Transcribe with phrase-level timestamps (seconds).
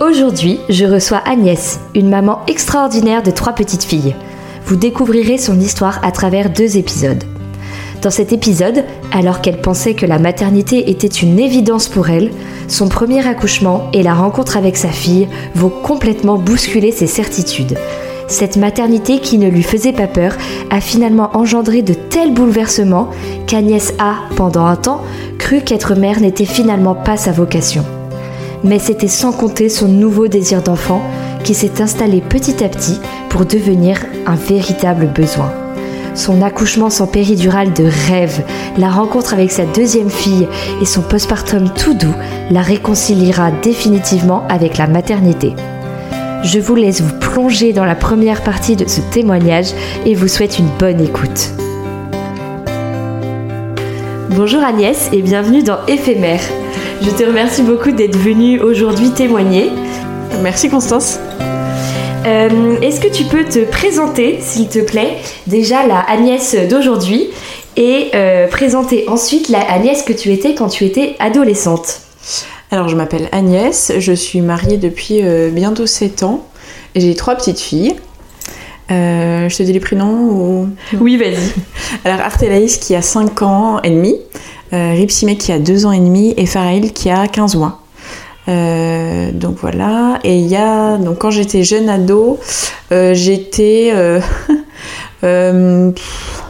[0.00, 4.14] Aujourd'hui, je reçois Agnès, une maman extraordinaire de trois petites filles.
[4.66, 7.24] Vous découvrirez son histoire à travers deux épisodes.
[8.02, 12.30] Dans cet épisode, alors qu'elle pensait que la maternité était une évidence pour elle,
[12.68, 17.78] son premier accouchement et la rencontre avec sa fille vont complètement bousculer ses certitudes.
[18.28, 20.36] Cette maternité qui ne lui faisait pas peur
[20.68, 23.08] a finalement engendré de tels bouleversements
[23.46, 25.00] qu'Agnès a, pendant un temps,
[25.38, 27.86] cru qu'être mère n'était finalement pas sa vocation.
[28.66, 31.00] Mais c'était sans compter son nouveau désir d'enfant
[31.44, 32.98] qui s'est installé petit à petit
[33.28, 35.52] pour devenir un véritable besoin.
[36.16, 38.42] Son accouchement sans péridurale de rêve,
[38.76, 40.48] la rencontre avec sa deuxième fille
[40.82, 42.14] et son postpartum tout doux
[42.50, 45.54] la réconciliera définitivement avec la maternité.
[46.42, 49.68] Je vous laisse vous plonger dans la première partie de ce témoignage
[50.06, 51.50] et vous souhaite une bonne écoute.
[54.30, 56.40] Bonjour Agnès et bienvenue dans Éphémère.
[57.02, 59.70] Je te remercie beaucoup d'être venue aujourd'hui témoigner.
[60.42, 61.18] Merci Constance.
[62.26, 67.28] Euh, Est-ce que tu peux te présenter, s'il te plaît, déjà la Agnès d'aujourd'hui
[67.76, 72.00] et euh, présenter ensuite la Agnès que tu étais quand tu étais adolescente?
[72.70, 76.46] Alors je m'appelle Agnès, je suis mariée depuis euh, bientôt 7 ans
[76.94, 77.94] et j'ai trois petites filles.
[78.90, 80.68] Euh, je te dis les prénoms ou...
[81.00, 81.52] Oui, vas-y.
[82.04, 84.16] Alors Artélaïs qui a 5 ans et demi,
[84.72, 87.82] euh, Ripsime qui a 2 ans et demi et Faraïl qui a 15 mois.
[88.48, 92.38] Euh, donc voilà, et il y a, donc quand j'étais jeune ado,
[92.92, 93.90] euh, j'étais...
[93.94, 94.20] euh,
[95.24, 96.42] euh, pff,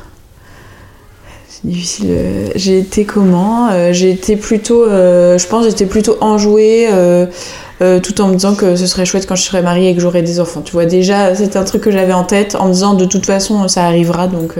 [1.48, 2.06] c'est difficile.
[2.10, 7.26] euh, J'ai été comment Euh, J'ai été plutôt, euh, je pense, j'étais plutôt enjouée, euh,
[7.82, 10.00] euh, tout en me disant que ce serait chouette quand je serais mariée et que
[10.00, 10.62] j'aurais des enfants.
[10.62, 13.26] Tu vois, déjà, c'était un truc que j'avais en tête, en me disant de toute
[13.26, 14.54] façon, ça arrivera, donc.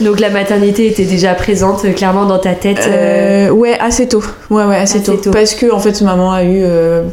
[0.00, 2.88] Donc la maternité était déjà présente clairement dans ta tête.
[3.52, 4.22] ouais, assez tôt.
[4.50, 5.16] Ouais, ouais, assez, Assez tôt.
[5.16, 5.30] tôt.
[5.32, 6.62] Parce que en fait, maman a eu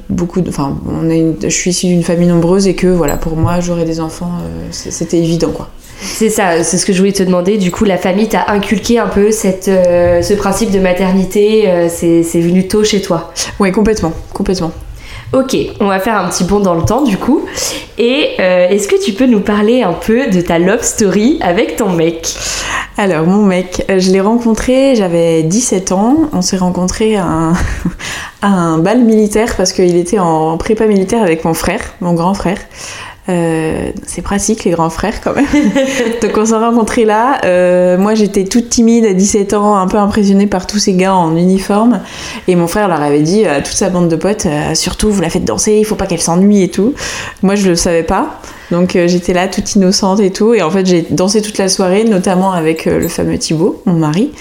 [0.09, 0.49] beaucoup de.
[0.49, 3.85] Enfin, on une- je suis issue d'une famille nombreuse et que voilà, pour moi, j'aurais
[3.85, 4.31] des enfants,
[4.71, 5.69] c'était évident, quoi.
[5.99, 7.57] C'est ça, c'est ce que je voulais te demander.
[7.57, 11.67] Du coup, la famille t'a inculqué un peu cette, euh, ce principe de maternité.
[11.67, 13.33] euh, c'est c'est venu tôt chez toi.
[13.59, 14.71] Ouais, complètement, complètement.
[15.33, 17.41] Ok, on va faire un petit bond dans le temps du coup.
[17.97, 21.75] Et euh, est-ce que tu peux nous parler un peu de ta love story avec
[21.75, 22.33] ton mec?
[22.97, 26.15] Alors, mon mec, je l'ai rencontré, j'avais 17 ans.
[26.33, 27.53] On s'est rencontré à un,
[28.41, 32.33] à un bal militaire parce qu'il était en prépa militaire avec mon frère, mon grand
[32.33, 32.57] frère.
[33.29, 35.45] Euh, c'est pratique les grands frères quand même.
[36.21, 37.41] Donc on s'est rencontrés là.
[37.43, 41.13] Euh, moi j'étais toute timide à 17 ans, un peu impressionnée par tous ces gars
[41.13, 42.01] en uniforme.
[42.47, 45.21] Et mon frère leur avait dit à toute sa bande de potes, euh, surtout vous
[45.21, 46.93] la faites danser, il faut pas qu'elle s'ennuie et tout.
[47.43, 48.39] Moi je le savais pas.
[48.71, 50.53] Donc euh, j'étais là toute innocente et tout.
[50.53, 53.93] Et en fait j'ai dansé toute la soirée, notamment avec euh, le fameux Thibaut, mon
[53.93, 54.31] mari.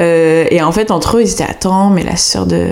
[0.00, 2.68] Euh, et en fait entre eux ils étaient attends mais la sœur de,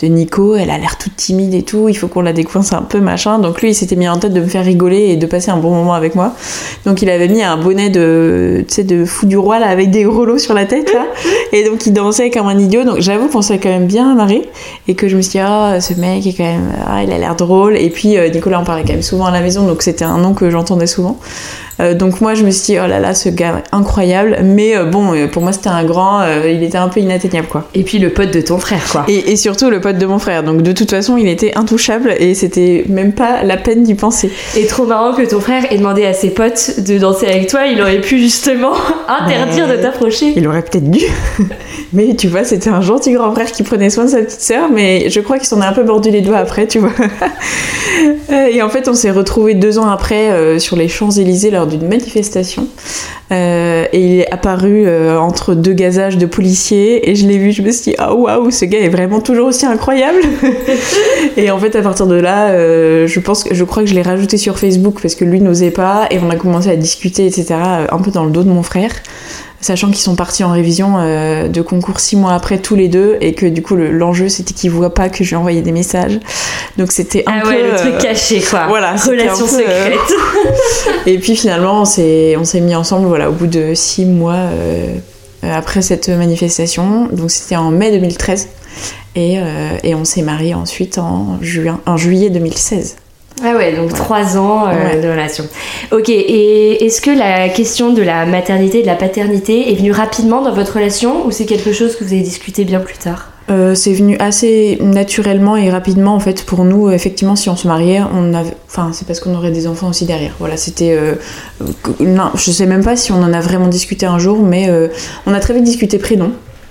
[0.00, 2.82] de Nico elle a l'air toute timide et tout, il faut qu'on la décoince un
[2.82, 3.38] peu machin.
[3.38, 5.56] Donc lui il s'était mis en tête de me faire rigoler et de passer un
[5.56, 6.34] bon moment avec moi.
[6.84, 10.38] Donc il avait mis un bonnet de, de fou du roi là avec des lots
[10.38, 11.06] sur la tête là.
[11.52, 12.84] Et donc il dansait comme un idiot.
[12.84, 14.48] Donc j'avoue qu'on s'est quand même bien marré
[14.86, 17.18] et que je me suis dit ah ce mec est quand même, ah, il a
[17.18, 17.76] l'air drôle.
[17.76, 20.34] Et puis Nicolas en parlait quand même souvent à la maison donc c'était un nom
[20.34, 21.18] que j'entendais souvent.
[21.80, 24.84] Euh, donc moi je me suis dit oh là là ce gars incroyable, mais euh,
[24.84, 27.68] bon euh, pour moi c'était un grand, il était un peu inatteignable quoi.
[27.74, 29.04] Et puis le pote de ton frère, quoi.
[29.08, 32.14] Et, et surtout le pote de mon frère, donc de toute façon il était intouchable
[32.18, 34.30] et c'était même pas la peine d'y penser.
[34.56, 37.66] Et trop marrant que ton frère ait demandé à ses potes de danser avec toi.
[37.66, 38.72] Il aurait pu justement
[39.08, 40.34] interdire de t'approcher.
[40.36, 41.04] Il aurait peut-être dû,
[41.92, 44.70] mais tu vois c'était un gentil grand frère qui prenait soin de sa petite sœur,
[44.72, 46.92] mais je crois qu'il s'en a un peu mordu les doigts après, tu vois.
[48.50, 51.88] Et en fait on s'est retrouvés deux ans après euh, sur les Champs-Élysées lors d'une
[51.88, 52.66] manifestation.
[53.32, 57.52] Euh, et il est apparu euh, entre deux gazages de policiers et je l'ai vu,
[57.52, 60.20] je me suis dit ah waouh ce gars est vraiment toujours aussi incroyable.
[61.36, 64.02] et en fait à partir de là, euh, je pense je crois que je l'ai
[64.02, 67.54] rajouté sur Facebook parce que lui n'osait pas et on a commencé à discuter etc.
[67.90, 68.90] un peu dans le dos de mon frère.
[69.62, 73.18] Sachant qu'ils sont partis en révision euh, de concours six mois après tous les deux
[73.20, 75.72] et que du coup le- l'enjeu c'était qu'ils voient pas que je lui envoyais des
[75.72, 76.18] messages.
[76.78, 78.66] Donc c'était un Ah peu ouais, le euh, truc caché, quoi.
[78.68, 79.98] voilà, Relation euh, secrète.
[81.06, 84.38] et puis finalement, on s'est, on s'est mis ensemble voilà, au bout de six mois
[85.42, 87.08] après cette manifestation.
[87.12, 88.48] Donc c'était en mai 2013.
[89.16, 89.38] Et,
[89.82, 92.96] et on s'est mariés ensuite en, juin, en juillet 2016.
[93.42, 95.00] Ah ouais, donc trois ans euh, Ouais.
[95.00, 95.44] de relation.
[95.92, 99.92] Ok, et est-ce que la question de la maternité et de la paternité est venue
[99.92, 103.28] rapidement dans votre relation ou c'est quelque chose que vous avez discuté bien plus tard?
[103.50, 106.90] Euh, c'est venu assez naturellement et rapidement en fait pour nous.
[106.90, 110.04] Effectivement, si on se mariait, on avait, enfin c'est parce qu'on aurait des enfants aussi
[110.04, 110.34] derrière.
[110.38, 111.14] Voilà, c'était, euh,
[111.98, 114.86] non, je sais même pas si on en a vraiment discuté un jour, mais euh,
[115.26, 116.30] on a très vite discuté prénom.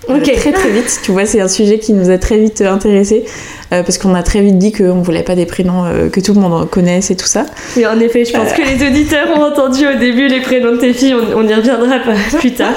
[0.09, 0.31] Euh, Ok.
[0.35, 3.25] très très vite, tu vois, c'est un sujet qui nous a très vite intéressés
[3.73, 6.33] euh, parce qu'on a très vite dit qu'on voulait pas des prénoms euh, que tout
[6.33, 7.45] le monde connaisse et tout ça.
[7.77, 10.77] Oui, en effet, je pense que les auditeurs ont entendu au début les prénoms de
[10.77, 12.73] tes filles, on, on y reviendra pas plus tard.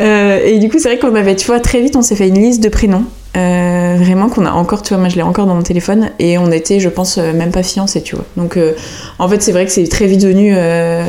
[0.00, 2.28] Euh, et du coup, c'est vrai qu'on avait, tu vois, très vite, on s'est fait
[2.28, 3.04] une liste de prénoms.
[3.36, 6.38] Euh, vraiment qu'on a encore, tu vois, moi je l'ai encore dans mon téléphone et
[6.38, 8.24] on était, je pense, euh, même pas fiancés, tu vois.
[8.36, 8.72] Donc, euh,
[9.18, 11.04] en fait, c'est vrai que c'est très vite venu euh,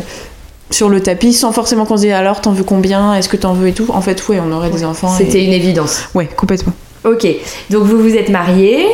[0.72, 3.54] sur le tapis sans forcément qu'on se dise alors t'en veux combien, est-ce que t'en
[3.54, 3.88] veux et tout.
[3.90, 5.12] En fait, ouais, on aurait des enfants.
[5.20, 6.04] et- C'était une évidence.
[6.14, 6.74] Ouais, complètement.
[7.06, 7.26] Ok,
[7.70, 8.86] donc vous vous êtes mariés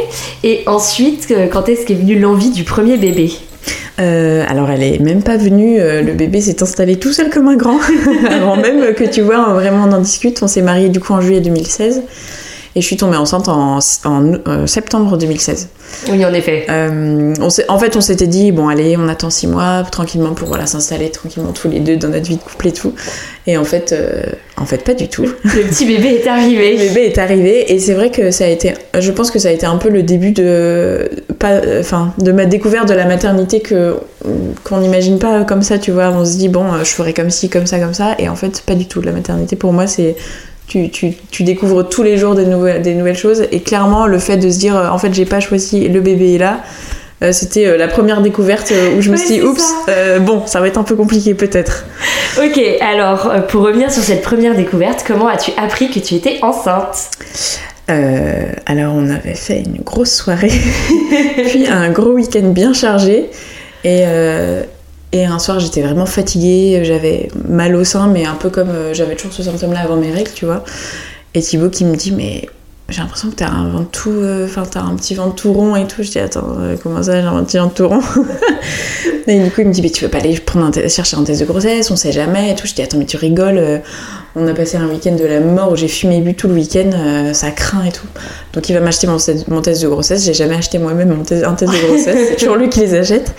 [0.44, 3.32] et ensuite, euh, quand est-ce qu'est venue l'envie du premier bébé?
[4.00, 7.48] Euh, alors, elle est même pas venue, euh, le bébé s'est installé tout seul comme
[7.48, 7.80] un grand.
[8.30, 10.44] Avant même que tu vois, vraiment on en discute.
[10.44, 12.04] On s'est mariés du coup en juillet 2016
[12.78, 15.70] et je suis tombée enceinte en, en, euh, septembre 2016.
[16.10, 16.66] Oui, en effet.
[16.70, 20.50] Euh, on en fait, on s'était dit, bon, allez, on attend six mois tranquillement pour
[20.50, 22.94] voilà, s'installer tranquillement tous les deux dans notre vie de couple et tout.
[23.48, 24.24] Et en fait, euh,
[24.58, 25.24] en fait, pas du tout.
[25.24, 26.76] Le petit bébé est Le arrivé.
[26.76, 29.52] bébé est arrivé et c'est vrai que ça a été, je pense que ça a
[29.52, 33.96] été un peu le début de, pas, enfin, de ma découverte de la maternité que
[34.64, 36.10] qu'on n'imagine pas comme ça, tu vois.
[36.10, 38.64] On se dit bon, je ferai comme ci, comme ça, comme ça, et en fait,
[38.66, 39.00] pas du tout.
[39.02, 40.16] La maternité pour moi, c'est
[40.68, 44.20] tu, tu, tu découvres tous les jours des nouvelles, des nouvelles choses et clairement le
[44.20, 46.60] fait de se dire euh, en fait j'ai pas choisi le bébé est là
[47.24, 50.20] euh, c'était euh, la première découverte euh, où je me Ouais, suis dit oups ça.
[50.20, 51.86] bon ça va être un peu compliqué peut-être
[52.44, 57.10] Ok, alors pour revenir sur cette première découverte, comment as-tu appris que tu étais enceinte?
[57.88, 60.52] Alors on avait fait une grosse soirée,
[61.48, 63.30] puis un gros week-end bien chargé.
[63.86, 64.04] Et,
[65.16, 68.94] et un soir j'étais vraiment fatiguée, j'avais mal au sein, mais un peu comme euh,
[68.94, 70.64] j'avais toujours ce symptôme-là avant mes règles, tu vois.
[71.34, 72.50] Et Thibaut qui me dit mais
[72.90, 76.04] j'ai l'impression que t'as un ventoux, euh, enfin t'as un petit ventoux rond et tout.
[76.04, 78.02] Je dis attends euh, comment ça j'ai un petit ventoux rond?
[79.28, 81.24] Et du coup il me dit mais tu veux pas aller prendre un chercher un
[81.24, 82.68] test de grossesse, on sait jamais et tout.
[82.68, 83.82] Je dis attends mais tu rigoles.
[84.38, 86.56] On a passé un week-end de la mort où j'ai fumé et bu tout le
[86.56, 88.06] week-end, euh, ça craint et tout.
[88.54, 90.26] Donc il va m'acheter mon, test- mon test de grossesse.
[90.26, 92.18] J'ai jamais acheté moi-même mon test- un test de grossesse.
[92.30, 93.34] C'est toujours lui qui les achète.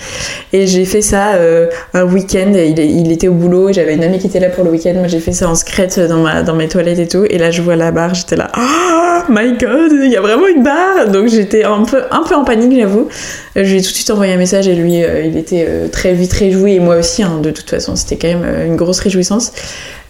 [0.54, 2.52] Et j'ai fait ça euh, un week-end.
[2.54, 3.72] Il, était au boulot.
[3.72, 4.94] J'avais une amie qui était là pour le week-end.
[4.94, 7.24] Moi j'ai fait ça en secrète dans, ma, dans mes toilettes et tout.
[7.28, 8.14] Et là je vois la barre.
[8.14, 8.50] J'étais là.
[8.56, 11.08] Oh my god, il y a vraiment une barre.
[11.12, 13.08] Donc j'étais un peu, un peu en panique, j'avoue.
[13.54, 16.14] Je lui ai tout de suite envoyé un message et lui, euh, il était très
[16.14, 16.74] vite réjoui.
[16.76, 19.52] Et moi aussi, hein, de toute façon, c'était quand même une grosse réjouissance.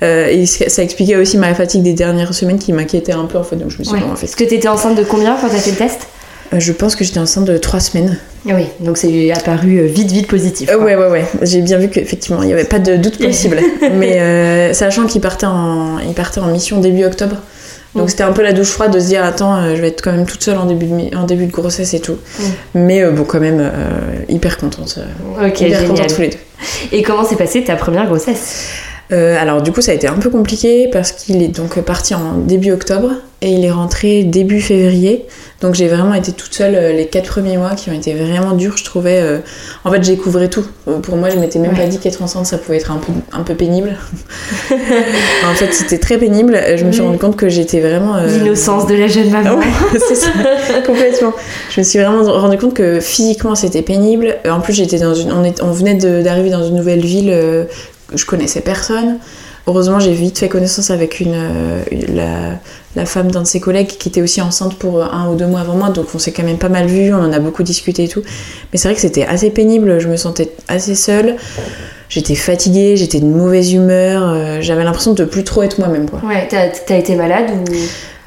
[0.03, 3.43] Euh, et ça expliquait aussi ma fatigue des dernières semaines qui m'inquiétait un peu en
[3.45, 3.57] fait.
[3.57, 4.03] Donc je me suis Ouais.
[4.03, 6.01] en fait, Est-ce que t'étais enceinte de combien quand t'as fait le test?
[6.53, 8.19] Euh, je pense que j'étais enceinte de trois semaines.
[8.49, 10.69] Ah Oui, donc c'est apparu euh, vite, vite positif.
[10.71, 11.25] Euh, ouais, ouais, ouais.
[11.43, 13.59] J'ai bien vu qu'effectivement, il n'y avait pas de doute possible.
[13.95, 17.37] Mais sachant qu'il partait, en, il partait en mission début octobre.
[17.95, 18.09] Donc Mm.
[18.11, 20.13] c'était un peu la douche froide de se dire, attends, euh, je vais être quand
[20.13, 22.13] même toute seule en début de, en début de grossesse et tout.
[22.39, 22.43] Mm.
[22.75, 23.71] Mais euh, bon, quand même, euh,
[24.29, 24.99] hyper contente.
[25.43, 25.87] Ok, hyper génial.
[25.89, 26.37] contente tous les deux.
[26.93, 28.67] Et comment s'est passée ta première grossesse?
[29.13, 32.13] Euh, alors du coup ça a été un peu compliqué parce qu'il est donc parti
[32.15, 33.11] en début octobre
[33.41, 35.27] et il est rentré début février.
[35.61, 38.53] Donc j'ai vraiment été toute seule euh, les quatre premiers mois qui ont été vraiment
[38.55, 39.21] durs je trouvais.
[39.23, 39.39] euh,
[39.85, 40.65] En fait j'ai couvrais tout.
[41.03, 41.77] Pour moi je m'étais même Ouais.
[41.83, 43.97] pas dit qu'être enceinte ça pouvait être un peu, un peu pénible.
[44.71, 46.59] en fait c'était très pénible.
[46.77, 48.17] Je me suis rendu compte que j'étais vraiment...
[48.17, 49.57] euh, L'innocence de la jeune maman.
[49.59, 49.65] ouais,
[50.09, 50.31] c'est ça,
[50.85, 51.33] complètement.
[51.71, 54.37] Je me suis vraiment rendu compte que physiquement c'était pénible.
[54.51, 57.31] En plus, j'étais dans une, on, est- on venait d'arriver dans une nouvelle ville
[58.15, 59.19] je connaissais personne.
[59.69, 61.83] Heureusement, j'ai vite fait connaissance avec une, euh,
[62.15, 62.53] la,
[62.95, 65.61] la femme d'un de ses collègues qui était aussi enceinte pour un ou deux mois
[65.61, 68.05] avant moi, donc on s'est quand même pas mal vu, on en a beaucoup discuté
[68.05, 68.23] et tout.
[68.73, 71.35] Mais c'est vrai que c'était assez pénible, je me sentais assez seule.
[72.09, 76.09] J'étais fatiguée, j'étais de mauvaise humeur, euh, j'avais l'impression de plus trop être moi-même.
[76.09, 76.21] Quoi.
[76.25, 77.65] Ouais, t'as t'as été malade ou?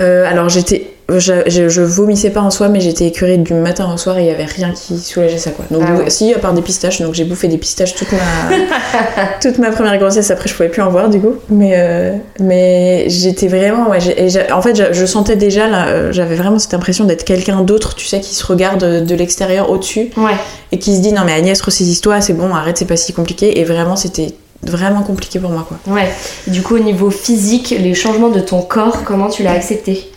[0.02, 3.92] Euh, alors j'étais, je, je, je vomissais pas en soi, mais j'étais écœurée du matin
[3.94, 5.66] au soir et il y avait rien qui soulageait ça quoi.
[5.72, 6.10] Donc Ah ouais.
[6.10, 8.20] si à part des pistaches, donc j'ai bouffé des pistaches toute ma
[9.42, 10.30] toute ma première grossesse.
[10.32, 14.00] Après je pouvais plus en voir du coup, mais euh, mais j'étais vraiment ouais.
[14.18, 17.96] et en fait je, sentais déjà là, euh, j'avais vraiment cette impression d'être quelqu'un d'autre,
[17.96, 20.36] tu sais, qui se regarde de, de l'extérieur au-dessus Ouais.
[20.72, 23.60] et qui se dit non mais Agnès ressaisis-toi, c'est bon, arrête, c'est pas si compliqué.
[23.60, 25.78] Et vraiment c'était vraiment compliqué pour moi quoi.
[25.94, 26.10] Ouais.
[26.48, 30.10] Du coup, au niveau physique, les changements de ton corps, comment tu l'as accepté?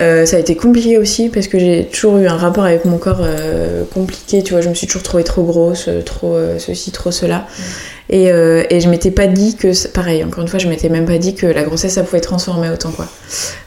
[0.00, 2.98] Euh, ça a été compliqué aussi parce que j'ai toujours eu un rapport avec mon
[2.98, 6.58] corps euh, compliqué, tu vois, je me suis toujours trouvée trop grosse, euh, trop euh,
[6.58, 7.46] ceci, trop cela.
[8.08, 11.06] Et, euh, et je m'étais pas dit que, pareil, encore une fois, je m'étais même
[11.06, 13.06] pas dit que la grossesse ça pouvait transformer autant quoi.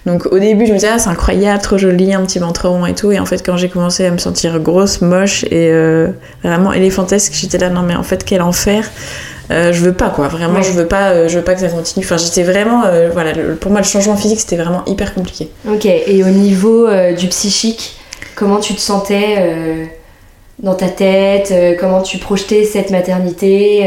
[0.05, 2.85] Donc au début je me disais, ah c'est incroyable, trop joli, un petit ventre rond
[2.85, 3.11] et tout.
[3.11, 5.71] Et en fait, quand j'ai commencé à me sentir grosse, moche et
[6.43, 8.89] vraiment éléphantesque, j'étais là, non mais en fait, quel enfer.
[9.51, 10.63] Euh, je veux pas quoi, vraiment Ouais.
[10.63, 12.05] je veux pas, euh, je veux pas que ça continue.
[12.05, 15.49] Enfin j'étais vraiment, euh, voilà, le- pour moi le changement physique c'était vraiment hyper compliqué.
[15.67, 15.85] Ok.
[15.85, 16.87] Et au niveau
[17.17, 17.97] du psychique,
[18.35, 19.89] comment tu te sentais
[20.59, 23.79] dans ta tête Comment tu projetais cette maternité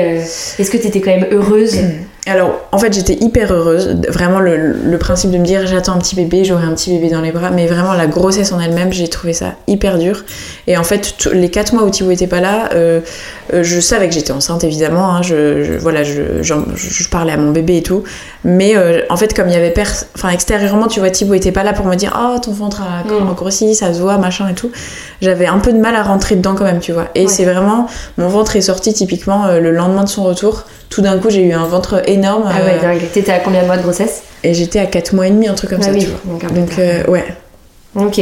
[0.58, 1.76] Est-ce que tu étais quand même heureuse
[2.24, 3.96] Alors, en fait, j'étais hyper heureuse.
[4.08, 7.10] Vraiment, le, le principe de me dire j'attends un petit bébé, j'aurai un petit bébé
[7.10, 10.24] dans les bras, mais vraiment la grossesse en elle-même, j'ai trouvé ça hyper dur.
[10.68, 13.00] Et en fait, les 4 mois où Thibaut était pas là, euh,
[13.52, 15.12] euh, je savais que j'étais enceinte évidemment.
[15.16, 16.22] hein, je, je- voilà, je,
[17.10, 18.04] parlais à mon bébé et tout.
[18.44, 21.50] Mais euh, en fait, comme il y avait pers- enfin extérieurement, tu vois, Thibaut était
[21.52, 23.34] pas là pour me dire oh ton ventre a Mm.
[23.34, 24.70] grossi, ça se voit, machin et tout.
[25.22, 27.08] J'avais un peu de mal à rentrer dedans quand même, tu vois.
[27.16, 27.28] Et Ouais.
[27.28, 30.62] c'est vraiment mon ventre est sorti typiquement le lendemain de son retour.
[30.92, 32.44] Tout d'un coup, j'ai eu un ventre énorme.
[32.46, 33.00] Ah ouais, euh, dingue.
[33.12, 35.54] T'étais à combien de mois de grossesse et j'étais à 4 mois et demi, un
[35.54, 36.50] truc comme Ah ça, oui, tu vois.
[36.50, 37.24] donc euh, ouais.
[37.94, 38.20] Ok,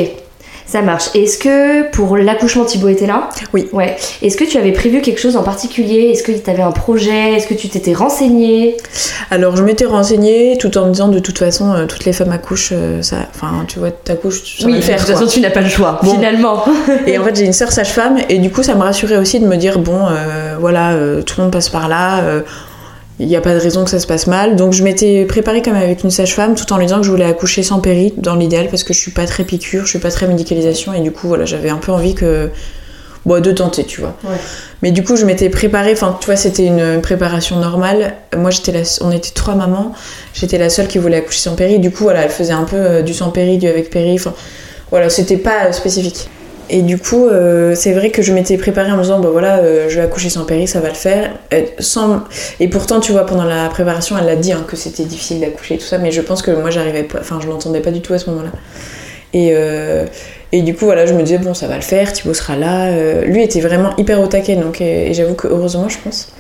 [0.70, 1.06] ça marche.
[1.14, 3.28] Est-ce que pour l'accouchement, Thibaut était là?
[3.52, 3.68] Oui.
[3.72, 3.96] Ouais.
[4.22, 6.10] Est-ce que tu avais prévu quelque chose en particulier?
[6.12, 7.32] Est-ce que tu avais un projet?
[7.34, 8.76] Est-ce que tu t'étais renseignée
[9.30, 12.30] Alors, je m'étais renseignée tout en me disant de toute façon, euh, toutes les femmes
[12.32, 13.16] accouchent, euh, ça.
[13.34, 15.04] Enfin, tu vois, t'accouches, ça va le faire.
[15.04, 15.26] quoi.
[15.26, 16.12] tu n'as pas le choix, Bon.
[16.14, 16.64] finalement.
[17.06, 19.46] Et en fait, j'ai une sœur sage-femme, et du coup, ça me rassurait aussi de
[19.46, 20.94] me dire bon, euh, voilà,
[21.26, 22.22] tout le monde passe par là.
[23.20, 24.56] Il n'y a pas de raison que ça se passe mal.
[24.56, 27.10] Donc je m'étais préparée quand même avec une sage-femme tout en lui disant que je
[27.10, 29.98] voulais accoucher sans péri dans l'idéal parce que je suis pas très piqûre, je suis
[29.98, 32.48] pas très médicalisation et du coup voilà j'avais un peu envie que
[33.26, 34.16] bon, de tenter tu vois.
[34.24, 34.38] Ouais.
[34.80, 38.14] Mais du coup je m'étais préparée, enfin tu vois c'était une préparation normale.
[38.34, 39.92] Moi j'étais la, on était trois mamans,
[40.32, 41.78] j'étais la seule qui voulait accoucher sans péri.
[41.78, 44.14] Du coup voilà elle faisait un peu euh, du sans péri, du avec péri.
[44.14, 44.32] Enfin
[44.90, 46.30] voilà c'était pas euh, spécifique.
[46.72, 49.58] Et du coup, euh, c'est vrai que je m'étais préparée en me disant, bah voilà,
[49.58, 51.32] euh, je vais accoucher sans péri, ça va le faire.
[51.52, 52.16] Euh.
[52.60, 55.74] Et pourtant, tu vois, pendant la préparation, elle a dit hein, que c'était difficile d'accoucher
[55.74, 58.00] et tout ça, mais je pense que moi, j'arrivais pas, enfin, je l'entendais pas du
[58.00, 58.52] tout à ce moment-là.
[60.52, 63.22] Et, du coup, voilà, je me disais, bon, ça va le faire, Thibaut sera là.
[63.22, 66.32] Lui était vraiment hyper au taquet, donc, et j'avoue que heureusement, je pense.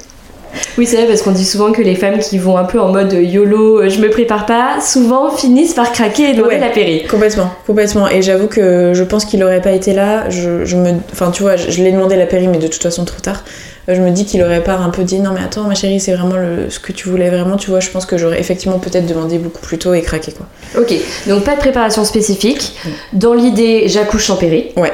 [0.78, 2.88] Oui, c'est vrai, parce qu'on dit souvent que les femmes qui vont un peu en
[2.88, 6.60] mode YOLO, euh, je me prépare pas, souvent finissent par craquer et demander Ouais.
[6.60, 7.04] la péri.
[7.06, 8.08] Complètement, complètement.
[8.08, 10.28] Et j'avoue que je pense qu'il aurait pas été là.
[10.30, 12.82] Je, je me, enfin, tu vois, je, je l'ai demandé la péri, mais de toute
[12.82, 13.42] façon trop tard.
[13.88, 16.00] Euh, Je me dis qu'il aurait pas un peu dit non mais attends ma chérie
[16.00, 18.78] c'est vraiment le, ce que tu voulais vraiment tu vois je pense que j'aurais effectivement
[18.78, 20.46] peut-être demandé beaucoup plus tôt et craqué quoi.
[20.80, 20.92] Ok,
[21.26, 22.76] donc pas de préparation spécifique.
[23.14, 24.66] Dans l'idée, j'accouche sans péri.
[24.76, 24.92] Ouais.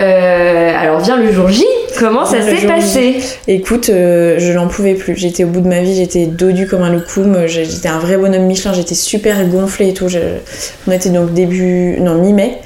[0.00, 1.64] Euh, alors vient le jour J,
[2.00, 3.16] comment ça s'est passé
[3.46, 5.14] Écoute, euh, je n'en pouvais plus.
[5.16, 7.46] J'étais au bout de ma vie, j'étais dodue comme un loukoum.
[7.46, 10.08] J'étais un vrai bonhomme Michelin, j'étais super gonflée et tout.
[10.08, 10.18] Je-
[10.88, 12.58] On était donc début, non mi-mai,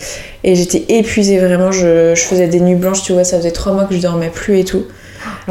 [0.45, 1.73] et j'étais épuisée vraiment.
[1.73, 2.15] Je...
[2.15, 3.25] je faisais des nuits blanches, tu vois.
[3.25, 4.85] Ça faisait trois mois que je dormais plus et tout.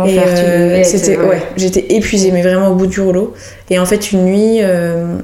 [0.06, 1.26] Et euh, c'était ouais.
[1.26, 3.34] ouais, j'étais épuisée mais vraiment au bout du rouleau.
[3.70, 5.18] Et en fait une nuit, euh,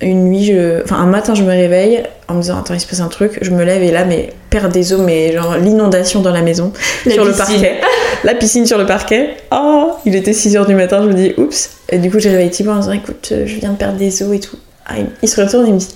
[0.00, 0.82] une nuit, je...
[0.82, 3.38] enfin un matin je me réveille en me disant attends il se passe un truc,
[3.40, 6.72] je me lève et là mais perte des eaux mais genre l'inondation dans la maison
[7.06, 7.80] La sur le parquet,
[8.24, 9.36] la piscine sur le parquet.
[9.52, 11.70] Oh il était 6h du matin, je me dis oups.
[11.88, 14.22] Et du coup j'ai réveillé Thibaut en disant écoute euh, je viens de perdre des
[14.22, 14.56] eaux et tout.
[14.86, 15.88] Ah, il, se retourne et il me dit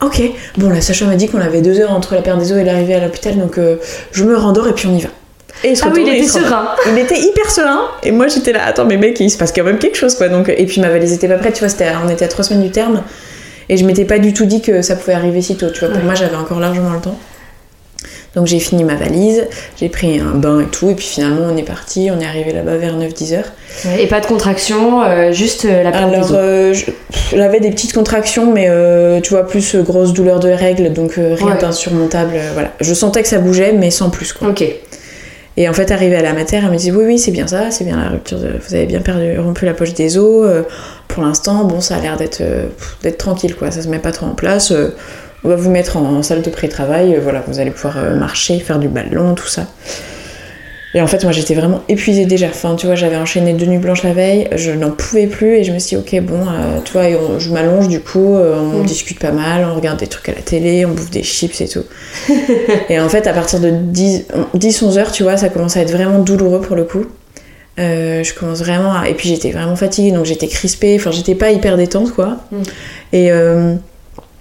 [0.00, 0.22] ok
[0.56, 2.64] bon la sage m'a dit qu'on avait deux heures entre la perte des eaux et
[2.64, 3.76] l'arrivée à l'hôpital donc euh,
[4.12, 5.10] je me rendors et puis on y va.
[5.62, 6.48] Et il se Ah oui, il était rendort.
[6.50, 6.68] serein.
[6.92, 9.64] Il était hyper serein et moi j'étais là attends mais mec il se passe quand
[9.64, 11.72] même quelque chose quoi donc et puis ma valise était pas prête tu vois
[12.04, 13.02] on était à trois semaines du terme
[13.68, 15.88] et je m'étais pas du tout dit que ça pouvait arriver si tôt tu vois
[15.88, 16.04] pour Ouais.
[16.04, 17.16] moi j'avais encore largement le temps
[18.34, 19.46] donc j'ai fini ma valise
[19.80, 22.52] j'ai pris un bain et tout et puis finalement on est parti on est arrivé
[22.52, 23.44] là-bas vers 9-10 heures
[23.86, 26.74] Ouais, Et pas de contraction, euh, juste euh, la perte alors euh,
[27.34, 31.36] j'avais des petites contractions mais euh, tu vois plus grosse douleur de règles donc rien
[31.54, 31.58] Ouais.
[31.58, 34.64] d'insurmontable voilà je sentais que ça bougeait mais sans plus quoi Ok.
[35.56, 37.70] Et en fait, arrivée à la mater, elle me dit oui, oui, c'est bien ça,
[37.70, 40.46] c'est bien la rupture, vous avez bien perdu, rompu la poche des os.
[40.46, 40.62] euh,
[41.06, 42.66] pour l'instant, bon, ça a l'air d'être euh,
[43.02, 43.70] d'être tranquille, quoi.
[43.70, 44.72] Ça se met pas trop en place.
[44.72, 44.90] euh,
[45.44, 48.88] on va vous mettre en, salle de pré-travail, voilà, vous allez pouvoir marcher, faire du
[48.88, 49.66] ballon, tout ça.
[50.96, 52.46] Et en fait, moi, j'étais vraiment épuisée déjà.
[52.46, 55.64] Enfin, tu vois, j'avais enchaîné deux nuits blanches la veille, je n'en pouvais plus et
[55.64, 58.36] je me suis dit, ok, bon, euh, tu vois, et on- je m'allonge du coup,
[58.36, 58.86] euh, on Mm.
[58.86, 61.68] discute pas mal, on regarde des trucs à la télé, on bouffe des chips et
[61.68, 61.82] tout.
[62.88, 66.20] et en fait, à partir de 10-11 heures, tu vois, ça commence à être vraiment
[66.20, 67.06] douloureux pour le coup.
[67.80, 69.08] Euh, je commence vraiment à...
[69.08, 72.36] Et puis j'étais vraiment fatiguée, donc j'étais crispée, enfin, j'étais pas hyper détente, quoi.
[72.52, 72.62] Mm.
[73.14, 73.32] Et.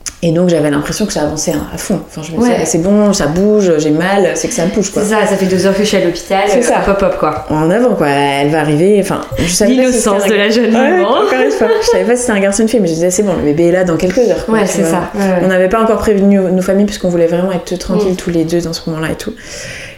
[0.07, 1.99] Euh, et donc j'avais l'impression que ça avançait à à fond.
[2.07, 2.57] Enfin, je me disais, Ouais.
[2.61, 5.01] ah, c'est bon, ça bouge, j'ai mal, c'est que ça bouge quoi.
[5.03, 6.43] C'est ça, ça fait deux heures que je suis à l'hôpital.
[6.47, 6.77] C'est ça.
[6.87, 7.45] Hop, hop, hop, quoi.
[7.49, 8.97] En avant quoi, elle va arriver.
[9.01, 11.15] Enfin, je savais pas si L'innocence c'était de un- la jeune maman.
[11.29, 13.33] Je savais pas si c'était un garçon ou une fille, mais je disais c'est bon,
[13.35, 14.45] le bébé est là dans quelques heures.
[14.45, 15.09] quoi, Ouais, c'est ça.
[15.13, 15.41] Ouais.
[15.43, 18.15] On n'avait pas encore prévenu nos familles parce qu'on voulait vraiment être tranquilles Mm.
[18.17, 19.33] tous les deux dans ce moment-là et tout.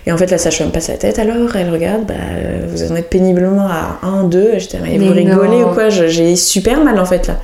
[0.07, 2.95] Et en fait, la sage-femme passe la tête alors, elle regarde, bah, euh, vous en
[2.95, 4.59] êtes péniblement à 1, 2.
[4.59, 5.71] J'étais, mais, Mais vous rigolez non.
[5.71, 5.89] ou quoi?
[5.89, 7.39] J'ai super mal en fait là.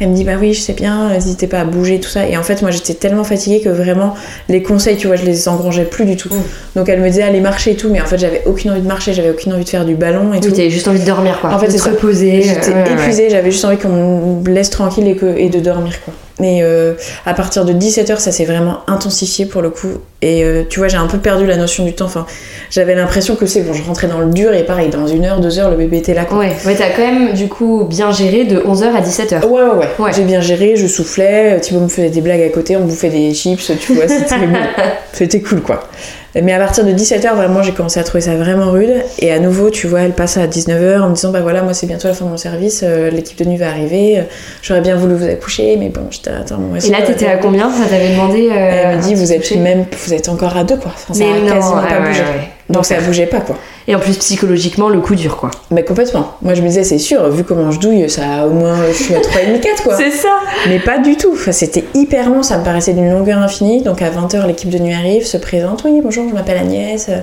[0.00, 2.26] Elle me dit, bah oui, je sais bien, n'hésitez pas à bouger, tout ça.
[2.26, 4.14] Et en fait, moi j'étais tellement fatiguée que vraiment,
[4.48, 6.30] les conseils, tu vois, je les engrangeais plus du tout.
[6.76, 8.86] Donc elle me disait, allez marcher et tout, mais en fait, j'avais aucune envie de
[8.86, 10.50] marcher, j'avais aucune envie de faire du ballon et Oui, tout.
[10.50, 11.50] t'avais juste envie de dormir, quoi.
[11.52, 12.42] En fait, de te reposer.
[12.42, 12.92] J'étais ouais, ouais.
[12.92, 16.14] épuisée, j'avais juste envie qu'on me laisse tranquille et, que, et de dormir quoi.
[16.40, 16.94] Mais euh,
[17.26, 19.88] à partir de 17h, ça s'est vraiment intensifié pour le coup.
[20.22, 22.06] Et euh, tu vois, j'ai un peu perdu la notion du temps.
[22.06, 22.26] Enfin,
[22.70, 25.40] j'avais l'impression que c'est bon, je rentrais dans le dur et pareil, dans une heure,
[25.40, 26.38] deux heures, le bébé était là quoi.
[26.38, 29.46] Ouais, ouais, t'as quand même du coup bien géré de 11h à 17h.
[29.46, 29.86] Ouais, ouais, ouais.
[29.98, 30.10] Ouais.
[30.14, 33.32] J'ai bien géré, je soufflais, Thibaut me faisait des blagues à côté, on bouffait des
[33.34, 34.34] chips, tu vois, c'était
[35.12, 35.88] c'était cool quoi.
[36.34, 38.92] Mais à partir de 17h, vraiment, j'ai commencé à trouver ça vraiment rude.
[39.18, 41.72] Et à nouveau, tu vois, elle passe à 19h en me disant Bah voilà, moi
[41.74, 44.22] c'est bientôt la fin de mon service, euh, l'équipe de nuit va arriver, euh,
[44.62, 47.70] j'aurais bien voulu vous accoucher, mais bon, j'étais attends, moi Et là, t'étais à combien?
[47.72, 48.48] Ça t'avait demandé.
[48.52, 48.54] euh,
[48.92, 50.92] Elle me dit Vous êtes même, vous êtes encore à deux quoi.
[50.94, 52.20] Enfin, ça Mais a non, quasiment pas ouais, bougé.
[52.20, 52.48] ouais.
[52.68, 53.56] Donc ça bougeait pas quoi.
[53.86, 55.50] Et en plus, psychologiquement, le coup dur, quoi.
[55.70, 56.34] Mais complètement.
[56.42, 59.02] Moi je me disais C'est sûr, vu comment je douille, ça a au moins, je
[59.02, 59.96] suis à 3,5 4 quoi.
[59.98, 61.30] C'est ça Mais pas du tout.
[61.32, 63.82] Enfin, c'était hyper long, ça me paraissait d'une longueur infinie.
[63.82, 65.84] Donc à 20h, l'équipe de nuit arrive, se présente.
[65.84, 67.08] Oui, bonjour, je m'appelle Agnès.
[67.08, 67.20] Euh,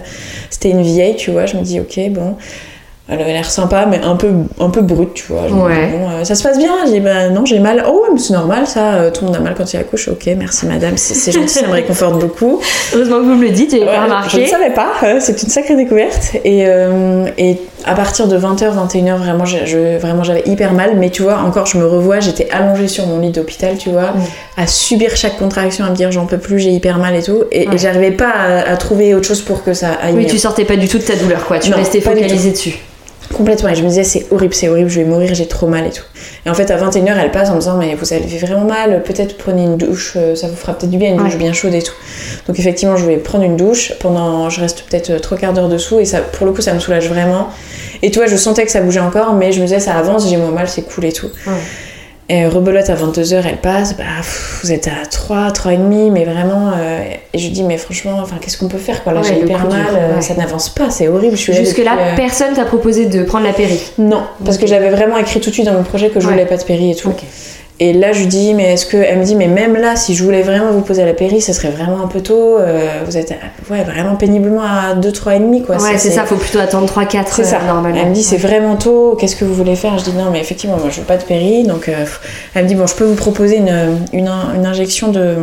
[0.49, 1.45] C'était une vieille, tu vois.
[1.45, 2.35] Je me dis, ok, bon.
[3.07, 5.43] Elle avait l'air sympa, mais un peu, un peu brute, tu vois.
[5.43, 5.89] Ouais.
[5.91, 7.83] bon, euh, ça se passe bien Je dis, bah non, j'ai mal.
[7.87, 8.95] Oh, mais c'est normal, ça.
[8.95, 10.07] euh, Tout le monde a mal quand il accouche.
[10.07, 12.59] Ok, merci madame, c'est gentil, ça me réconforte beaucoup.
[12.95, 14.05] Heureusement que vous me le dites, j'avais Ouais, pas je ne
[14.41, 14.47] remarqué.
[14.47, 16.35] savais pas, euh, c'est une sacrée découverte.
[16.43, 16.65] Et,
[17.37, 20.95] et à partir de 20h, 21h, vraiment, j'ai- je, vraiment j'avais hyper mal.
[20.97, 24.13] Mais tu vois, encore, je me revois, j'étais allongée sur mon lit d'hôpital, tu vois,
[24.13, 24.21] Mm.
[24.63, 27.43] à subir chaque contraction, à me dire j'en peux plus, j'ai hyper mal et tout.
[27.51, 27.77] Et, et Ouais.
[27.77, 30.29] j'arrivais pas à, à trouver autre chose pour que ça aille Oui, mieux.
[30.29, 31.59] tu sortais pas du tout de ta douleur, quoi.
[31.59, 32.79] Tu Non, restais focalisée dessus.
[33.35, 33.67] Complètement.
[33.69, 35.89] Et je me disais, c'est horrible, c'est horrible, je vais mourir, j'ai trop mal et
[35.89, 36.05] tout.
[36.45, 39.03] Et en fait, à 21h, elle passe en me disant, mais vous avez vraiment mal,
[39.03, 41.73] peut-être prenez une douche, euh, ça vous fera peut-être du bien, une douche bien chaude
[41.73, 41.93] et tout.
[42.47, 43.91] Donc effectivement, je voulais prendre une douche.
[43.99, 46.73] Pendant, je reste peut-être euh, trois quarts d'heure dessous et ça, pour le coup, ça
[46.73, 47.49] me soulage vraiment.
[48.01, 50.29] Et tu vois, je sentais que ça bougeait encore, mais je me disais, ça avance,
[50.29, 51.29] j'ai moins mal, c'est cool et tout.
[51.45, 51.53] Ouais.
[52.27, 56.71] Et rebelote à 22h, elle passe, bah, pff, vous êtes à 3, 3,5, mais vraiment.
[56.75, 59.13] euh, et je lui dis, mais franchement, enfin, qu'est-ce qu'on peut faire quoi?
[59.13, 60.21] Là, Ouais, j'ai hyper dur, mal, euh, ouais.
[60.21, 61.37] ça n'avance pas, c'est horrible.
[61.37, 63.79] Jusque-là, euh, personne t'a proposé de prendre la péri?
[63.99, 66.33] non, parce que j'avais vraiment écrit tout de suite dans mon projet que je Ouais.
[66.33, 67.13] voulais pas de péri et tout.
[67.81, 68.95] Et là, je lui dis, mais est-ce que.
[68.95, 71.51] Elle me dit, mais même là, si je voulais vraiment vous poser la péri, ça
[71.51, 72.57] serait vraiment un peu tôt.
[72.57, 75.75] euh, vous êtes à- ouais, vraiment péniblement à 2, 3 et demi, quoi.
[75.75, 77.59] Ouais, c'est ça, faut plutôt attendre 3-4 C'est ça.
[77.67, 77.99] normalement.
[78.01, 79.97] Elle me dit, c'est vraiment tôt, qu'est-ce que vous voulez faire?
[79.99, 81.63] Je dis, non, mais effectivement, moi, je veux pas de péri.
[81.63, 82.05] Donc, euh,
[82.53, 85.35] elle me dit, bon, je peux vous proposer une, une, une injection de,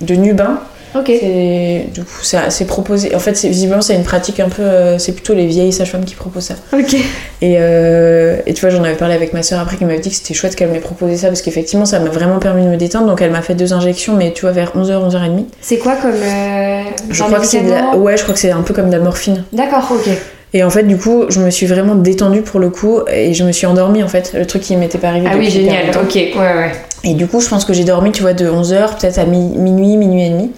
[0.00, 0.60] de Nubin.
[0.94, 1.06] Ok.
[1.06, 3.14] C'est- Du coup, c'est proposé.
[3.14, 4.62] En fait, visiblement, c'est une pratique un peu.
[4.62, 6.54] euh, c'est plutôt les vieilles sages-femmes qui proposent ça.
[6.72, 6.94] Ok.
[7.42, 10.10] Et, euh, et tu vois, j'en avais parlé avec ma soeur après qui m'avait dit
[10.10, 12.76] que c'était chouette qu'elle m'ait proposé ça parce qu'effectivement, ça m'a vraiment permis de me
[12.76, 13.06] détendre.
[13.06, 15.44] Donc, elle m'a fait deux injections, mais tu vois, vers 11h, 11h30.
[15.60, 16.10] C'est quoi comme.
[16.12, 17.96] euh, Je crois que la...
[17.96, 19.44] Ouais, je crois que c'est un peu comme de la morphine.
[19.52, 20.08] D'accord, ok.
[20.52, 23.44] Et en fait, du coup, je me suis vraiment détendue pour le coup et je
[23.44, 24.32] me suis endormie en fait.
[24.34, 25.84] Le truc qui m'était pas arrivé Ah oui, génial.
[26.02, 26.72] Ok, ouais, ouais.
[27.04, 29.56] Et du coup, je pense que j'ai dormi, tu vois, de 11h peut-être à mi-
[29.56, 30.50] minuit, minuit et demi.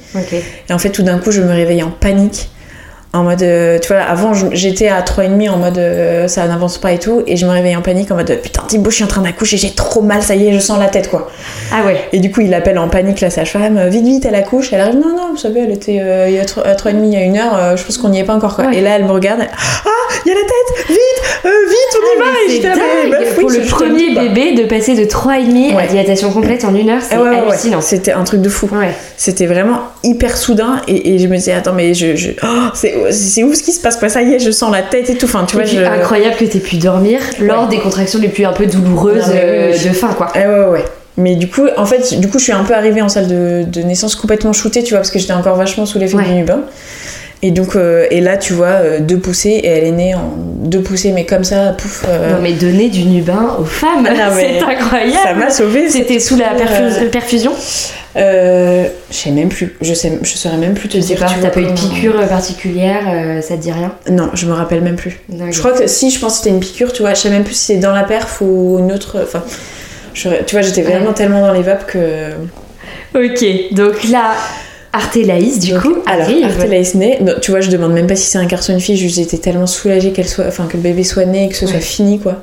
[0.69, 2.49] Et en fait, tout d'un coup, je me réveille en panique.
[3.15, 6.93] En mode, euh, tu vois, avant j'étais à 3,5 en mode euh, ça n'avance pas
[6.93, 9.09] et tout, et je me réveille en panique en mode putain, Thibaut, je suis en
[9.09, 11.31] train d'accoucher, j'ai trop mal, ça y est, je sens la tête quoi.
[11.71, 12.09] Ah ouais.
[12.15, 14.73] Et du coup, il appelle en panique la sage-femme, euh, vite, vite, elle accouche.
[14.73, 17.01] Elle arrive, non, non, vous savez, elle était euh, il y a 3, à 3,5
[17.05, 18.69] il y a une heure, je pense qu'on n'y est pas encore quoi.
[18.69, 18.77] Ouais.
[18.79, 19.89] Et là, elle me regarde, ah,
[20.25, 22.25] il y a la tête, vite, vite, on y va.
[22.29, 24.23] Ah, mais Et là, mais dingue meuf, oui, Pour je- le premier bah.
[24.23, 25.87] bébé, de passer de 3,5 à Ouais.
[25.87, 27.83] dilatation complète en une heure, c'est Ah ouais, hallucinant.
[27.83, 28.71] C'était un truc de fou.
[28.73, 28.93] Ouais.
[29.19, 33.13] C'était vraiment hyper soudain et, et je me disais attends mais je, je- oh, c'est
[33.13, 35.17] c'est où ce qui se passe quoi ça y est je sens la tête et
[35.17, 37.69] tout enfin tu vois je incroyable que t'aies pu dormir lors Ouais.
[37.77, 40.29] des contractions les plus un peu douloureuses Non, euh, de fin, quoi.
[40.35, 40.85] Ah ouais ouais ouais
[41.19, 43.65] mais du coup en fait du coup je suis un peu arrivée en salle de,
[43.67, 46.25] de naissance complètement shootée tu vois parce que j'étais encore vachement sous l'effet Ouais.
[46.25, 46.61] du Nubin
[47.45, 50.31] Et donc, euh, et là, tu vois, euh, deux poussées, et elle est née en
[50.65, 52.05] deux poussées, mais comme ça, pouf.
[52.09, 54.07] euh, Non mais donner du nubin aux femmes,
[54.39, 55.19] c'est incroyable.
[55.25, 55.89] ça m'a sauvée.
[55.91, 57.51] C'était sous la perfus- perfusion?
[58.17, 59.75] Euh, je sais même plus.
[59.81, 61.19] Je sais, je saurais même plus te Je sais dire.
[61.19, 63.95] pas, tu t'as pas eu de piqûre particulière, euh, ça te dit rien?
[64.11, 65.19] Non, je me rappelle même plus.
[65.51, 67.15] Je crois que si, je pense que c'était une piqûre, tu vois.
[67.15, 69.19] Je sais même plus si c'est dans la perf ou une autre.
[69.23, 69.43] Enfin,
[70.15, 71.15] je- tu vois, j'étais vraiment Ouais.
[71.15, 72.33] tellement dans les vapes que.
[73.15, 74.33] Ok, donc là,
[74.93, 76.45] Artélaïs, du Donc, coup, alors, arrive.
[76.45, 77.19] Artélaïs naît.
[77.23, 78.97] Non, tu vois, je demande même pas si c'est un garçon ou une fille.
[78.97, 81.81] J'étais tellement soulagée qu'elle soit, enfin, que le bébé soit né et que ce soit
[81.81, 82.43] fini, quoi.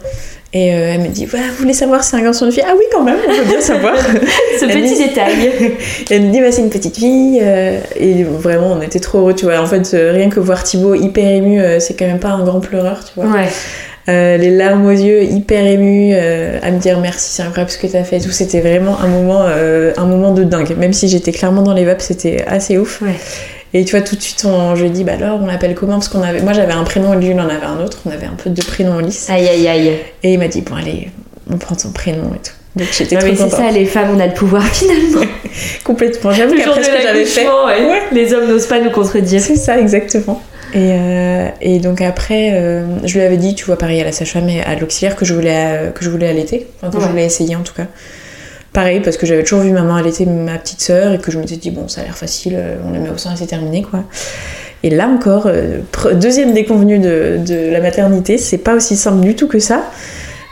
[0.52, 2.54] Et euh, elle me dit, voilà, vous voulez savoir si c'est un garçon ou une
[2.54, 2.64] fille?
[2.68, 3.96] Ah oui, quand même, on veut bien savoir.
[4.60, 5.52] Ce Elle petit dit- détail.
[6.10, 7.40] Elle me dit, bah, c'est une petite fille.
[7.42, 9.60] euh, et vraiment, on était trop heureux, tu vois.
[9.62, 12.62] En fait, euh, rien que voir Thibaut hyper ému, c'est quand même pas un grand
[12.62, 13.32] pleureur, tu vois.
[13.32, 13.48] Ouais.
[14.08, 17.78] Euh, les larmes aux yeux, hyper ému, euh, à me dire merci, c'est incroyable ce
[17.78, 18.32] que t'as fait et tout.
[18.32, 20.76] C'était vraiment un moment, euh, un moment de dingue.
[20.80, 23.02] Même si j'étais clairement dans les vapes, c'était assez ouf.
[23.04, 23.14] Ouais.
[23.74, 25.94] Et tu vois, tout de suite, on, je lui dis, bah alors, on l'appelle comment?
[25.94, 28.00] Parce qu'on avait, moi j'avais un prénom et lui, il en avait un autre.
[28.06, 29.30] On avait un peu deux prénoms en lice.
[29.30, 30.00] Aïe aïe aïe.
[30.24, 31.10] Et il m'a dit, bon, allez,
[31.52, 32.54] on prend son prénom et tout.
[32.76, 35.26] Donc j'étais Non mais c'est ça, les femmes, on a le pouvoir finalement.
[35.84, 36.32] Complètement.
[36.32, 37.46] J'avoue qu'après de ce que j'avais fait.
[37.46, 37.90] ouais.
[37.90, 38.02] Ouais.
[38.12, 39.42] Les hommes n'osent pas nous contredire.
[39.42, 40.42] C'est ça, exactement.
[40.74, 44.12] Et, euh, et donc après, euh, je lui avais dit, tu vois, pareil à la
[44.12, 47.10] sage-femme et à l'auxiliaire, que je voulais, euh, que je voulais allaiter, enfin, que je
[47.10, 47.88] voulais essayer en tout cas.
[48.74, 51.48] Pareil, parce que j'avais toujours vu maman allaiter ma petite sœur et que je me
[51.48, 53.48] suis dit, bon, ça a l'air facile, euh, on la met au sein et c'est
[53.48, 54.04] terminé, quoi.
[54.84, 55.80] Et là encore, euh,
[56.14, 59.84] deuxième déconvenue de, de la maternité, c'est pas aussi simple du tout que ça.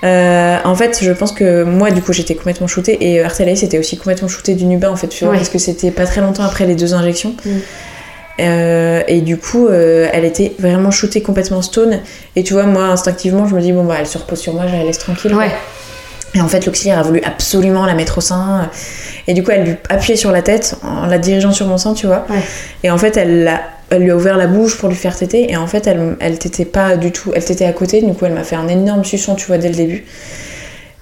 [0.03, 3.79] Euh, en fait, je pense que moi, du coup, j'étais complètement shootée et Artelaïs était
[3.79, 5.37] aussi complètement shootée du Nubin, en fait, tu vois, Ouais.
[5.39, 7.35] parce que c'était pas très longtemps après les deux injections.
[7.45, 7.49] Mm.
[8.39, 11.99] Euh, et du coup, euh, elle était vraiment shootée complètement stone.
[12.35, 14.65] Et tu vois, moi, instinctivement, je me dis, bon, bah, elle se repose sur moi,
[14.67, 15.33] je la laisse tranquille.
[15.33, 15.49] Ouais.
[16.37, 18.69] Et en fait, l'auxiliaire a voulu absolument la mettre au sein.
[19.27, 21.93] Et du coup, elle lui appuyait sur la tête en la dirigeant sur mon sein,
[21.93, 22.25] tu vois.
[22.29, 22.37] Ouais.
[22.83, 25.51] Et en fait, elle, l'a- elle lui a ouvert la bouche pour lui faire téter.
[25.51, 27.31] Et en fait, elle, elle t'était pas du tout.
[27.35, 28.01] Elle t'était à côté.
[28.01, 30.05] Du coup, elle m'a fait un énorme suçon, tu vois, dès le début.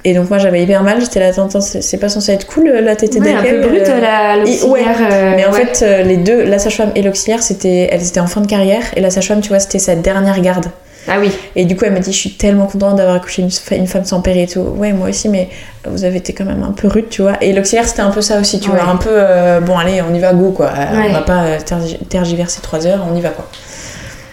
[0.07, 1.01] Et donc, moi, j'avais hyper mal.
[1.01, 3.89] J'étais là, attends, c'est pas censé être cool la tétée Ouais, un d'Aquel, peu brute
[3.89, 4.69] euh, la l'auxiliaire.
[4.71, 4.81] ouais.
[5.11, 5.65] euh, mais en ouais.
[5.65, 8.83] fait, euh, les deux, la sage-femme et l'auxiliaire, c'était, elles étaient en fin de carrière.
[8.95, 10.67] Et la sage-femme, tu vois, c'était sa dernière garde.
[11.07, 11.31] Ah oui.
[11.55, 13.41] Et du coup, elle m'a dit Je suis tellement contente d'avoir accouché
[13.71, 14.59] une, femme sans père et tout.
[14.61, 15.49] Ouais, moi aussi, mais
[15.87, 17.33] vous avez été quand même un peu rude, tu vois.
[17.41, 18.77] Et l'auxiliaire, c'était un peu ça aussi, tu Ouais.
[18.79, 18.89] vois.
[18.89, 20.67] Un peu, euh, bon, allez, on y va, go, quoi.
[20.67, 21.07] Euh, Ouais.
[21.09, 23.47] On va pas euh, tergi- tergiverser trois heures, on y va, quoi.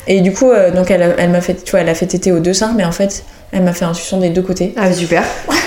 [0.07, 2.07] Et du coup, euh, donc, elle, a- elle m'a fait, tu vois, elle a fait
[2.07, 4.73] téter aux deux seins, mais en fait, elle m'a fait un suçon des deux côtés.
[4.79, 5.23] Ah super.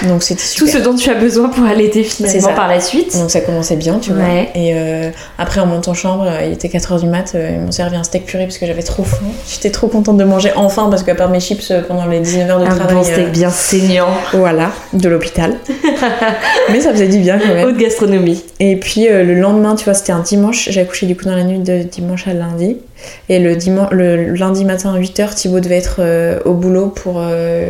[0.07, 0.73] Donc, c'était Tout super.
[0.73, 3.15] ce dont tu as besoin pour allaiter finalement par la suite.
[3.15, 4.23] Donc ça commençait bien, tu vois.
[4.23, 4.49] Ouais.
[4.55, 7.59] Et euh, après, en montant en chambre, euh, il était 4h du mat, euh, ils
[7.61, 9.25] m'ont servi un steak purée parce que j'avais trop faim.
[9.47, 12.49] J'étais trop contente de manger enfin parce qu'à part mes chips euh, pendant les 19
[12.49, 12.95] heures de Un travail.
[12.95, 14.09] bon steak euh, bien saignant.
[14.33, 15.53] Voilà, de l'hôpital.
[16.71, 17.67] Mais ça faisait du bien quand même.
[17.67, 18.43] Haute gastronomie.
[18.59, 20.69] Et puis euh, le lendemain, tu vois, c'était un dimanche.
[20.71, 22.77] J'ai accouché du coup dans la nuit de dimanche à lundi.
[23.29, 27.17] Et le, dimanche, le lundi matin à 8h, Thibaut devait être euh, au boulot pour,
[27.19, 27.69] euh,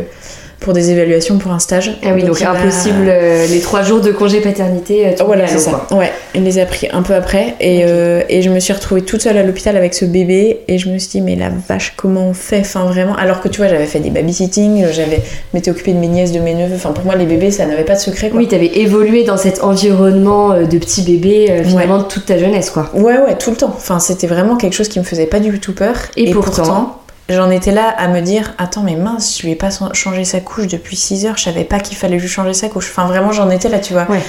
[0.58, 1.98] pour des évaluations pour un stage.
[2.02, 5.06] Ah oui, donc, a- impossible euh, les trois jours de congé paternité.
[5.06, 5.70] euh, Oh, voilà, c'est ça.
[5.86, 5.98] quoi.
[5.98, 7.54] Ouais, il les a pris un peu après.
[7.60, 10.60] Et, euh, et je me suis retrouvée toute seule à l'hôpital avec ce bébé.
[10.66, 13.14] Et je me suis dit, mais la vache, comment on fait Enfin, vraiment.
[13.16, 15.20] Alors que tu vois, j'avais fait des babysitting, j'avais
[15.52, 16.76] m'étais occupée de mes nièces, de mes neveux.
[16.76, 18.30] Enfin, pour moi, les bébés, ça n'avait pas de secret.
[18.30, 18.40] Quoi.
[18.40, 22.90] Oui, t'avais évolué dans cet environnement de petit bébé euh, finalement toute ta jeunesse quoi.
[22.94, 23.72] Ouais, ouais, tout le temps.
[23.76, 25.94] Enfin, c'était vraiment quelque chose qui me faisait pas du tout peur.
[26.16, 26.96] Et pourtant-
[27.28, 30.40] j'en étais là à me dire Attends, mais mince, je lui ai pas changé sa
[30.40, 32.88] couche depuis 6 heures, je savais pas qu'il fallait lui changer sa couche.
[32.90, 34.06] Enfin, vraiment, j'en étais là, tu vois.
[34.10, 34.20] Ouais.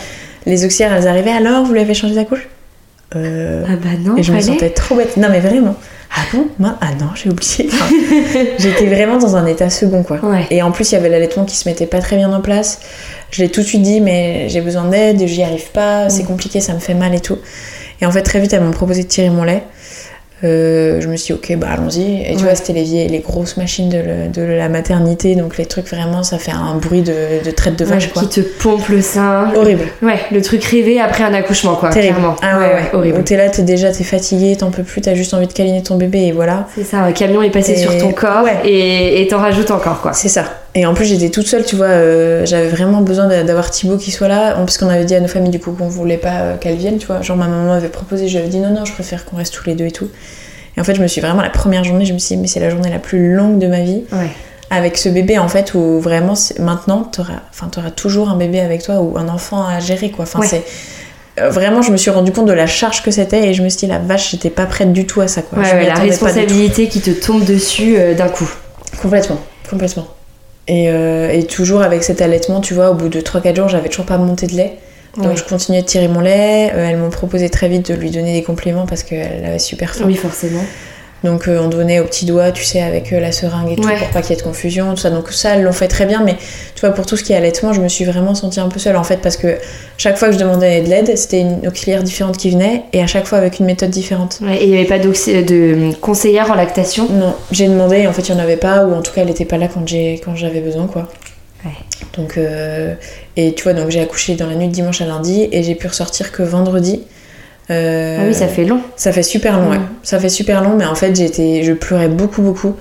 [0.46, 2.48] Les auxiliaires, elles arrivaient Alors, vous lui avez changé sa couche?
[3.16, 3.64] Euh.
[3.68, 5.16] Ah bah non, Et je me sentais trop bête.
[5.18, 5.76] Non, mais vraiment.
[6.16, 6.48] Ah bon?
[6.82, 7.70] Ah non, j'ai oublié.
[7.74, 7.86] Enfin,
[8.60, 10.18] J'étais vraiment dans un état second, quoi.
[10.24, 10.46] Ouais.
[10.50, 12.80] Et en plus, il y avait l'allaitement qui se mettait pas très bien en place.
[13.32, 16.28] Je l'ai tout de suite dit, mais j'ai besoin d'aide, j'y arrive pas, c'est Mm.
[16.28, 17.38] compliqué, ça me fait mal et tout.
[18.02, 19.64] Et en fait, très vite, elles m'ont proposé de tirer mon lait.
[20.44, 22.22] Euh, je me suis dit, ok, bah allons-y.
[22.22, 22.44] Et tu Ouais.
[22.44, 25.88] vois, c'était les vieilles, les grosses machines de, le- de la maternité, donc les trucs
[25.88, 28.22] vraiment, ça fait un bruit de, de traite de Ouais, vache, quoi.
[28.22, 29.52] qui te pompe le sein.
[29.56, 29.86] Horrible.
[30.04, 32.16] Ouais, le truc rêvé après un accouchement quoi, Terrible.
[32.18, 32.36] clairement.
[32.44, 32.90] Ah ouais, ouais.
[32.94, 33.18] horrible.
[33.20, 35.82] Où t'es là, t'es déjà, t'es fatigué, t'en peux plus, t'as juste envie de câliner
[35.82, 36.68] ton bébé et voilà.
[36.76, 38.58] C'est ça, un camion est passé Et- sur ton corps ouais.
[38.70, 40.14] et et t'en rajoutes encore quoi.
[40.14, 40.44] C'est ça.
[40.76, 41.88] Et en plus, j'étais toute seule, tu vois.
[41.88, 44.54] euh, J'avais vraiment besoin d'a- d'avoir Thibaut qui soit là.
[44.64, 46.98] Plus, qu'on avait dit à nos familles, du coup, qu'on voulait pas euh, qu'elle vienne,
[47.00, 47.22] tu vois.
[47.22, 49.54] Genre, ma maman avait proposé, je lui avais dit non, non, je préfère qu'on reste
[49.54, 50.10] tous les deux et tout.
[50.76, 52.48] Et en fait, je me suis vraiment, la première journée, je me suis dit, mais
[52.48, 54.04] c'est la journée la plus longue de ma vie.
[54.12, 54.30] Ouais.
[54.70, 57.40] Avec ce bébé, en fait, où vraiment, maintenant, t'auras
[57.72, 60.24] t'auras toujours un bébé avec toi ou un enfant à gérer, quoi.
[60.24, 60.48] Enfin, Ouais.
[60.48, 60.64] c'est.
[61.42, 63.70] euh, Vraiment, je me suis rendu compte de la charge que c'était et je me
[63.70, 65.60] suis dit, la vache, j'étais pas prête du tout à ça, quoi.
[65.60, 68.50] Ouais, Je ouais, m'y la responsabilité qui te tombe dessus euh, d'un coup.
[69.02, 70.06] Complètement, complètement.
[70.68, 73.90] Et, euh, et toujours avec cet allaitement, tu vois, au bout de 3-4 jours, j'avais
[73.90, 74.78] toujours pas monté de lait.
[75.16, 76.72] Donc je continuais de tirer mon lait.
[76.74, 79.96] Euh, elles m'ont proposé très vite de lui donner des compléments parce qu'elle avait super
[79.96, 80.04] faim.
[80.06, 80.64] Oui, forcément.
[81.24, 83.82] Donc euh, on donnait au petit doigt, tu sais, avec euh, la seringue et tout,
[83.82, 85.10] pour pas qu'il y ait de confusion, tout ça.
[85.10, 86.36] Donc ça, elles l'ont fait très bien, mais
[86.76, 88.78] tu vois, pour tout ce qui est allaitement, je me suis vraiment sentie un peu
[88.78, 89.58] seule en fait, parce que
[89.98, 93.08] chaque fois que je demandais de l'aide, c'était une auxiliaire différente qui venait, et à
[93.08, 94.40] chaque fois avec une méthode différente.
[94.44, 97.08] Ouais, et il n'y avait pas de conseillère en lactation?
[97.10, 99.22] Non, j'ai demandé, et en fait, il n'y en avait pas, ou en tout cas,
[99.22, 101.08] elle n'était pas là quand j'avais besoin, quoi.
[101.66, 101.72] Ouais.
[102.16, 102.94] Donc, euh,
[103.36, 105.74] et tu vois, donc j'ai accouché dans la nuit de dimanche à lundi, et j'ai
[105.74, 107.02] pu ressortir que vendredi.
[107.70, 108.80] Euh, Ah oui, ça fait long.
[108.96, 109.78] Ça fait super long, ouais.
[109.80, 109.88] Mm.
[110.04, 112.76] Ça fait super long, mais en fait, j'étais, je pleurais beaucoup, beaucoup.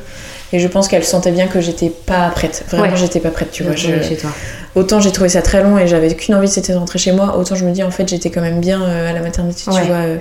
[0.53, 2.65] Et je pense qu'elle sentait bien que j'étais pas prête.
[2.69, 2.91] Vraiment, Ouais.
[2.97, 3.75] j'étais pas prête, tu vois.
[3.75, 4.31] Je- chez toi.
[4.77, 7.37] Autant j'ai trouvé ça très long et j'avais qu'une envie, c'était de rentrer chez moi.
[7.37, 9.81] Autant je me dis, en fait, j'étais quand même bien euh, à la maternité, Ouais.
[9.81, 9.97] tu vois.
[9.97, 10.17] euh,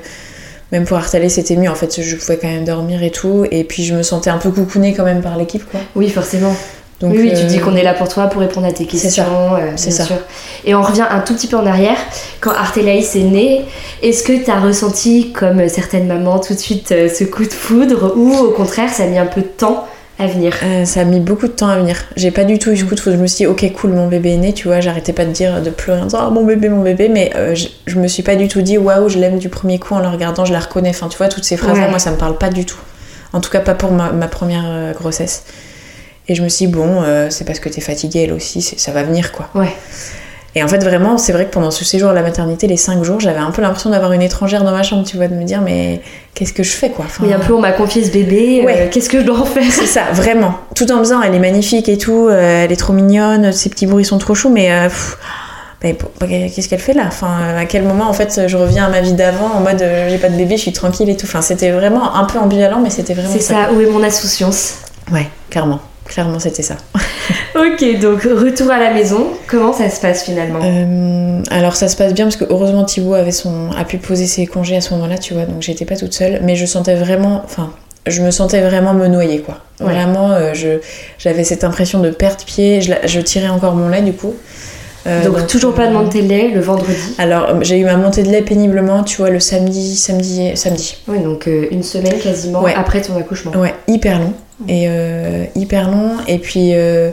[0.71, 1.69] même pour Artalé, c'était mieux.
[1.69, 3.45] En fait, je pouvais quand même dormir et tout.
[3.51, 5.79] Et puis, je me sentais un peu coucounée quand même par l'équipe, quoi.
[5.95, 6.55] Oui, forcément.
[7.01, 8.85] Donc, oui, oui, tu euh, dis qu'on est là pour toi, pour répondre à tes
[8.85, 9.23] C'est questions.
[9.25, 9.55] ça.
[9.59, 10.15] euh, C'est sûr.
[10.63, 11.97] Et on revient un tout petit peu en arrière.
[12.39, 13.65] Quand Artélaïs est née,
[14.01, 17.51] est-ce que tu as ressenti, comme certaines mamans, tout de suite euh, ce coup de
[17.53, 19.85] foudre ou au contraire, ça a mis un peu de temps
[20.19, 20.53] à venir?
[20.63, 21.97] Euh, ça a mis beaucoup de temps à venir.
[22.15, 23.17] J'ai pas du tout eu ce coup de foudre.
[23.17, 24.79] Je me suis dit, ok, cool, mon bébé est né, tu vois.
[24.79, 27.09] J'arrêtais pas de dire, de pleurer en disant, ah, mon bébé, mon bébé.
[27.09, 29.79] Mais euh, je, je me suis pas du tout dit, waouh, je l'aime du premier
[29.79, 30.91] coup en le regardant, je la reconnais.
[30.91, 31.89] Enfin, tu vois, toutes ces phrases-là, Ouais.
[31.89, 32.77] moi, ça me parle pas du tout.
[33.33, 35.43] En tout cas, pas pour ma, ma première grossesse.
[36.27, 38.91] Et je me suis dit, bon, euh, c'est parce que t'es fatiguée, elle aussi, ça
[38.91, 39.49] va venir, quoi.
[39.53, 39.73] Ouais.
[40.57, 43.03] Et en fait, vraiment, c'est vrai que pendant ce séjour à la maternité, les 5
[43.03, 45.43] jours, j'avais un peu l'impression d'avoir une étrangère dans ma chambre, tu vois, de me
[45.43, 46.01] dire, mais
[46.33, 47.05] qu'est-ce que je fais, quoi?
[47.05, 48.89] Enfin, Oui, un peu, on m'a confié ce bébé, euh, Ouais.
[48.91, 49.63] qu'est-ce que je dois en faire?
[49.69, 50.55] C'est ça, vraiment.
[50.73, 53.69] Tout en me disant, elle est magnifique et tout, euh, elle est trop mignonne, ses
[53.69, 54.87] petits bruits sont trop choux, mais euh,
[55.99, 57.03] pour- qu'est-ce qu'elle fait là?
[57.07, 60.17] Enfin, à quel moment en fait je reviens à ma vie d'avant en mode j'ai
[60.17, 61.27] pas de bébé, je suis tranquille et tout.
[61.27, 64.75] Enfin, c'était vraiment un peu ambivalent, mais c'était vraiment C'est ça, où est mon insouciance?
[65.11, 66.77] Ouais, clairement, clairement c'était ça.
[67.55, 70.59] Ok, donc retour à la maison, comment ça se passe finalement?
[70.61, 74.27] Euh, alors ça se passe bien parce que heureusement Thibaut avait son, a pu poser
[74.27, 76.95] ses congés à ce moment-là, tu vois, donc j'étais pas toute seule, mais je sentais
[76.95, 77.71] vraiment, enfin,
[78.07, 79.59] je me sentais vraiment me noyer quoi.
[79.79, 79.93] Ouais.
[79.93, 80.79] Vraiment, euh, je,
[81.17, 84.35] j'avais cette impression de perdre pied, je, la- je tirais encore mon lait du coup.
[85.07, 87.83] Euh, Donc, toujours pas de euh, montée de lait le vendredi Alors euh, j'ai eu
[87.85, 90.97] ma montée de lait péniblement, tu vois, le samedi, samedi, samedi.
[91.07, 92.73] Oui, donc euh, une semaine quasiment Ouais.
[92.75, 93.51] après ton accouchement.
[93.51, 94.33] Ouais, hyper long.
[94.67, 96.11] Et euh, hyper long.
[96.27, 97.11] Et puis, euh,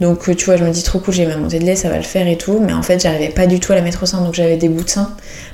[0.00, 1.88] donc, euh, tu vois, je me dis trop cool, j'ai ma montée de lait, ça
[1.90, 2.58] va le faire et tout.
[2.64, 4.20] Mais en fait, j'arrivais pas du tout à la mettre au sein.
[4.22, 5.10] Donc, j'avais des bouts de sein.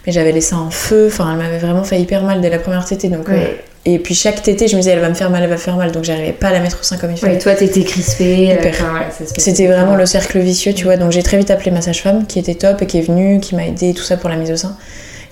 [0.06, 1.09] Mais j'avais les seins en feu.
[1.11, 3.09] Enfin, elle m'avait vraiment fait hyper mal dès la première tétée.
[3.09, 3.44] Donc, euh,
[3.85, 5.61] et puis, chaque tétée, je me disais, elle va me faire mal, elle va me
[5.61, 5.90] faire mal.
[5.92, 7.35] Donc, j'arrivais pas à la mettre au sein comme il fallait.
[7.35, 8.52] Ouais, toi t'étais crispée.
[8.52, 10.96] euh, enfin, ouais, C'était vraiment le cercle vicieux, tu vois.
[10.96, 13.54] Donc, j'ai très vite appelé ma sage-femme qui était top et qui est venue, qui
[13.56, 14.76] m'a aidé tout ça pour la mise au sein.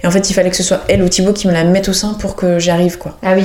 [0.02, 1.88] Et en fait, il fallait que ce soit elle ou Thibaut qui me la mette
[1.88, 3.16] au sein pour que j'arrive, quoi.
[3.22, 3.44] Ah oui,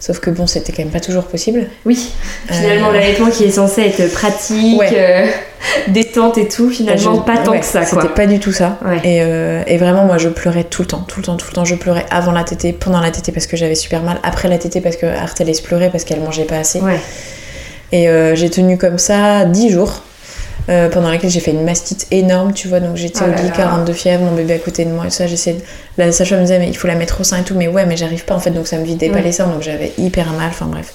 [0.00, 1.66] Sauf que bon, c'était quand même pas toujours possible.
[1.84, 2.12] oui.
[2.48, 4.90] Finalement, Euh, l'allaitement qui est censé être pratique, Ouais.
[4.94, 5.26] euh,
[5.88, 8.02] détente et tout, finalement Je- pas tant ouais, que ça quoi.
[8.02, 8.78] C'était pas du tout ça.
[8.84, 8.98] Ouais.
[9.02, 11.52] Et, euh, et vraiment, moi, je pleurais tout le temps, tout le temps, tout le
[11.54, 11.64] temps.
[11.64, 14.58] Je pleurais avant la tétée, pendant la tétée parce que j'avais super mal, après la
[14.58, 16.80] tétée parce que Artelis pleurait parce qu'elle mangeait pas assez.
[17.90, 20.02] Et euh, j'ai tenu comme ça 10 jours.
[20.68, 23.48] Euh, pendant laquelle j'ai fait une mastite énorme, tu vois, donc j'étais Oh au lit
[23.48, 23.54] là.
[23.56, 25.62] 42 fièvres, mon bébé à côté de moi et tout ça, j'essayais de...
[25.96, 27.86] La sage-femme me disait, mais il faut la mettre au sein et tout, mais ouais,
[27.86, 29.22] mais j'arrive pas en fait, donc ça me vidait pas Ouais.
[29.22, 30.92] les seins, donc j'avais hyper mal, enfin bref.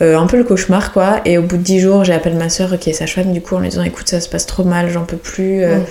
[0.00, 2.78] Euh, un peu le cauchemar quoi, et au bout de 10 jours, j'appelle ma soeur
[2.78, 5.04] qui est sage-femme du coup en lui disant, écoute, ça se passe trop mal, j'en
[5.04, 5.62] peux plus.
[5.64, 5.82] euh, Ouais.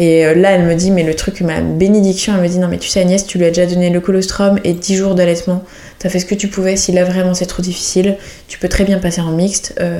[0.00, 2.78] Et là, elle me dit, mais le truc, ma bénédiction, elle me dit, non, mais
[2.78, 5.64] tu sais, Agnès, tu lui as déjà donné le colostrum et 10 jours d'allaitement.
[5.98, 6.76] T'as fait ce que tu pouvais.
[6.76, 9.98] Si là, vraiment, c'est trop difficile, tu peux très bien passer en mixte, euh,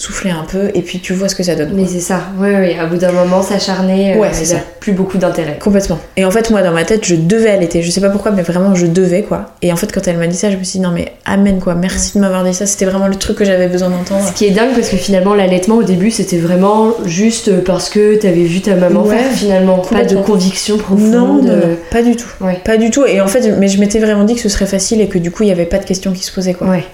[0.00, 1.72] souffler un peu, et puis tu vois ce que ça donne.
[1.74, 4.56] Mais c'est ça, ouais, ouais, à bout d'un moment, s'acharner, euh, Ouais, ça.
[4.80, 5.58] plus beaucoup d'intérêt.
[5.62, 5.98] Complètement.
[6.16, 7.82] Et en fait, moi, dans ma tête, je devais allaiter.
[7.82, 9.50] Je sais pas pourquoi, mais vraiment, je devais, quoi.
[9.60, 11.60] Et en fait, quand elle m'a dit ça, je me suis dit, non, mais amen,
[11.60, 11.74] quoi.
[11.74, 12.64] Merci de m'avoir dit ça.
[12.64, 14.24] C'était vraiment le truc que j'avais besoin d'entendre.
[14.26, 18.16] Ce qui est dingue parce que finalement l'allaitement au début c'était vraiment juste parce que
[18.16, 21.10] t'avais vu ta maman Ouais, faire finalement, pas de conviction profonde.
[21.10, 22.28] Non, non, non, pas du tout.
[22.40, 22.58] Ouais.
[22.64, 23.04] Pas du tout.
[23.04, 25.30] Et en fait, mais je m'étais vraiment dit que ce serait facile et que du
[25.30, 26.68] coup, il y avait pas de questions qui se posaient, quoi.
[26.68, 26.84] Ouais.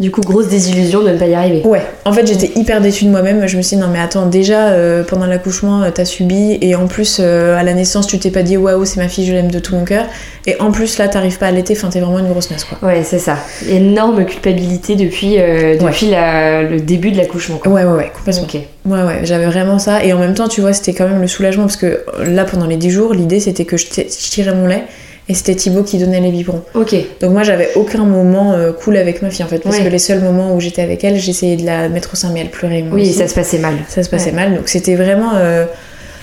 [0.00, 1.62] Du coup, grosse désillusion de ne pas y arriver.
[1.64, 3.46] Ouais, en fait j'étais hyper déçue de moi-même.
[3.46, 6.74] Je me suis dit non mais attends, déjà euh, pendant l'accouchement euh, t'as subi et
[6.74, 9.32] en plus euh, à la naissance tu t'es pas dit waouh c'est ma fille, je
[9.32, 10.06] l'aime de tout mon cœur.
[10.46, 12.76] Et en plus là t'arrives pas à allaiter, enfin t'es vraiment une grosse nasse quoi.
[12.86, 13.36] Ouais, c'est ça.
[13.68, 17.58] Énorme culpabilité depuis, depuis la- le début de l'accouchement.
[17.58, 17.70] quoi.
[17.70, 18.42] Ouais ouais ouais, complètement.
[18.42, 18.54] Ok.
[18.86, 20.04] Ouais ouais, j'avais vraiment ça.
[20.04, 22.66] Et en même temps tu vois c'était quand même le soulagement parce que là pendant
[22.66, 24.82] les 10 jours l'idée c'était que je tirais mon lait
[25.28, 26.62] et c'était Thibaut qui donnait les biberons.
[26.74, 26.94] Ok.
[27.20, 29.84] Donc moi j'avais aucun moment euh, cool avec ma fille en fait parce Ouais.
[29.84, 32.40] que les seuls moments où j'étais avec elle j'essayais de la mettre au sein mais
[32.40, 32.82] elle pleurait.
[32.82, 33.14] moi Oui, aussi.
[33.14, 33.74] ça se passait mal.
[33.88, 34.36] ça se passait Ouais.
[34.36, 34.54] mal.
[34.56, 35.32] Donc c'était vraiment.
[35.36, 35.64] euh,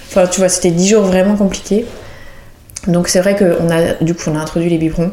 [0.10, 1.86] Enfin, tu vois, c'était 10 jours vraiment compliqués.
[2.88, 5.12] Donc c'est vrai qu'on a, du coup, on a introduit les biberons.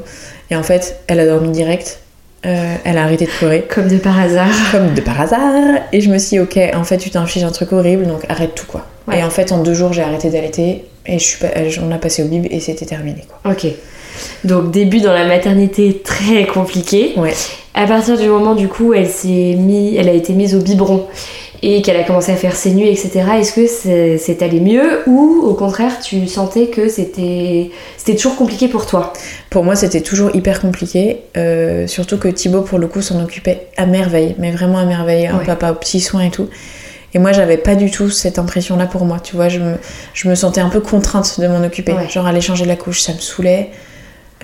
[0.50, 2.00] Et en fait, elle a dormi direct.
[2.46, 3.64] Euh, elle a arrêté de pleurer.
[3.68, 4.48] Comme de par hasard.
[4.70, 5.80] Comme de par hasard.
[5.92, 8.54] Et je me suis dit, ok, en fait, tu t'infliges un truc horrible, donc arrête
[8.54, 8.86] tout, quoi.
[9.08, 9.18] Ouais.
[9.18, 10.84] Et en fait, en deux jours, j'ai arrêté d'allaiter.
[11.06, 11.48] Et je suis pas,
[11.82, 13.52] on a passé au bib et c'était terminé, quoi.
[13.52, 13.66] Ok.
[14.44, 17.12] Donc début dans la maternité très compliqué.
[17.16, 17.34] Ouais.
[17.74, 21.06] À partir du moment du coup, elle s'est mis, elle a été mise au biberon
[21.62, 23.24] et qu'elle a commencé à faire ses nuits, etc.
[23.38, 28.68] Est-ce que c'est allé mieux ou au contraire tu sentais que c'était c'était toujours compliqué
[28.68, 29.12] pour toi?
[29.50, 33.68] Pour moi, c'était toujours hyper compliqué, euh, surtout que Thibaut pour le coup s'en occupait
[33.76, 36.48] à merveille, mais vraiment à merveille, un papa aux petits soins et tout.
[37.14, 39.18] Et moi, j'avais pas du tout cette impression-là pour moi.
[39.18, 39.76] Tu vois, je me,
[40.12, 41.94] je me sentais un peu contrainte de m'en occuper.
[42.10, 43.70] Genre, aller changer la couche, ça me saoulait.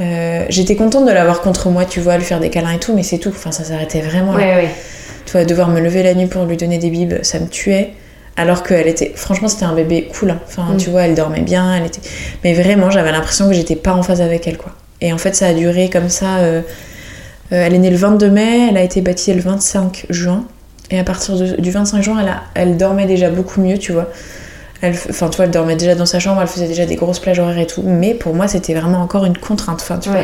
[0.00, 2.94] Euh, j'étais contente de l'avoir contre moi, tu vois, lui faire des câlins et tout,
[2.94, 3.28] mais c'est tout.
[3.28, 4.56] Enfin, ça s'arrêtait vraiment là.
[4.56, 4.68] Ouais.
[5.26, 7.94] Tu vois, devoir me lever la nuit pour lui donner des bibes, ça me tuait.
[8.36, 9.12] Alors qu'elle était.
[9.14, 10.30] Franchement, c'était un bébé cool.
[10.30, 10.40] hein.
[10.46, 10.76] Enfin, Mm.
[10.76, 11.74] tu vois, elle dormait bien.
[11.76, 12.00] Elle était...
[12.42, 14.72] Mais vraiment, j'avais l'impression que j'étais pas en phase avec elle, quoi.
[15.00, 16.38] Et en fait, ça a duré comme ça.
[16.38, 16.60] euh,
[17.52, 20.44] euh, elle est née le 22 mai, elle a été baptisée le 25 juin.
[20.90, 23.92] Et à partir de- du 25 juin, elle, a- elle dormait déjà beaucoup mieux, tu
[23.92, 24.08] vois.
[24.82, 27.38] Enfin, tu vois, elle dormait déjà dans sa chambre, elle faisait déjà des grosses plages
[27.38, 27.82] horaires et tout.
[27.82, 29.80] Mais pour moi, c'était vraiment encore une contrainte.
[29.80, 30.20] Enfin, tu vois,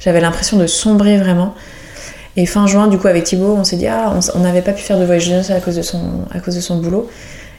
[0.00, 1.54] j'avais l'impression de sombrer vraiment.
[2.36, 4.82] Et fin juin, du coup, avec Thibaut, on s'est dit, ah, on n'avait pas pu
[4.82, 6.00] faire de voyage à cause de son,
[6.32, 7.08] à cause de son boulot.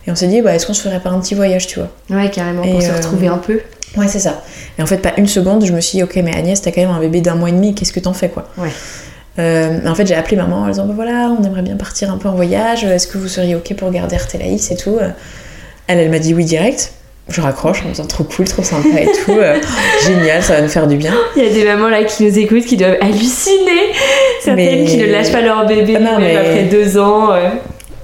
[0.08, 1.90] Et on s'est dit, bah, est-ce qu'on se ferait pas un petit voyage, tu vois?
[2.10, 3.60] Ouais, carrément, Et, pour se euh, retrouver un peu.
[3.98, 4.42] Ouais, c'est ça.
[4.80, 6.82] Et en fait, pas une seconde, je me suis dit, ok, mais Agnès, t'as quand
[6.82, 8.48] même un bébé d'un mois et demi, qu'est-ce que t'en fais, quoi?
[8.58, 8.70] Ouais.
[9.40, 12.18] Euh, en fait, j'ai appelé maman en disant, bah voilà, on aimerait bien partir un
[12.18, 14.98] peu en voyage, est-ce que vous seriez ok pour garder Artélaïs et tout?
[15.88, 16.94] Elle, elle m'a dit oui direct.
[17.30, 19.32] Je raccroche en me disant trop cool, trop sympa et tout.
[19.32, 19.58] euh,
[20.06, 21.14] génial, ça va nous faire du bien.
[21.38, 23.94] Il y a des mamans là qui nous écoutent qui doivent halluciner.
[24.46, 27.34] Certaines Mais- qui ne lâchent pas leur bébé Ah non, mais- après deux ans.
[27.34, 27.50] euh.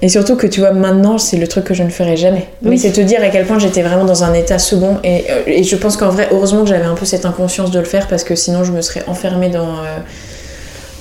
[0.00, 2.46] Et surtout que tu vois, maintenant, c'est le truc que je ne ferai jamais.
[2.62, 2.70] Oui.
[2.70, 4.98] Mais c'est te dire à quel point j'étais vraiment dans un état second.
[5.02, 7.80] Et, euh, et je pense qu'en vrai, heureusement que j'avais un peu cette inconscience de
[7.80, 9.66] le faire parce que sinon, je me serais enfermée dans,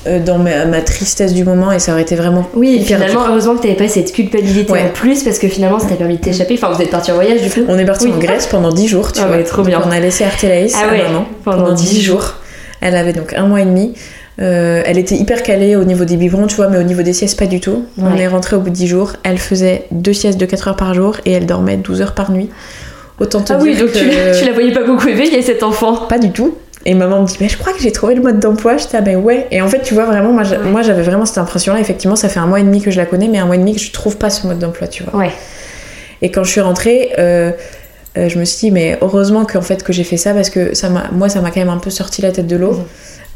[0.08, 2.48] euh, dans ma, ma tristesse du moment et ça aurait été vraiment.
[2.56, 3.26] Oui, finalement, dur.
[3.30, 4.82] heureusement que t'avais pas cette culpabilité Ouais.
[4.82, 6.56] en plus parce que finalement, ça t'a permis de t'échapper.
[6.56, 8.14] Enfin, vous êtes parti en voyage du coup On est parti Oui.
[8.16, 9.38] en Grèce pendant 10 jours, tu Ah vois.
[9.38, 9.80] ouais, trop bien.
[9.86, 12.34] on a laissé Artélaïs Ah ouais, pendant pendant 10 10 jours.
[12.82, 13.94] Elle avait donc un mois et demi.
[14.40, 17.14] Euh, elle était hyper calée au niveau des biberons, tu vois, mais au niveau des
[17.14, 17.86] siestes, pas du tout.
[18.00, 19.14] On est rentré au bout de 10 jours.
[19.24, 22.32] Elle faisait deux siestes de 4 heures par jour et elle dormait 12 heures par
[22.32, 22.50] nuit.
[23.20, 23.98] Autant te Ah oui, dire donc que...
[24.00, 26.06] tu, tu la voyais pas beaucoup éveillée cet enfant.
[26.08, 26.56] Pas du tout.
[26.86, 28.78] Et maman me dit, mais je crois que j'ai trouvé le mode d'emploi.
[28.78, 29.48] J'étais, ah ben ouais.
[29.50, 30.70] Et en fait, tu vois, vraiment, moi, j'a- Ouais.
[30.70, 31.80] moi, j'avais vraiment cette impression-là.
[31.80, 33.60] Effectivement, ça fait un mois et demi que je la connais, mais un mois et
[33.60, 35.16] demi que je trouve pas ce mode d'emploi, tu vois.
[35.20, 35.32] Ouais.
[36.22, 37.52] Et quand je suis rentrée, euh,
[38.18, 40.74] euh, je me suis dit, mais heureusement qu'en fait, que j'ai fait ça parce que
[40.74, 42.80] ça m'a, moi, ça m'a quand même un peu sorti la tête de l'eau.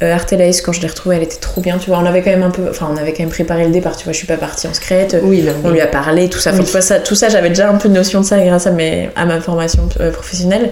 [0.02, 2.00] Euh, Artélaïs, quand je l'ai retrouvée, elle était trop bien, tu vois.
[2.00, 4.06] On avait quand même un peu, enfin, on avait quand même préparé le départ, tu
[4.06, 4.14] vois.
[4.14, 5.16] Je suis pas partie en secrète.
[5.22, 6.52] Oui, On lui a parlé, tout ça.
[6.54, 6.66] Oui.
[6.66, 9.26] ça, tout ça, j'avais déjà un peu de notion de ça grâce à, mes, à
[9.26, 10.72] ma formation euh, professionnelle.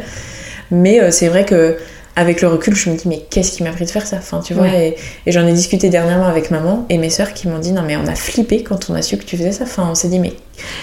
[0.72, 1.78] Mais c'est vrai que
[2.16, 4.18] avec le recul, je me dis, mais qu'est-ce qui m'a pris de faire ça?
[4.18, 4.98] Enfin, tu vois, Ouais.
[5.26, 7.82] et, et j'en ai discuté dernièrement avec maman et mes sœurs qui m'ont dit, non,
[7.86, 9.64] mais on a flippé quand on a su que tu faisais ça.
[9.64, 10.34] Enfin, on s'est dit, mais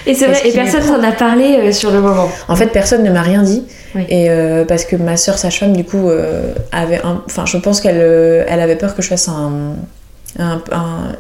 [0.07, 2.29] Et c'est vrai, et personne t'en a parlé euh, sur le moment.
[2.49, 3.65] en fait, personne ne m'a rien dit.
[3.95, 4.03] Oui.
[4.09, 7.23] Et euh, parce que ma sœur sage-femme, du coup, euh, avait un...
[7.27, 7.97] Enfin, je pense qu'elle
[8.49, 9.75] elle avait peur que je fasse un,
[10.39, 11.13] un- un-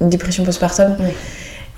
[0.00, 0.96] une dépression postpartum.
[1.00, 1.06] Oui.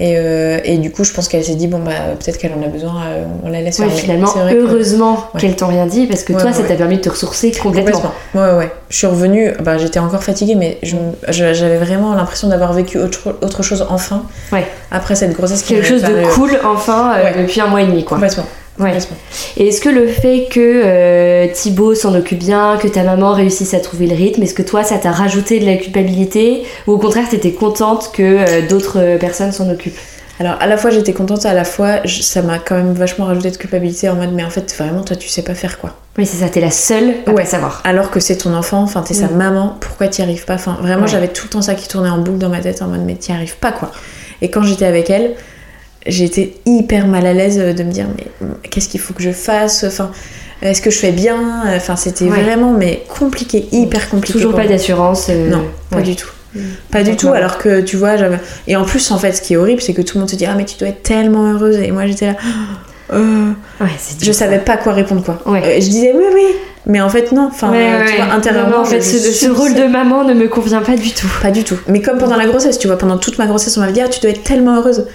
[0.04, 2.62] Et, euh, et du coup, je pense qu'elle s'est dit, bon, bah, peut-être qu'elle en
[2.64, 3.96] a besoin, euh, on la laisse Ouais, faire.
[3.96, 5.40] Finalement, heureusement Ouais.
[5.40, 6.76] qu'elles t'ont rien dit parce que Ouais, toi, ouais, ça t'a ouais.
[6.76, 8.00] permis de te ressourcer complètement.
[8.00, 8.12] Complètement.
[8.34, 8.72] Ouais, ouais.
[8.88, 10.78] Je suis revenue, bah, j'étais encore fatiguée, mais
[11.28, 14.24] j'avais vraiment l'impression d'avoir vécu autre, autre chose enfin.
[14.50, 14.66] Ouais.
[14.90, 17.42] Après cette grossesse Quelque chose de paru- cool, enfin, euh, Ouais.
[17.42, 18.16] depuis un mois et demi, quoi.
[18.16, 18.44] Complètement.
[18.78, 18.96] Ouais.
[19.58, 23.74] Et est-ce que le fait que euh, Thibaut s'en occupe bien, que ta maman réussisse
[23.74, 26.98] à trouver le rythme, est-ce que toi ça t'a rajouté de la culpabilité ou au
[26.98, 29.98] contraire t'étais contente que euh, d'autres euh, personnes s'en occupent?
[30.40, 33.26] Alors à la fois j'étais contente, à la fois je- ça m'a quand même vachement
[33.26, 35.90] rajouté de culpabilité en mode mais en fait vraiment toi tu sais pas faire quoi.
[36.18, 37.42] Oui, c'est ça, t'es la seule à Ouais.
[37.42, 37.82] pas savoir.
[37.84, 39.36] Alors que c'est ton enfant, enfin t'es sa Mm.
[39.36, 40.54] maman, pourquoi t'y arrives pas?
[40.54, 41.08] Enfin vraiment Ouais.
[41.08, 43.14] j'avais tout le temps ça qui tournait en boucle dans ma tête en mode mais
[43.16, 43.92] t'y arrives pas quoi.
[44.40, 45.32] Et quand j'étais avec elle,
[46.06, 48.24] j'étais hyper mal à l'aise de me dire mais
[48.70, 50.10] qu'est-ce qu'il faut que je fasse Enfin
[50.62, 51.36] est-ce que je fais bien
[51.76, 52.42] Enfin c'était Ouais.
[52.42, 54.32] vraiment mais compliqué, hyper compliqué.
[54.38, 55.26] Toujours pas d'assurance.
[55.30, 56.02] euh, Non, pas ouais.
[56.02, 56.28] du tout.
[56.54, 56.60] Mm.
[56.90, 58.38] Pas du tout, alors que tu vois, j'avais.
[58.68, 60.36] Et en plus, en fait, ce qui est horrible, c'est que tout le monde te
[60.36, 61.76] dit Ah, mais tu dois être tellement heureuse.
[61.78, 62.36] Et moi, j'étais là.
[63.12, 63.88] Euh, Ouais,
[64.22, 65.38] je savais pas quoi répondre, quoi.
[65.46, 66.44] Euh, je disais Oui, oui.
[66.86, 67.48] Mais en fait, non.
[67.50, 68.70] Enfin, euh, tu vois, intérieurement.
[68.76, 71.26] non, en fait, je- ce, ce rôle de maman ne me convient pas du tout.
[71.42, 71.76] Pas du tout.
[71.88, 74.08] Mais comme pendant la grossesse, tu vois, pendant toute ma grossesse, on m'avait dit Ah,
[74.08, 75.06] tu dois être tellement heureuse.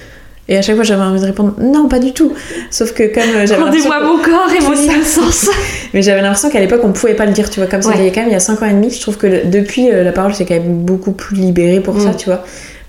[0.50, 2.32] Et à chaque fois, j'avais envie de répondre Non, pas du tout.
[2.72, 3.62] Sauf que comme euh, j'avais.
[3.62, 4.94] Rendez-moi mon corps et mon C'est ça.
[4.94, 5.50] innocence.
[5.94, 7.68] Mais j'avais l'impression qu'à l'époque, on pouvait pas le dire, tu vois.
[7.68, 7.94] Comme Ouais.
[7.98, 9.92] c'était quand même il y a 5 ans et demi, je trouve que le- depuis,
[9.92, 12.16] euh, la parole s'est quand même beaucoup plus libérée pour ça, Mm.
[12.18, 12.44] tu vois.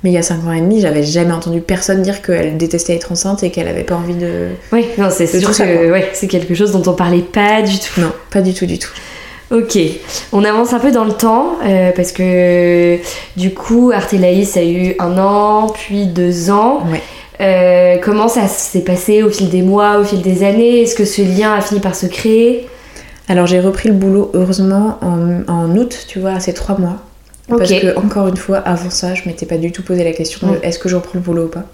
[0.05, 2.95] Mais il y a 5 ans et demi, j'avais jamais entendu personne dire qu'elle détestait
[2.95, 4.51] être enceinte et qu'elle avait pas envie de.
[4.73, 7.77] Oui, non, c'est sûr ça, que ouais, c'est quelque chose dont on parlait pas du
[7.79, 8.01] tout.
[8.01, 8.91] Non, pas du tout, du tout.
[9.51, 9.77] Ok,
[10.33, 12.99] on avance un peu dans le temps euh, parce que
[13.37, 16.83] du coup Artélaïs a eu un an, puis deux ans.
[16.93, 17.01] Ouais.
[17.41, 20.83] Euh, comment ça s'est passé au fil des mois, au fil des années?
[20.83, 22.67] Est-ce que ce lien a fini par se créer?
[23.29, 26.97] Alors j'ai repris le boulot, heureusement, en, en août, tu vois, à ces 3 mois.
[27.49, 30.47] Parce que, encore une fois, avant ça, je m'étais pas du tout posé la question
[30.49, 30.61] de Mm.
[30.63, 31.65] est-ce que je reprends le boulot ou pas.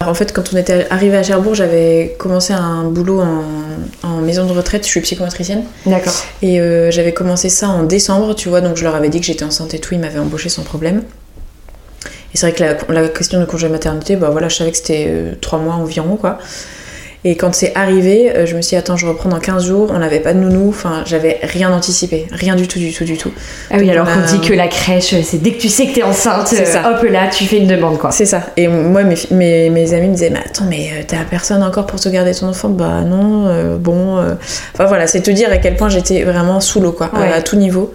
[0.00, 3.42] Alors, en fait, quand on était arrivé à Cherbourg, j'avais commencé un boulot en,
[4.08, 4.84] en maison de retraite.
[4.84, 5.62] Je suis psychomotricienne.
[5.86, 6.12] D'accord.
[6.42, 8.60] Et euh, j'avais commencé ça en décembre, tu vois.
[8.60, 9.94] Donc, je leur avais dit que j'étais enceinte et tout.
[9.94, 11.02] Ils m'avaient embauché sans problème.
[12.34, 14.76] Et c'est vrai que la, la question de congé maternité, bah voilà, je savais que
[14.76, 16.38] c'était euh, trois mois environ, quoi.
[17.26, 19.90] Et quand c'est arrivé, euh, je me suis dit, attends, je reprends dans 15 jours.
[19.94, 20.68] On n'avait pas de nounou.
[20.68, 22.26] Enfin, j'avais rien anticipé.
[22.30, 23.30] Rien du tout, du tout, du tout.
[23.70, 25.86] Ah oui, Donc, alors a- qu'on dit que la crèche, c'est dès que tu sais
[25.86, 26.90] que t'es enceinte, euh, ça.
[26.90, 28.10] hop là, tu fais une demande quoi.
[28.10, 28.42] C'est ça.
[28.58, 31.98] Et moi, mes, mes, mes amis me disaient, mais attends, mais t'as personne encore pour
[31.98, 32.68] te garder ton enfant?
[32.68, 34.18] Bah non, euh, bon.
[34.18, 34.34] euh.
[34.74, 37.32] Enfin voilà, c'est te dire à quel point j'étais vraiment sous l'eau, quoi, Ouais.
[37.32, 37.94] à, à tout niveau.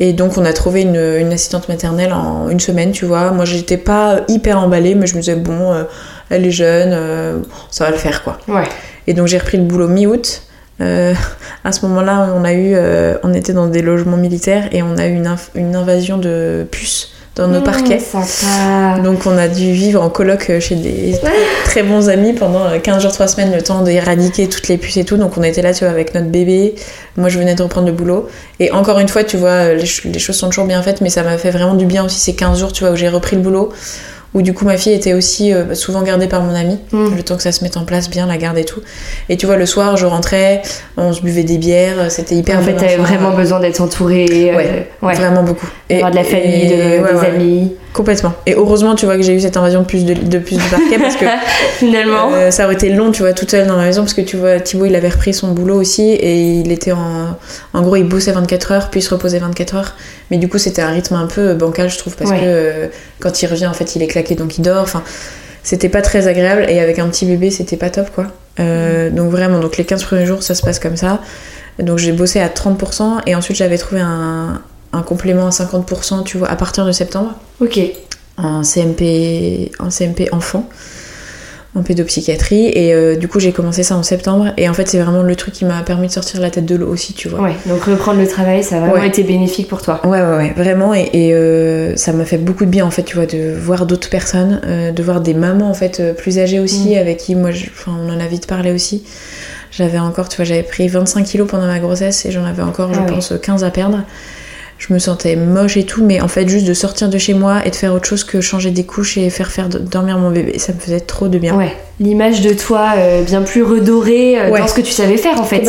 [0.00, 3.30] Et donc, on a trouvé une, une assistante maternelle en une semaine, tu vois.
[3.30, 5.84] Moi, j'étais pas hyper emballée, mais je me disais, bon, euh,
[6.30, 7.38] elle est jeune, euh,
[7.70, 8.38] ça va le faire, quoi.
[8.48, 8.64] Ouais.
[9.06, 10.42] Et donc, j'ai repris le boulot mi-août.
[10.80, 11.14] Euh,
[11.64, 12.76] à ce moment-là, on a eu,
[13.22, 17.13] on était dans des logements militaires et on a eu une, une invasion de puces
[17.36, 17.98] dans nos Mmh, parquets.
[17.98, 19.00] Sympa.
[19.02, 21.14] Donc on a dû vivre en coloc euh, chez des
[21.64, 24.96] très bons amis pendant euh, 15 jours, 3 semaines, le temps d'éradiquer toutes les puces
[24.98, 25.16] et tout.
[25.16, 26.74] Donc on était là, tu vois, avec notre bébé.
[27.16, 28.28] Moi je venais de reprendre le boulot.
[28.60, 31.10] Et encore une fois, tu vois, euh, les, les choses sont toujours bien faites, mais
[31.10, 33.34] ça m'a fait vraiment du bien aussi ces 15 jours, tu vois, où j'ai repris
[33.36, 33.72] le boulot.
[34.34, 37.14] Où du coup ma fille était aussi euh, souvent gardée par mon ami, Mm.
[37.16, 38.80] le temps que ça se mette en place bien, la garde et tout.
[39.28, 40.62] Et tu vois, le soir je rentrais,
[40.96, 44.26] on se buvait des bières, c'était hyper en fait, t'avais vraiment besoin d'être entourée.
[44.52, 45.14] euh, Ouais.
[45.14, 45.68] Vraiment beaucoup.
[45.88, 47.26] D'avoir de la famille, de- et- ouais, des ouais.
[47.28, 47.72] amis.
[47.94, 48.34] Complètement.
[48.44, 50.68] Et heureusement, tu vois, que j'ai eu cette invasion de plus de, de plus du
[50.68, 51.24] parquet parce que
[51.78, 52.32] Finalement.
[52.34, 54.36] euh, ça aurait été long, tu vois, toute seule dans ma maison parce que tu
[54.36, 57.38] vois, Thibaut, il avait repris son boulot aussi et il était en.
[57.72, 59.94] En gros, il bossait 24 heures, puis il se reposait 24 heures.
[60.30, 62.38] Mais du coup, c'était un rythme un peu bancal, je trouve, parce Ouais.
[62.40, 62.86] que euh,
[63.20, 64.82] quand il revient, en fait, il est claqué donc il dort.
[64.82, 65.02] Enfin,
[65.62, 68.26] c'était pas très agréable et avec un petit bébé, c'était pas top, quoi.
[68.60, 71.20] Euh, Donc vraiment, donc les 15 premiers jours, ça se passe comme ça.
[71.78, 74.60] Donc j'ai bossé à 30% et ensuite j'avais trouvé un,
[74.94, 77.78] un complément à 50%, tu vois, à partir de septembre Ok.
[78.38, 80.68] en CMP, en CMP enfant,
[81.76, 82.68] en pédopsychiatrie.
[82.68, 84.52] Et euh, du coup, j'ai commencé ça en septembre.
[84.56, 86.76] Et en fait, c'est vraiment le truc qui m'a permis de sortir la tête de
[86.76, 87.40] l'eau aussi, tu vois.
[87.40, 87.54] Ouais.
[87.66, 89.08] Donc reprendre le travail, ça a vraiment Ouais.
[89.08, 90.00] été bénéfique pour toi.
[90.06, 90.94] Ouais, ouais, ouais, vraiment.
[90.94, 93.86] Et, et, euh, ça m'a fait beaucoup de bien, en fait, tu vois, de voir
[93.86, 97.50] d'autres personnes, euh, de voir des mamans, en fait, plus âgées aussi, avec qui, moi,
[97.50, 99.02] je- on en a vite parlé aussi.
[99.72, 102.94] J'avais encore, tu vois, j'avais pris 25 kilos pendant ma grossesse et j'en avais encore,
[102.94, 104.02] je Ah pense, 15 à perdre.
[104.86, 107.62] Je me sentais moche et tout, mais en fait, juste de sortir de chez moi
[107.64, 110.58] et de faire autre chose que changer des couches et faire faire dormir mon bébé,
[110.58, 111.56] ça me faisait trop de bien.
[111.56, 111.72] Ouais.
[112.00, 114.60] L'image de toi euh, bien plus redorée euh, Ouais.
[114.60, 115.60] dans ce que tu savais faire en fait.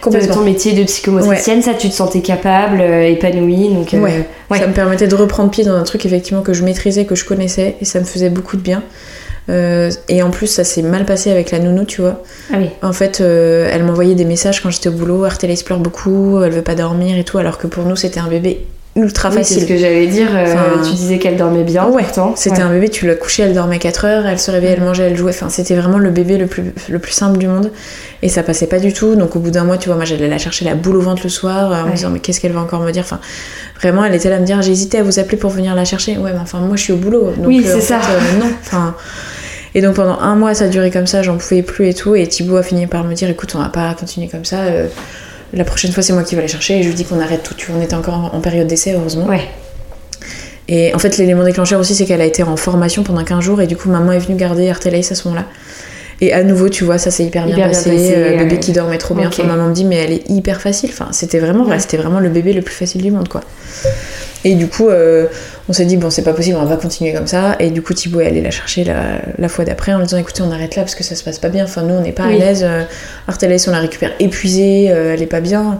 [0.00, 3.68] Complètement, De ton métier de psychomotricienne, ça tu te sentais capable, euh, épanouie.
[3.68, 4.26] Donc, euh, Ouais.
[4.50, 4.58] ouais.
[4.58, 7.24] Ça me permettait de reprendre pied dans un truc effectivement que je maîtrisais, que je
[7.24, 8.82] connaissais, et ça me faisait beaucoup de bien.
[9.50, 12.22] Euh, et en plus, ça s'est mal passé avec la nounou, tu vois.
[12.52, 12.70] Ah oui.
[12.82, 15.24] En fait, euh, elle m'envoyait des messages quand j'étais au boulot.
[15.24, 18.28] Artelis pleure beaucoup, elle veut pas dormir et tout, alors que pour nous, c'était un
[18.28, 18.64] bébé
[18.96, 19.62] ultra Oui, c'est facile.
[19.64, 20.28] ce que j'allais dire.
[20.32, 21.86] euh, Enfin, tu disais qu'elle dormait bien.
[21.88, 22.04] Ouais.
[22.36, 22.62] C'était Ouais.
[22.62, 25.16] un bébé, tu l'as couché, elle dormait 4 heures, elle se réveillait, elle mangeait, elle
[25.16, 25.32] jouait.
[25.32, 27.70] Enfin, c'était vraiment le bébé le plus, le plus simple du monde.
[28.22, 29.16] Et ça passait pas du tout.
[29.16, 31.22] Donc, au bout d'un mois, tu vois, moi, j'allais la chercher la boule au ventre
[31.24, 33.02] le soir, en me disant, mais qu'est-ce qu'elle va encore me dire?
[33.04, 33.18] Enfin,
[33.80, 36.16] vraiment, elle était là à me dire, j'hésitais à vous appeler pour venir la chercher.
[36.16, 37.32] Ouais, mais enfin, moi, je suis au boulot.
[37.36, 37.98] Donc, Oui, c'est ça.
[37.98, 38.50] fait, euh, non.
[38.64, 38.94] Enfin.
[39.74, 42.14] Et donc pendant un mois ça a duré comme ça, j'en pouvais plus et tout.
[42.14, 44.60] Et Thibaut a fini par me dire écoute, on va pas continuer comme ça.
[44.60, 44.86] euh,
[45.52, 46.78] la prochaine fois c'est moi qui vais la chercher.
[46.78, 47.72] Et je lui dis qu'on arrête tout.
[47.76, 49.26] On était encore en- période d'essai heureusement.
[49.26, 49.42] Ouais.
[50.66, 53.60] Et en fait, l'élément déclencheur aussi, c'est qu'elle a été en formation pendant 15 jours
[53.60, 55.46] et du coup, maman est venue garder Artelaïs à ce moment-là.
[56.22, 57.90] Et à nouveau, tu vois, ça s'est hyper bien Hyper bien passé.
[57.90, 59.28] passé, euh, bébé qui dormait trop bien.
[59.28, 60.88] Enfin, maman me dit, mais elle est hyper facile.
[60.92, 61.80] Enfin, c'était vraiment vrai, Ouais.
[61.80, 63.42] c'était vraiment le bébé le plus facile du monde, quoi.
[64.46, 65.26] Et du coup, euh,
[65.68, 67.56] on s'est dit, bon, c'est pas possible, on va continuer comme ça.
[67.60, 70.18] Et du coup, Thibaut est allé la chercher la, la fois d'après en lui disant,
[70.18, 71.64] écoutez, on arrête là parce que ça se passe pas bien.
[71.64, 72.34] Enfin, nous, on n'est pas Oui.
[72.36, 72.62] à l'aise.
[72.62, 72.82] Euh,
[73.26, 75.78] Artelaïs, on la récupère épuisée, euh, elle est pas bien.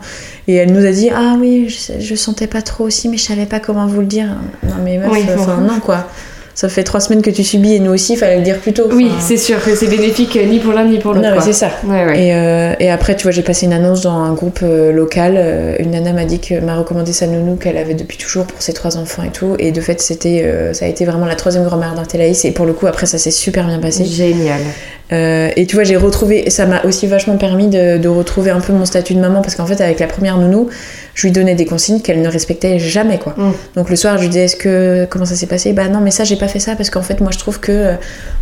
[0.48, 3.24] Et elle nous a dit, ah oui, je, je sentais pas trop aussi, mais je
[3.24, 4.28] savais pas comment vous le dire.
[4.62, 5.66] Non, mais meuf, Oui, enfin, bon.
[5.74, 6.08] non, quoi.
[6.54, 8.84] Ça fait trois semaines que tu subis et nous aussi, fallait le dire plus tôt.
[8.92, 11.28] Oui, c'est sûr que c'est bénéfique euh, ni pour l'un ni pour l'autre.
[11.28, 11.70] non, c'est ça.
[11.84, 12.26] Ouais, ouais.
[12.26, 15.34] Et, euh, et après, tu vois, j'ai passé une annonce dans un groupe euh, local.
[15.36, 18.62] Euh, une nana m'a dit que m'a recommandé sa nounou qu'elle avait depuis toujours pour
[18.62, 19.56] ses trois enfants et tout.
[19.58, 22.44] Et de fait, c'était, ça a été vraiment la troisième grand-mère d'Artélaïs.
[22.44, 24.04] Et pour le coup, après, ça s'est super bien passé.
[24.04, 24.60] Génial.
[25.14, 28.60] Euh, et tu vois, j'ai retrouvé, ça m'a aussi vachement permis de, de retrouver un
[28.60, 30.68] peu mon statut de maman parce qu'en fait, avec la première nounou,
[31.14, 33.34] je lui donnais des consignes qu'elle ne respectait jamais, quoi.
[33.36, 33.52] Mm.
[33.76, 35.72] Donc le soir, je lui disais, est-ce que comment ça s'est passé?
[35.72, 37.72] Bah non, mais ça, j'ai pas fait ça parce qu'en fait, moi, je trouve que,
[37.72, 37.92] euh,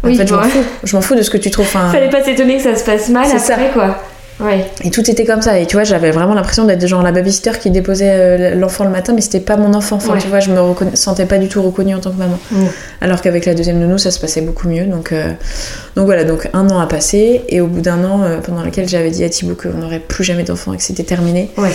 [0.02, 0.48] en Oui, fait, je m'en ouais.
[0.48, 1.66] fous, je m'en fous de ce que tu trouves.
[1.66, 3.56] Enfin, Fallait pas s'étonner que ça se passe mal après ça.
[3.72, 4.02] quoi.
[4.40, 4.64] Ouais.
[4.82, 5.58] Et tout était comme ça.
[5.58, 8.90] Et tu vois, j'avais vraiment l'impression d'être genre la babysitter qui déposait euh, l'enfant le
[8.90, 9.96] matin, mais c'était pas mon enfant.
[9.96, 10.18] Enfin, Ouais.
[10.20, 12.38] tu vois, je me reconna- sentais pas du tout reconnue en tant que maman.
[12.50, 12.64] Mm.
[13.02, 14.84] Alors qu'avec la deuxième nounou, ça se passait beaucoup mieux.
[14.86, 15.30] Donc, euh,
[15.96, 17.42] donc voilà, donc un an a passé.
[17.48, 20.24] Et au bout d'un an, euh, pendant lequel j'avais dit à Thibaut qu'on n'aurait plus
[20.24, 21.70] jamais d'enfant et que c'était terminé, Ouais.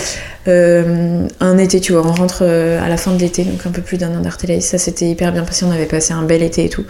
[0.48, 3.82] euh, un été, tu vois, on rentre à la fin de l'été, donc un peu
[3.82, 4.64] plus d'un an d'Artélaïs.
[4.66, 6.84] Ça s'était hyper bien passé, on avait passé un bel été et tout.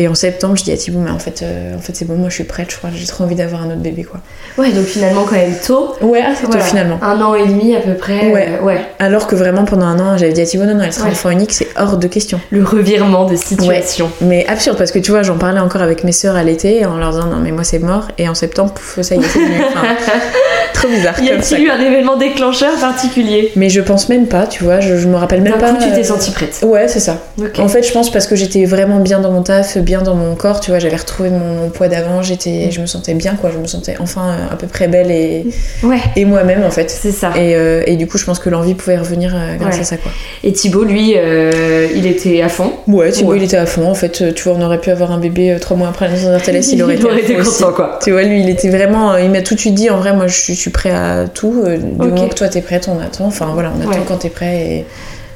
[0.00, 2.14] Et en septembre, je dis à Thibaut, mais en fait, euh, en fait c'est bon,
[2.14, 4.20] moi je suis prête, je crois, j'ai trop envie d'avoir un autre bébé, quoi.
[4.56, 5.96] Ouais, donc finalement, quand même tôt.
[6.00, 6.64] Ouais, assez tôt, Voilà.
[6.64, 6.98] finalement.
[7.02, 8.30] Un an et demi à peu près.
[8.32, 8.48] Ouais.
[8.60, 8.80] euh, ouais.
[9.00, 11.10] Alors que vraiment pendant un an, j'avais dit à Thibaut, non, non, elle sera Ouais.
[11.12, 12.40] enfant unique, c'est hors de question.
[12.50, 14.08] Le revirement de situation.
[14.20, 16.96] Mais absurde, parce que tu vois, j'en parlais encore avec mes sœurs à l'été en
[16.96, 18.06] leur disant, non, mais moi c'est mort.
[18.18, 19.56] Et en septembre, pouf, ça y est, c'est venu.
[19.68, 19.82] Enfin,
[20.72, 21.20] trop bizarre.
[21.22, 24.96] Y a-t-il eu un événement déclencheur particulier Mais je pense même pas, tu vois, je,
[24.96, 25.70] je me rappelle même pas.
[25.72, 26.60] coup, tu t'es euh, sentie prête.
[26.62, 27.18] Ouais, c'est ça.
[27.58, 30.34] En fait, je pense parce que j'étais vraiment bien dans mon taf, bien dans mon
[30.34, 33.50] corps, tu vois, j'avais retrouvé mon, mon poids d'avant, j'étais, je me sentais bien, quoi,
[33.52, 35.46] je me sentais enfin euh, à peu près belle et,
[35.82, 36.90] Ouais, et moi-même, en fait.
[36.90, 37.30] c'est ça.
[37.36, 39.80] Et, euh, et du coup, je pense que l'envie pouvait revenir euh, grâce Ouais.
[39.80, 40.10] à ça, quoi.
[40.44, 42.72] Et Thibaut, lui, euh, il était à fond.
[42.86, 43.38] Ouais, Thibaut, Ouais.
[43.38, 43.88] il était à fond.
[43.88, 46.30] En fait, tu vois, on aurait pu avoir un bébé trois mois après la naissance
[46.30, 47.62] d'Arteles, il aurait été, à été aussi.
[47.62, 47.98] content, quoi.
[48.02, 49.16] Tu vois, lui, il était vraiment.
[49.16, 51.62] Il m'a tout de suite dit, en vrai, moi, je suis, suis prêt à tout.
[51.64, 52.08] euh, du Ok.
[52.10, 53.26] moment que toi, t'es prête, on attend.
[53.26, 54.04] Enfin, voilà, on attend Ouais.
[54.06, 54.86] quand t'es prêt et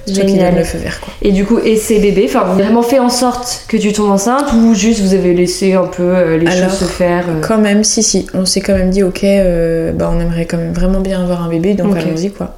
[0.06, 1.12] c'est toi qui donne le feu vert, quoi.
[1.22, 3.92] Et du coup, et ces bébés, enfin, vous avez vraiment fait en sorte que tu
[3.92, 7.24] tombes enceinte ou juste vous avez laissé un peu euh, les Alors, choses se faire
[7.28, 8.26] euh, Quand même, si, si.
[8.34, 11.42] On s'est quand même dit, ok, euh, bah, on aimerait quand même vraiment bien avoir
[11.44, 11.98] un bébé, donc Ok.
[11.98, 12.56] allons-y, quoi.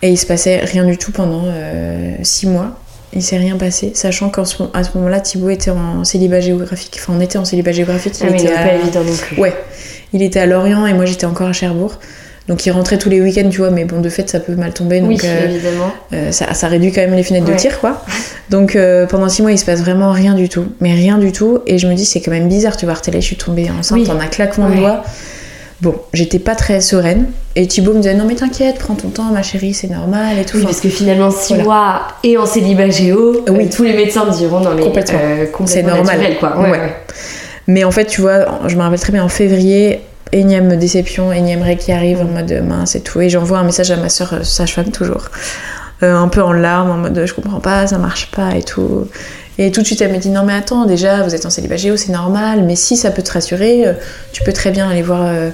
[0.00, 1.44] Et il se passait rien du tout pendant
[2.22, 2.72] six mois.
[3.14, 4.56] Il s'est rien passé, sachant qu'à ce,
[4.94, 6.96] moment-là, Thibaut était en célibat géographique.
[6.98, 8.14] Enfin, on était en célibat géographique.
[8.22, 9.38] Ah oui, était donc à- pas évident non plus.
[9.38, 9.52] Ouais,
[10.12, 11.98] il était à Lorient et moi j'étais encore à Cherbourg.
[12.48, 14.72] Donc il rentrait tous les week-ends, tu vois, mais bon, de fait, ça peut mal
[14.74, 14.98] tomber.
[15.00, 15.92] Donc oui, euh, évidemment.
[16.12, 17.54] euh, ça, ça réduit quand même les fenêtres Ouais.
[17.54, 18.02] de tir, quoi.
[18.50, 20.64] Donc euh, pendant six mois, il se passe vraiment rien du tout.
[20.80, 21.60] Mais rien du tout.
[21.68, 23.98] Et je me dis, c'est quand même bizarre, tu vois, Artélé, je suis tombée enceinte
[24.00, 24.10] Oui.
[24.10, 25.04] en un claquement de doigts.
[25.82, 27.26] Bon, j'étais pas très sereine.
[27.54, 30.44] Et Thibaut me disait, non mais t'inquiète, prends ton temps, ma chérie, c'est normal et
[30.44, 30.56] tout.
[30.58, 31.64] Oui, parce que finalement, six voilà.
[31.64, 33.68] mois et en célibat géo, Oui.
[33.68, 35.18] tous les médecins me diront non mais Complètement.
[35.66, 36.06] C'est normal.
[36.18, 36.60] naturel, quoi.
[36.60, 36.80] Ouais.
[37.68, 40.00] Mais en fait, tu vois, je me rappelle très bien en février,
[40.32, 43.20] énième déception, énième règle qui arrive en mode mince et tout.
[43.20, 45.28] Et j'envoie un message à ma soeur sage-femme toujours,
[46.02, 49.06] euh, un peu en larmes, en mode je comprends pas, ça marche pas et tout.
[49.58, 51.76] Et tout de suite, elle me dit non, mais attends, déjà, vous êtes en célibat
[51.76, 53.92] géo, c'est normal, mais si ça peut te rassurer, euh,
[54.32, 55.22] tu peux très bien aller voir.
[55.24, 55.50] euh,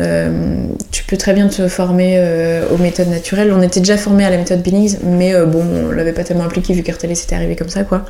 [0.00, 3.52] euh, tu peux très bien te former euh, aux méthodes naturelles.
[3.52, 6.42] On était déjà formé à la méthode Billings, mais euh, bon, on l'avait pas tellement
[6.44, 8.04] appliqué vu qu'Artelé c'était arrivé comme ça, quoi.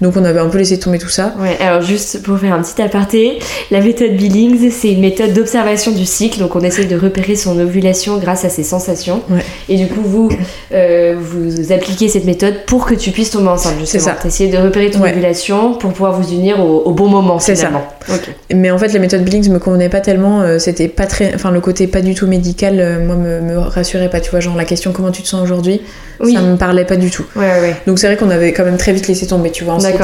[0.00, 1.34] Donc on avait un peu laissé tomber tout ça.
[1.40, 3.38] Ouais, alors juste pour faire un petit aparté,
[3.70, 7.58] la méthode Billings, c'est une méthode d'observation du cycle, donc on essaye de repérer son
[7.58, 9.22] ovulation grâce à ses sensations.
[9.30, 9.44] Ouais.
[9.68, 10.28] Et du coup, vous,
[10.72, 14.02] euh, vous appliquez cette méthode pour que tu puisses tomber enceinte, justement.
[14.04, 14.16] C'est ça.
[14.20, 15.12] T'essayes de repérer ton Ouais.
[15.12, 17.66] ovulation pour pouvoir vous unir au, au bon moment, C'est ça.
[17.68, 17.86] finalement.
[18.12, 18.28] Ok.
[18.54, 20.42] Mais en fait, la méthode Billings me convenait pas tellement.
[20.42, 21.34] euh, C'était pas très.
[21.34, 24.20] Enfin, le côté pas du tout médical, euh, moi, me, me rassurait pas.
[24.20, 25.80] Tu vois, genre la question comment tu te sens aujourd'hui,
[26.20, 26.34] Oui.
[26.34, 27.24] ça me parlait pas du tout.
[27.36, 27.76] Ouais, ouais.
[27.86, 29.50] Donc c'est vrai qu'on avait quand même très vite laissé tomber.
[29.50, 29.98] Tu vois, s'était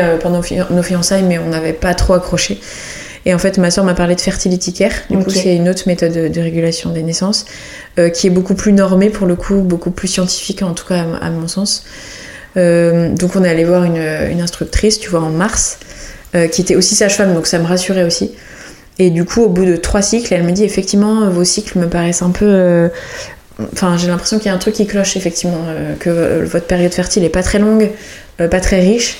[0.00, 2.60] euh, pendant nos fi- nos fiançailles, mais on n'avait pas trop accroché.
[3.24, 4.90] Et en fait, ma soeur m'a parlé de fertility care.
[5.08, 7.44] Du coup, c'est une autre méthode de, de régulation des naissances
[7.98, 11.04] euh, qui est beaucoup plus normée pour le coup, beaucoup plus scientifique en tout cas
[11.20, 11.84] à, à mon sens.
[12.56, 13.96] Euh, donc on est allé voir une,
[14.30, 15.78] une instructrice, tu vois, en mars,
[16.34, 18.32] euh, qui était aussi sage-femme, donc ça me rassurait aussi.
[18.98, 21.86] Et du coup, au bout de trois cycles, elle me dit effectivement, vos cycles me
[21.86, 22.90] paraissent un peu.
[23.72, 26.66] Enfin, j'ai l'impression qu'il y a un truc qui cloche, effectivement, euh, que euh, votre
[26.66, 27.90] période fertile est pas très longue,
[28.40, 29.16] euh, pas très riche.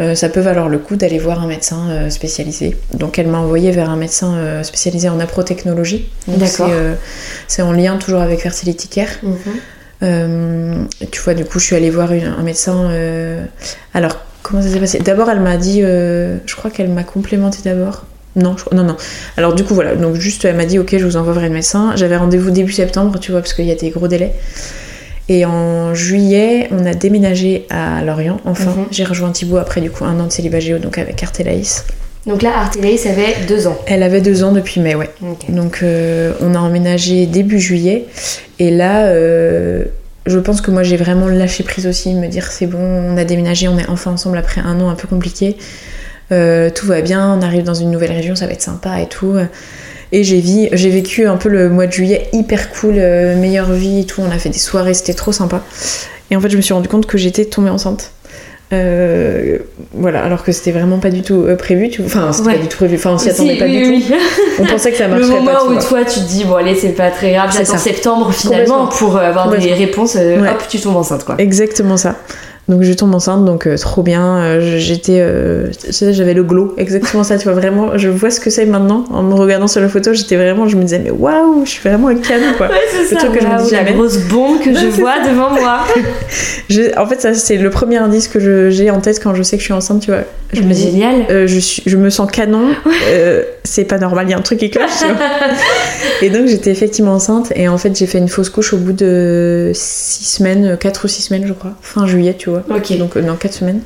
[0.00, 2.76] Euh, ça peut valoir le coup d'aller voir un médecin euh, spécialisé.
[2.94, 6.08] Donc, elle m'a envoyé vers un médecin euh, spécialisé en aprotechnologie.
[7.48, 9.08] C'est, en lien toujours avec Fertility Care.
[9.22, 10.88] Mhm.
[11.10, 12.88] Tu vois, du coup, je suis allée voir une- un médecin.
[13.94, 14.98] Alors, comment ça s'est passé?
[15.00, 15.80] D'abord, elle m'a dit.
[15.82, 18.04] Je crois qu'elle m'a complémenté d'abord.
[18.36, 18.74] Non, je...
[18.74, 18.96] non, non.
[19.36, 19.96] Alors, du coup, voilà.
[19.96, 21.92] Donc, juste, elle m'a dit Ok, je vous envoie le médecin.
[21.96, 24.32] J'avais rendez-vous début septembre, tu vois, parce qu'il y a des gros délais.
[25.28, 28.70] Et en juillet, on a déménagé à Lorient, enfin.
[28.70, 28.86] Mhm.
[28.90, 31.84] J'ai rejoint Thibaut après, du coup, un an de célibat géo, donc avec Artélaïs.
[32.28, 33.78] Donc là, Artélaïs avait deux ans.
[33.86, 35.08] Elle avait deux ans depuis mai, ouais.
[35.48, 38.04] Donc euh, on a emménagé début juillet
[38.58, 39.84] et là euh,
[40.26, 43.24] je pense que moi j'ai vraiment lâché prise aussi, me dire c'est bon, on a
[43.24, 45.56] déménagé, on est enfin ensemble après un an un peu compliqué,
[46.30, 49.34] tout va bien, on arrive dans une nouvelle région, ça va être sympa et tout.
[50.12, 54.04] Et j'ai vécu un peu le mois de juillet hyper cool, euh, meilleure vie et
[54.04, 55.62] tout, on a fait des soirées, c'était trop sympa.
[56.30, 58.12] Et en fait je me suis rendu compte que j'étais tombée enceinte.
[58.70, 59.58] Euh,
[59.94, 62.02] voilà, alors que c'était vraiment pas du tout euh, prévu, tu.
[62.04, 62.54] Enfin, c'était Ouais.
[62.56, 64.04] pas du tout prévu, enfin, on s'y Si, attendait pas oui, du oui.
[64.06, 64.14] tout.
[64.62, 65.82] On pensait que ça Le marcherait moment pas, tu où vois.
[65.82, 69.20] toi tu te dis bon allez c'est pas très grave, j'attends septembre finalement pour euh,
[69.20, 70.50] avoir des réponses, euh, Ouais.
[70.50, 71.36] hop tu tombes enceinte quoi.
[71.38, 72.16] Exactement ça.
[72.68, 74.36] Donc je tombe enceinte, donc euh, trop bien.
[74.40, 77.38] Euh, J'étais, euh, j'avais le glow, exactement ça.
[77.38, 80.12] Tu vois vraiment, je vois ce que c'est maintenant en me regardant sur la photo.
[80.12, 82.68] J'étais vraiment, je me disais mais waouh, je suis vraiment un canon quoi.
[83.08, 85.80] c'est truc que je me dis la grosse bombe que je vois devant moi.
[86.68, 89.56] Je- en fait, ça c'est le premier indice que j'ai en tête quand je sais
[89.56, 90.02] que je suis enceinte.
[90.02, 90.82] Tu vois, je me dis.
[90.82, 91.46] génial.
[91.46, 92.68] je, suis, je me sens canon,
[93.64, 94.90] c'est pas normal, il y a un truc qui cloche.
[95.00, 95.16] tu vois.
[96.20, 98.92] et donc j'étais effectivement enceinte et en fait j'ai fait une fausse couche au bout
[98.92, 102.57] de 6 semaines, 4 ou 6 semaines je crois, fin juillet tu vois.
[102.70, 102.96] Ok.
[102.98, 103.80] Donc euh, non, 4 semaines.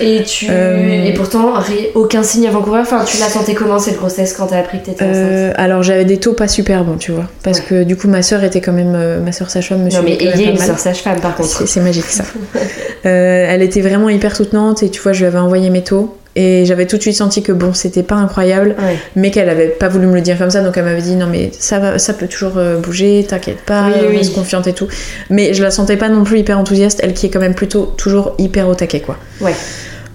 [0.00, 1.54] Et tu Euh, et pourtant
[1.94, 2.82] aucun signe avant-coureur.
[2.82, 5.82] Enfin, tu la sentais comment cette grossesse quand t'as appris que t'étais enceinte Euh, alors
[5.82, 7.24] j'avais des taux pas super bons, tu vois.
[7.42, 7.64] Parce Ouais.
[7.68, 10.14] que du coup ma soeur était quand même, euh, ma soeur sage-femme me Non mais
[10.20, 11.66] ayez une sœur sage-femme par contre.
[11.66, 12.24] C'est magique ça.
[13.04, 16.64] Elle était vraiment hyper soutenante et tu vois je lui avais envoyé mes taux et
[16.66, 18.96] j'avais tout de suite senti que bon c'était pas incroyable Ouais.
[19.16, 21.26] mais qu'elle avait pas voulu me le dire comme ça donc elle m'avait dit non
[21.26, 24.86] mais ça va ça peut toujours euh, bouger t'inquiète pas Oui, confiante et tout
[25.30, 27.86] mais je la sentais pas non plus hyper enthousiaste elle qui est quand même plutôt
[27.96, 29.54] toujours hyper au taquet quoi Ouais.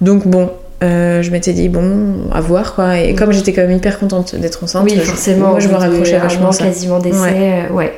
[0.02, 0.50] donc bon
[0.84, 3.16] euh, je m'étais dit bon à voir quoi et Mm.
[3.16, 5.52] comme j'étais quand même hyper contente d'être enceinte Oui, je- forcément.
[5.52, 7.18] moi je me raccrochais vachement ça quasiment d'essai.
[7.20, 7.64] Ouais.
[7.70, 7.94] euh, ouais.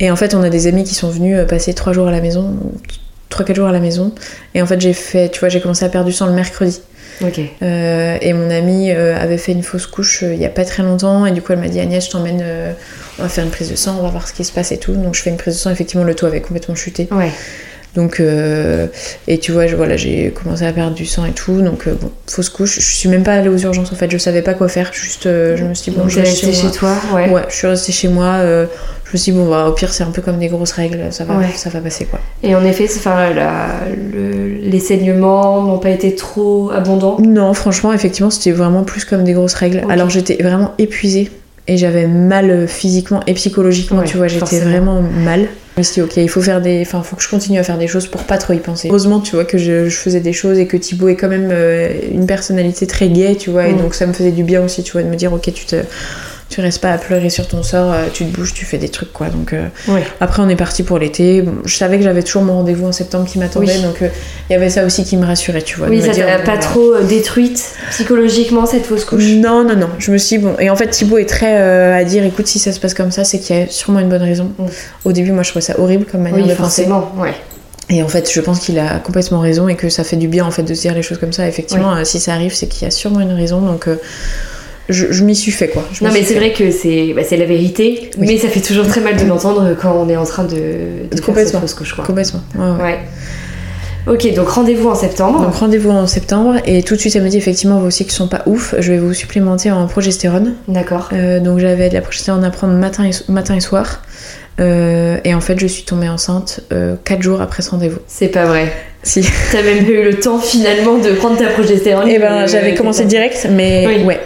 [0.00, 2.10] et en fait, on a des amis qui sont venus euh, passer trois jours à
[2.10, 2.54] la maison,
[3.28, 4.12] trois quatre jours à la maison.
[4.54, 6.80] Et en fait, j'ai fait, tu vois, j'ai commencé à perdre du sang le mercredi.
[7.62, 10.64] Euh, et mon amie euh, avait fait une fausse couche euh, il y a pas
[10.64, 11.26] très longtemps.
[11.26, 12.44] Et du coup, elle m'a dit Agnès, je t'emmène,
[13.18, 14.78] on va faire une prise de sang, on va voir ce qui se passe et
[14.78, 14.92] tout.
[14.92, 15.70] Donc, je fais une prise de sang.
[15.70, 17.08] Effectivement, le taux avait complètement chuté.
[17.10, 17.30] Ouais.
[17.94, 18.86] Donc, euh,
[19.26, 21.62] et tu vois, je, voilà, j'ai commencé à perdre du sang et tout.
[21.62, 22.76] Donc, euh, bon, fausse couche.
[22.78, 24.10] Je suis même pas allée aux urgences en fait.
[24.10, 24.92] Je savais pas quoi faire.
[24.92, 26.94] Juste, euh, je me suis dit, bon, je reste restée chez chez toi.
[27.14, 27.28] Ouais.
[27.30, 28.40] Ouais, je suis restée chez moi.
[29.08, 31.06] Je me suis dit, bon, bah, au pire, c'est un peu comme des grosses règles.
[31.10, 31.46] Ça va, Ouais.
[31.56, 32.20] ça va passer quoi.
[32.42, 37.16] Et en effet, enfin, le- les saignements n'ont pas été trop abondants?
[37.20, 39.82] Non, franchement, effectivement, c'était vraiment plus comme des grosses règles.
[39.88, 41.30] Alors j'étais vraiment épuisée
[41.66, 45.48] et j'avais mal euh, physiquement et psychologiquement, Ouais, tu vois, j'étais vraiment mal.
[45.76, 46.82] Je me suis dit, ok, il faut faire des.
[46.82, 48.88] Enfin, faut que je continue à faire des choses pour pas trop y penser.
[48.88, 51.50] Heureusement, tu vois, que je, je faisais des choses et que Thibaut est quand même
[51.52, 53.78] euh, une personnalité très gaie, tu vois, et Mm.
[53.78, 55.76] donc ça me faisait du bien aussi, tu vois, de me dire, ok, tu te.
[56.50, 58.88] Tu restes pas à pleurer sur ton sort, euh, tu te bouges, tu fais des
[58.88, 59.28] trucs quoi.
[59.28, 60.02] Donc euh, Ouais.
[60.18, 61.42] après on est parti pour l'été.
[61.42, 63.82] Bon, je savais que j'avais toujours mon rendez-vous en septembre qui m'attendait, Oui.
[63.82, 64.08] donc euh,
[64.48, 65.88] il y avait ça aussi qui me rassurait, tu vois.
[65.88, 69.24] Oui, ça t'a pas bah, trop euh, détruite psychologiquement cette fausse couche?
[69.26, 69.88] non, non, non.
[69.98, 70.54] Je me suis dit, bon.
[70.58, 73.10] Et en fait, Thibaut est très euh, à dire écoute, si ça se passe comme
[73.10, 74.50] ça, c'est qu'il y a sûrement une bonne raison.
[74.58, 74.64] Mm.
[75.04, 76.84] Au début, moi, je trouvais ça horrible comme manière Oui, de penser.
[76.84, 77.12] forcément.
[77.18, 77.34] Ouais.
[77.90, 80.44] Et en fait, je pense qu'il a complètement raison et que ça fait du bien,
[80.46, 81.46] en fait, de se dire les choses comme ça.
[81.46, 83.60] Effectivement, euh, si ça arrive, c'est qu'il y a sûrement une raison.
[83.60, 83.96] Donc, euh,
[84.88, 85.84] je, je m'y suis fait, quoi.
[85.92, 88.26] Je Non mais c'est vrai que c'est bah, la vérité, Oui.
[88.28, 90.56] mais ça fait toujours très mal de l'entendre quand on est en train de, de
[90.56, 91.60] faire cette Complètement.
[91.60, 91.74] fausse.
[92.06, 92.40] Complètement.
[92.56, 92.82] Ouais, ouais.
[92.82, 92.98] Ouais.
[94.06, 95.42] Ok, donc rendez-vous en septembre.
[95.42, 98.28] Donc rendez-vous en septembre et tout de suite elle me dit effectivement vos cycles sont
[98.28, 100.54] pas ouf, je vais vous supplémenter en progestérone.
[100.66, 101.10] D'accord.
[101.12, 104.02] Euh, donc j'avais de la progestérone à prendre matin et, matin et soir.
[104.60, 106.60] Euh, et en fait je suis tombée enceinte
[107.04, 107.98] 4 jours après ce rendez-vous.
[108.06, 108.72] C'est pas vrai.
[109.02, 109.20] Si.
[109.52, 112.08] T'as même pas eu le temps finalement de prendre ta progestérone.
[112.08, 114.04] Et ben euh, j'avais commencé direct, mais Oui.
[114.04, 114.20] ouais.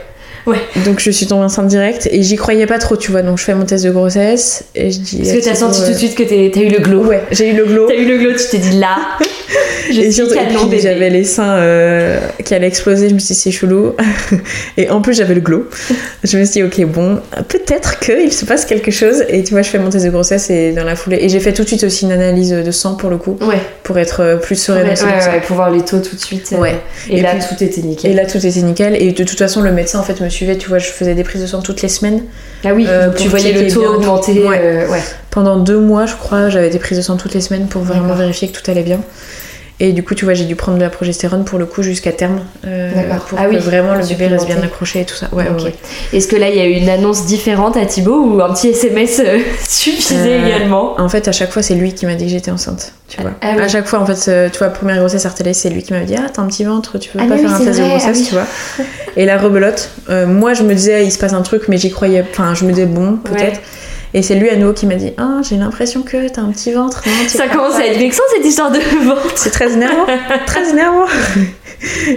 [0.46, 0.58] Ouais.
[0.84, 3.22] Donc je suis tombée enceinte direct et j'y croyais pas trop, tu vois.
[3.22, 5.22] Donc je fais mon test de grossesse et je dis.
[5.22, 7.22] Est-ce que t'as Thibaut, senti euh, tout de suite que t'as eu le glow Ouais,
[7.30, 7.86] j'ai eu le glow.
[7.86, 8.96] T'as eu le glow, tu t'es dit là.
[9.92, 10.34] Je et surtout,
[10.80, 13.94] j'avais les seins euh, qui allaient exploser, je me suis dit c'est chelou.
[14.76, 15.66] et en plus j'avais le glow.
[16.24, 17.18] Je me suis dit ok bon,
[17.48, 19.24] peut-être qu'il se passe quelque chose.
[19.28, 21.18] Et tu vois je fais mon test de grossesse et dans la foulée.
[21.20, 23.58] Et j'ai fait tout de suite aussi une analyse de sang pour le coup, Ouais,
[23.82, 25.30] pour être euh, plus sereine ouais, ouais, pour ça.
[25.32, 26.50] ouais, pour voir les taux tout de suite.
[26.52, 26.76] euh, Ouais.
[27.10, 28.12] Et, Et là, puis- tout était nickel.
[28.12, 28.96] Et là tout était nickel.
[29.02, 31.42] Et de toute façon le médecin en fait me tu vois, je faisais des prises
[31.42, 32.22] de sang toutes les semaines.
[32.64, 34.44] ah oui, euh, tu voyais le taux augmenter.
[34.44, 34.60] Ouais.
[34.62, 35.02] euh, ouais.
[35.30, 38.14] Pendant deux mois, je crois, j'avais des prises de sang toutes les semaines pour vraiment
[38.14, 39.00] vérifier que tout allait bien.
[39.84, 42.12] Et du coup, tu vois, j'ai dû prendre de la progestérone pour le coup jusqu'à
[42.12, 42.38] terme.
[42.64, 42.90] euh.
[43.28, 45.26] Pour Ah que oui, vraiment le bébé reste bien accroché et tout ça.
[45.32, 45.56] Ouais, Ok.
[45.56, 45.74] ouais, ouais.
[46.12, 48.68] Est-ce que là, il y a eu une annonce différente à Thibaut ou un petit
[48.68, 52.26] SMS euh, suffisait Euh, également En fait, à chaque fois, c'est lui qui m'a dit
[52.26, 52.92] que j'étais enceinte.
[53.08, 53.32] Tu vois.
[53.40, 53.62] Ah oui.
[53.62, 56.04] À chaque fois, en fait, euh, tu vois, première grossesse Artelis, c'est lui qui m'avait
[56.06, 58.06] dit Ah, t'as un petit ventre, tu veux Ah, pas faire un test de grossesse,
[58.06, 58.24] ah oui.
[58.28, 58.46] tu vois.
[59.16, 61.90] Et la rebelote, euh, moi, je me disais Il se passe un truc, mais j'y
[61.90, 62.24] croyais.
[62.30, 63.60] Enfin, je me disais Bon, peut-être.
[64.14, 66.72] Et c'est lui à nouveau qui m'a dit Ah, j'ai l'impression que t'as un petit
[66.72, 67.02] ventre.
[67.06, 69.32] Non, tu Ça commence à être vexant cette histoire de ventre.
[69.36, 70.06] C'est très énervant,
[70.46, 71.06] très énervant.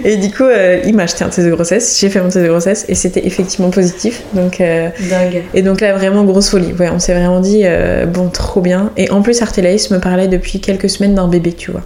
[0.04, 1.98] Et du coup, euh, il m'a acheté un test de grossesse.
[1.98, 4.22] J'ai fait mon test de grossesse et c'était effectivement positif.
[4.32, 5.42] Donc, euh, Dingue.
[5.54, 6.72] et donc là, vraiment grosse folie.
[6.78, 8.92] Ouais, on s'est vraiment dit euh, bon, trop bien.
[8.96, 11.82] Et en plus, Artélaïs me parlait depuis quelques semaines d'un bébé, tu vois.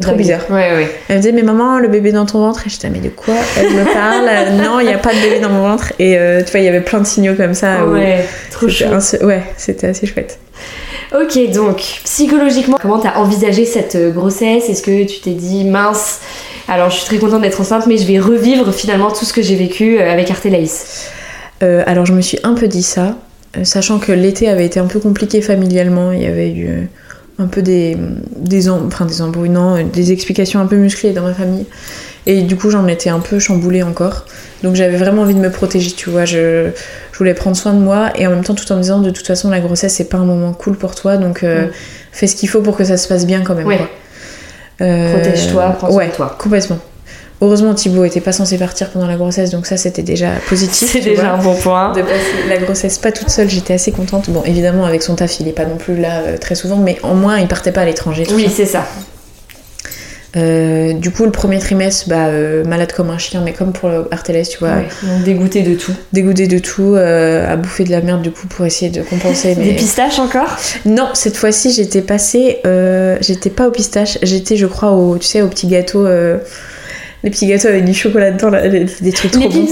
[0.00, 0.40] Trop bizarre.
[0.50, 0.88] Ouais, ouais.
[1.08, 2.66] Elle me disait mais maman, le bébé dans ton ventre.
[2.66, 4.62] Et j'étais mais de quoi Elle me parle?
[4.64, 5.92] Non, il n'y a pas de bébé dans mon ventre.
[5.98, 7.84] Et euh, tu vois, il y avait plein de signaux comme ça.
[7.86, 10.38] ouais, trop un- Ouais, c'était assez chouette.
[11.12, 14.68] Ok, donc psychologiquement, comment t'as envisagé cette euh, grossesse?
[14.68, 16.20] Est-ce que tu t'es dit mince
[16.68, 19.42] alors je suis très contente d'être enceinte, mais je vais revivre finalement tout ce que
[19.42, 21.08] j'ai vécu euh, avec Artélaïs.
[21.64, 23.16] Euh, alors je me suis un peu dit ça,
[23.64, 26.12] sachant que l'été avait été un peu compliqué familialement.
[26.12, 26.88] Il y avait eu
[27.40, 27.96] un peu des,
[28.36, 31.66] des, enfin, des embrouilles, non, euh, des explications un peu musclées dans ma famille.
[32.26, 34.26] Et du coup, j'en étais un peu chamboulée encore.
[34.62, 36.26] Donc j'avais vraiment envie de me protéger, tu vois.
[36.26, 36.68] Je,
[37.12, 39.10] je voulais prendre soin de moi et en même temps tout en me disant de
[39.10, 41.70] toute façon la grossesse c'est pas un moment cool pour toi donc euh, Mm.
[42.12, 43.66] fais ce qu'il faut pour que ça se passe bien quand même.
[43.66, 43.80] Ouais.
[44.80, 46.36] Euh, Protège-toi, prends soin ouais, de toi.
[46.38, 46.78] Complètement.
[47.40, 50.90] Heureusement Thibaut était pas censé partir pendant la grossesse donc ça c'était déjà positif.
[50.92, 51.30] C'est déjà vois.
[51.32, 51.92] un bon point.
[51.92, 54.28] de passer la grossesse pas toute seule, j'étais assez contente.
[54.30, 56.98] Bon, évidemment, avec son taf, il est pas non plus là euh, très souvent, mais
[57.02, 58.26] au moins, il partait pas à l'étranger.
[58.34, 58.86] Oui, c'est ça.
[60.36, 63.88] Euh, du coup, le premier trimestre, bah, euh, malade comme un chien, mais comme pour
[63.88, 65.92] le Arteles, tu vois, donc dégoûté de tout.
[66.12, 69.54] dégoûté de tout, euh, à bouffer de la merde, du coup, pour essayer de compenser.
[69.56, 70.56] Des pistaches encore?
[70.84, 72.58] Non, cette fois-ci, j'étais passée,
[73.20, 76.38] j'étais pas au pistache, j'étais, je crois, au, tu sais, aux petits gâteaux, euh,
[77.24, 79.68] les petits gâteaux avec du chocolat dedans, là, les- des trucs trop Les bons.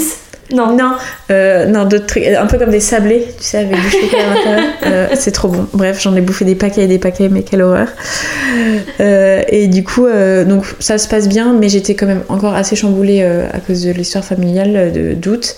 [0.50, 0.74] Non.
[0.74, 0.92] Non,
[1.30, 4.34] euh, non, d'autres trucs, un peu comme des sablés, tu sais, avec du chocolat à
[4.34, 4.64] l'intérieur.
[4.86, 5.66] Euh, c'est trop bon.
[5.74, 7.88] Bref, j'en ai bouffé des paquets et des paquets, mais quelle horreur.
[9.00, 10.06] Euh, et du coup,
[10.46, 13.90] donc ça se passe bien, mais j'étais quand même encore assez chamboulée à cause de
[13.92, 15.56] l'histoire familiale de d'août.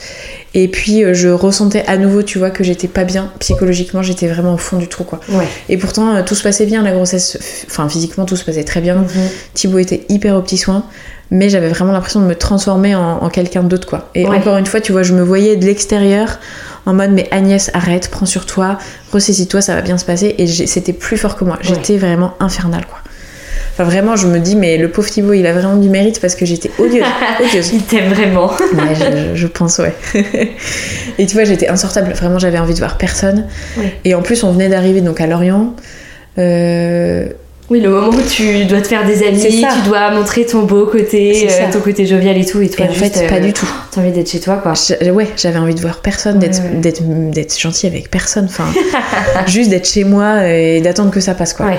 [0.55, 4.55] Et puis, je ressentais à nouveau, tu vois, que j'étais pas bien psychologiquement, j'étais vraiment
[4.55, 5.21] au fond du trou, quoi.
[5.29, 5.47] Ouais.
[5.69, 7.39] Et pourtant, tout se passait bien, la grossesse,
[7.69, 9.05] enfin, physiquement, tout se passait très bien.
[9.55, 10.85] Thibaut était hyper aux petits soins,
[11.31, 14.11] mais j'avais vraiment l'impression de me transformer en, en quelqu'un d'autre, quoi.
[14.15, 14.37] Et Ouais.
[14.37, 16.39] encore une fois, tu vois, je me voyais de l'extérieur
[16.87, 18.79] en mode, mais Agnès, arrête, prends sur toi,
[19.13, 20.35] ressaisis-toi, ça va bien se passer.
[20.39, 21.59] Et c'était plus fort que moi.
[21.61, 22.99] J'étais vraiment infernale, quoi.
[23.73, 26.35] Enfin, vraiment, je me dis, mais le pauvre Thibaut, il a vraiment du mérite parce
[26.35, 27.05] que j'étais odieuse.
[27.41, 27.73] odieuse.
[27.73, 28.49] Il t'aime vraiment.
[28.51, 29.95] Ouais, je, je pense, ouais.
[31.19, 32.13] et tu vois, j'étais insortable.
[32.13, 33.47] Vraiment, j'avais envie de voir personne.
[33.77, 33.95] Ouais.
[34.05, 35.75] Et en plus, on venait d'arriver donc à Lorient.
[36.39, 37.29] Euh,
[37.71, 40.87] Oui, le moment où tu dois te faire des amis, tu dois montrer ton beau
[40.87, 43.41] côté, euh, ton côté jovial et tout, et toi, et en juste, fait, pas euh,
[43.41, 43.69] du tout.
[43.93, 44.73] T'as envie d'être chez toi, quoi.
[45.13, 46.81] Ouais, j'avais envie de voir personne, d'être, Ouais,
[47.31, 48.47] d'être, gentil avec personne.
[48.47, 48.65] Enfin,
[49.47, 51.67] juste d'être chez moi et d'attendre que ça passe, quoi.
[51.67, 51.79] Ouais.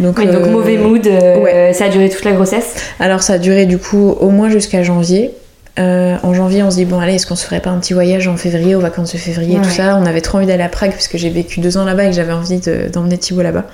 [0.00, 1.72] Donc, Oui, donc euh, mauvais mood, euh, ouais.
[1.74, 2.72] ça a duré toute la grossesse.
[2.98, 5.30] Alors, ça a duré du coup au moins jusqu'à janvier.
[5.78, 7.92] Euh, en janvier, on se dit, bon, allez, est-ce qu'on se ferait pas un petit
[7.92, 9.62] voyage en février, aux vacances de février, Ouais.
[9.62, 11.84] tout ça On avait trop envie d'aller à Prague, parce que j'ai vécu deux ans
[11.84, 13.64] là-bas et que j'avais envie de- d'emmener Thibaut là-bas.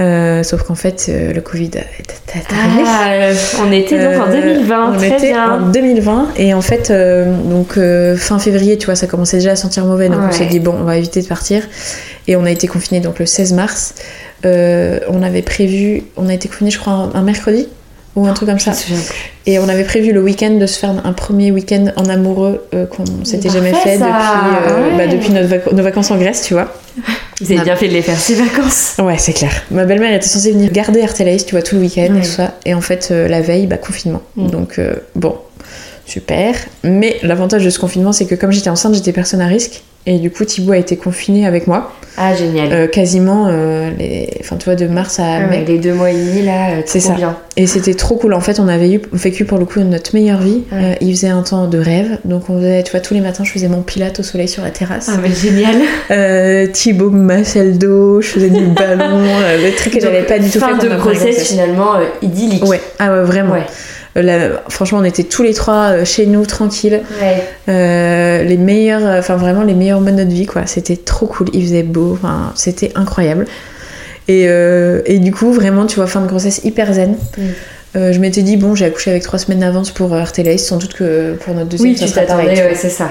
[0.00, 1.70] Euh, sauf qu'en fait, euh, le Covid.
[2.50, 5.60] Ah, euh, on était donc en Euh, 2020, on très était bien.
[5.60, 9.50] en 2020 et en fait euh, donc euh, fin février tu vois ça commençait déjà
[9.52, 11.64] à sentir mauvais donc on s'est dit bon on va éviter de partir
[12.28, 13.94] et on a été confinés donc le 16 mars
[14.46, 17.68] Euh, on avait prévu on a été confinés je crois un mercredi
[18.16, 18.72] ou un truc comme ça
[19.46, 22.84] et on avait prévu le week-end de se faire un premier week-end en amoureux euh,
[22.86, 24.06] qu'on s'était jamais fait ça.
[24.06, 24.96] depuis, euh, Ouais.
[24.96, 26.72] bah, depuis notre vac- nos vacances en Grèce tu vois
[27.40, 27.64] Vous avez Ah.
[27.64, 28.96] bien fait de les faire ces vacances.
[28.98, 29.50] Ouais, c'est clair.
[29.70, 32.18] Ma belle-mère était censée venir garder Artelaïs, tu vois, tout le week-end Ouais.
[32.18, 32.54] et tout ça.
[32.66, 34.20] Et en fait, euh, la veille, bah, confinement.
[34.36, 34.50] Mm.
[34.50, 34.78] Donc,
[35.14, 35.36] bon,
[36.10, 36.54] super.
[36.84, 39.82] Mais l'avantage de ce confinement, c'est que comme j'étais enceinte, j'étais personne à risque.
[40.06, 42.72] Et du coup, Thibaut a été confiné avec moi, Ah, génial.
[42.72, 44.30] euh, quasiment, euh, les...
[44.40, 45.62] enfin, tu vois, de mars à Ah mai.
[45.68, 47.12] les deux mois et demi, là, euh, C'est ça.
[47.12, 47.36] bien.
[47.58, 48.32] Et c'était trop cool.
[48.32, 50.62] En fait, on avait eu, vécu pour le coup notre meilleure vie.
[50.72, 50.96] Ouais.
[51.02, 52.16] Il faisait un temps de rêve.
[52.24, 54.62] Donc, on faisait, tu vois, tous les matins, je faisais mon pilate au soleil sur
[54.62, 55.10] la terrasse.
[55.12, 55.76] Ah, mais génial.
[56.72, 60.38] Thibaut me massait le dos, je faisais du ballon, euh, le truc que j'avais pas
[60.38, 61.92] du tout fait Fin de grossesse, finalement,
[62.22, 62.64] idyllique.
[62.64, 63.52] Ouais, ah ouais, vraiment.
[63.52, 63.66] Ouais.
[64.16, 67.02] Euh, franchement, on était tous les trois euh, chez nous, tranquilles.
[67.20, 67.42] Ouais.
[67.68, 70.66] Euh, les meilleurs, enfin vraiment les meilleurs moments de notre vie, quoi.
[70.66, 73.46] C'était trop cool, il faisait beau, enfin, c'était incroyable.
[74.28, 77.16] Et, euh, et du coup, vraiment, tu vois, fin de grossesse hyper zen.
[77.36, 77.42] Mm.
[77.96, 80.94] Euh, je m'étais dit, bon, j'ai accouché avec trois semaines d'avance pour Artelaïs, sans doute
[80.94, 83.10] que pour notre deuxième, Oui, ça tu sera pareil, ouais, c'est ça.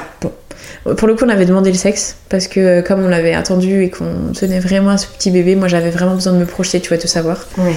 [0.96, 3.90] Pour le coup, on avait demandé le sexe parce que comme on l'avait attendu et
[3.90, 6.88] qu'on tenait vraiment à ce petit bébé, moi j'avais vraiment besoin de me projeter, tu
[6.88, 7.46] vois, de savoir.
[7.58, 7.74] Ouais.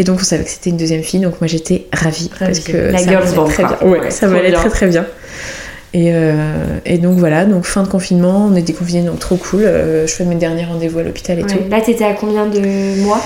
[0.00, 2.90] Et donc on savait que c'était une deuxième fille, donc moi j'étais ravie parce que
[2.90, 3.76] La ça girls band, très bien.
[3.82, 5.04] Ouais, Ouais, ça m'allait très très bien.
[5.92, 6.32] Et, euh,
[6.86, 9.60] et donc voilà, donc fin de confinement, on était confinés, donc trop cool.
[9.64, 11.48] Euh, je fais mes derniers rendez-vous à l'hôpital et Ouais.
[11.48, 11.58] tout.
[11.68, 13.20] Là, t'étais à combien de mois?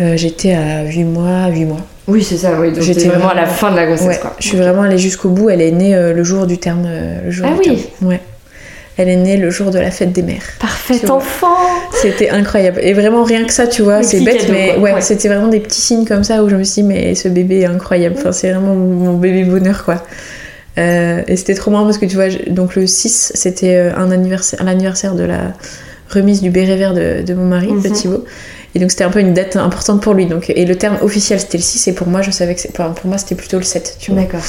[0.00, 1.80] Euh, J'étais à 8 mois, 8 mois.
[2.08, 2.72] Oui, c'est ça, oui.
[2.72, 4.34] Donc J'étais vraiment à la fin de la grossesse, Ouais, quoi.
[4.38, 5.48] je suis vraiment allée jusqu'au bout.
[5.48, 6.86] Elle est née le jour du terme.
[7.24, 7.76] le jour Ah du oui.
[8.00, 8.10] terme.
[8.10, 8.20] Ouais.
[8.98, 10.42] Elle est née le jour de la fête des mères.
[10.58, 11.56] Parfait enfant
[12.02, 12.80] C'était incroyable.
[12.82, 15.00] Et vraiment, rien que ça, tu vois, c'est bête, cadeau, mais ouais, Ouais.
[15.00, 17.60] c'était vraiment des petits signes comme ça où je me suis dit, mais ce bébé
[17.60, 18.16] est incroyable.
[18.18, 20.02] Enfin, c'est vraiment mon bébé bonheur, quoi.
[20.78, 24.10] Euh, et c'était trop marrant parce que tu vois, donc le 6, c'était euh, un
[24.10, 25.52] anniversaire, l'anniversaire de la
[26.10, 27.92] remise du béret vert de, de mon mari, de Mhm.
[27.92, 28.24] Thibaut.
[28.74, 30.26] Et donc c'était un peu une date importante pour lui.
[30.26, 32.70] Donc, et le terme officiel c'était le 6 et pour moi je savais que c'est,
[32.70, 34.20] enfin, pour moi c'était plutôt le 7, tu vois.
[34.22, 34.40] D'accord.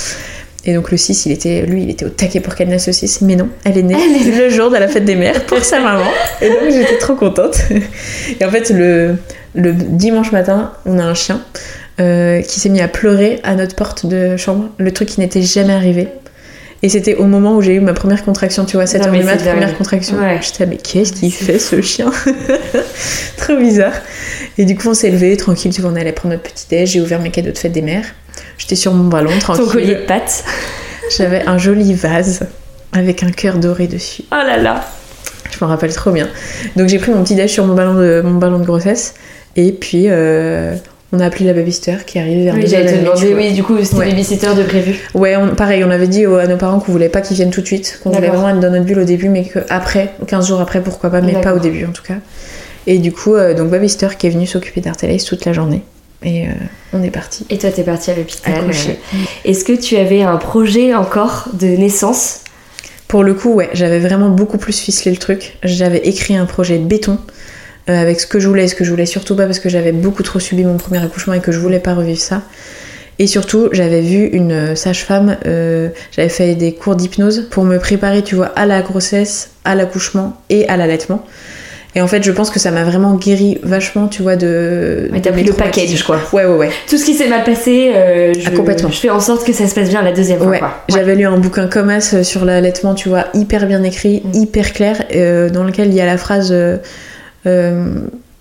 [0.66, 2.94] Et donc le 6, il était, lui, il était au taquet pour qu'elle naisse le
[2.94, 5.46] 6, mais non, elle est née Elle est le jour de la fête des mères
[5.46, 6.04] pour sa maman.
[6.42, 7.60] Et donc j'étais trop contente.
[8.40, 9.16] Et en fait, le,
[9.56, 11.42] le dimanche matin, on a un chien
[12.00, 15.42] euh, qui s'est mis à pleurer à notre porte de chambre, le truc qui n'était
[15.42, 16.08] jamais arrivé.
[16.82, 19.12] Et c'était au moment où j'ai eu ma première contraction, tu vois, 7 Non, heures
[19.12, 20.18] mais du mat, première contraction.
[20.18, 20.40] Ouais.
[20.42, 22.10] J'étais, mais qu'est-ce qu'il fait ce chien
[23.38, 23.94] Trop bizarre.
[24.58, 26.92] Et du coup, on s'est levé tranquille, tu vois, on allait prendre notre petit déj,
[26.92, 28.06] j'ai ouvert mes cadeaux de fête des mères.
[28.58, 29.66] J'étais sur mon ballon, tranquille.
[29.66, 30.44] Ton collier de pâtes.
[31.18, 32.42] J'avais un joli vase
[32.94, 34.24] avec un cœur doré dessus.
[34.32, 34.86] Oh là là.
[35.52, 36.28] Je m'en rappelle trop bien.
[36.76, 39.16] Donc j'ai pris mon petit déj sur mon ballon de, mon ballon de grossesse.
[39.56, 40.76] Et puis, euh,
[41.12, 43.34] on a appelé la babysitter qui est arrivée vers Oui, 2 heures j'allais te demander,
[43.34, 44.10] oui, du coup, c'était Ouais.
[44.10, 45.00] babysitter de prévu.
[45.16, 47.62] Ouais, on- pareil, on avait dit à nos parents qu'on voulait pas qu'ils viennent tout
[47.62, 50.62] de suite, qu'on voulait vraiment être dans notre bulle au début, mais qu'après, 15 jours
[50.62, 52.18] après, pourquoi pas, mais pas au début en tout cas.
[52.86, 55.82] Et du coup, euh, donc Babysitter qui est venu s'occuper d'Artelaïs toute la journée.
[56.24, 56.52] Et euh,
[56.94, 57.46] on est parti.
[57.50, 58.54] Et toi, t'es partie à l'hôpital.
[58.70, 58.94] Euh,
[59.46, 62.42] Est-ce que tu avais un projet encore de naissance?
[63.08, 65.58] Pour le coup, ouais, j'avais vraiment beaucoup plus ficelé le truc.
[65.64, 67.18] J'avais écrit un projet béton
[67.90, 69.70] euh, avec ce que je voulais et ce que je voulais surtout pas parce que
[69.70, 72.44] j'avais beaucoup trop subi mon premier accouchement et que je voulais pas revivre ça.
[73.18, 78.24] Et surtout, j'avais vu une sage-femme, euh, j'avais fait des cours d'hypnose pour me préparer,
[78.24, 81.26] tu vois, à la grossesse, à l'accouchement et à l'allaitement.
[81.96, 85.10] Et en fait, je pense que ça m'a vraiment guéri vachement, tu vois, de.
[85.12, 86.20] Ouais, t'as pris le package, quoi.
[86.32, 86.70] Ouais, ouais, ouais.
[86.88, 88.90] Tout ce qui s'est mal passé, euh, je, Ah, complètement.
[88.92, 90.50] je fais en sorte que ça se passe bien la deuxième fois.
[90.50, 94.36] Ouais, j'avais lu un bouquin comme As sur l'allaitement, tu vois, hyper bien écrit, Mm.
[94.36, 96.50] hyper clair, euh, dans lequel il y a la phrase.
[96.52, 96.78] euh,
[97.48, 97.86] euh,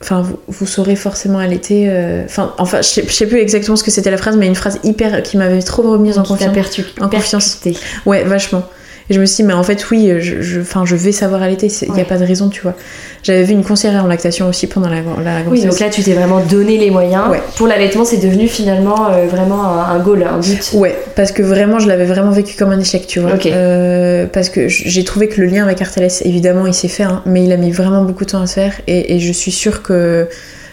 [0.00, 1.86] Enfin, vous, vous saurez forcément allaiter.
[1.88, 4.46] euh, Enfin, enfin, je sais, je sais plus exactement ce que c'était la phrase, mais
[4.46, 6.54] une phrase hyper qui m'avait trop remise en confiance.
[7.00, 7.58] En confiance.
[8.06, 8.62] Ouais, vachement.
[9.10, 11.88] Et je me suis dit, mais en fait, oui, je, je, vais savoir allaiter, il
[11.88, 12.02] n'y Ouais.
[12.02, 12.74] a pas de raison, tu vois.
[13.22, 16.12] J'avais vu une conseillère en lactation aussi pendant la, la Oui, donc là, tu t'es
[16.12, 17.28] vraiment donné les moyens.
[17.30, 17.40] Ouais.
[17.56, 20.70] Pour l'allaitement, c'est devenu finalement euh, vraiment un, un goal, un but.
[20.74, 23.32] Ouais, parce que vraiment, je l'avais vraiment vécu comme un échec, tu vois.
[23.46, 27.22] Euh, parce que j'ai trouvé que le lien avec Arteles, évidemment, il s'est fait, hein,
[27.24, 28.74] mais il a mis vraiment beaucoup de temps à se faire.
[28.86, 30.28] Et, et je suis sûre que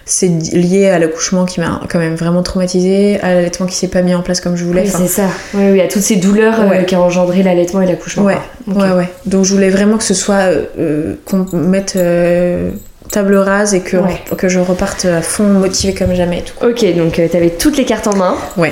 [0.05, 4.03] c'est lié à l'accouchement qui m'a quand même vraiment traumatisée, à l'allaitement qui s'est pas
[4.03, 4.81] mis en place comme je voulais.
[4.83, 5.27] Oui, Enfin, c'est ça.
[5.55, 6.85] Oui, oui, à toutes ces douleurs euh, Ouais.
[6.85, 8.23] qui ont engendré l'allaitement et l'accouchement.
[8.23, 8.37] Ouais,
[8.67, 9.09] ouais, ouais.
[9.25, 12.69] Donc je voulais vraiment que ce soit euh, qu'on mette euh,
[13.15, 14.21] table rase et que, Ouais.
[14.37, 16.53] que je reparte à fond motivée comme jamais et tout.
[16.65, 18.35] Ok, donc euh, t'avais toutes les cartes en main.
[18.57, 18.71] Ouais.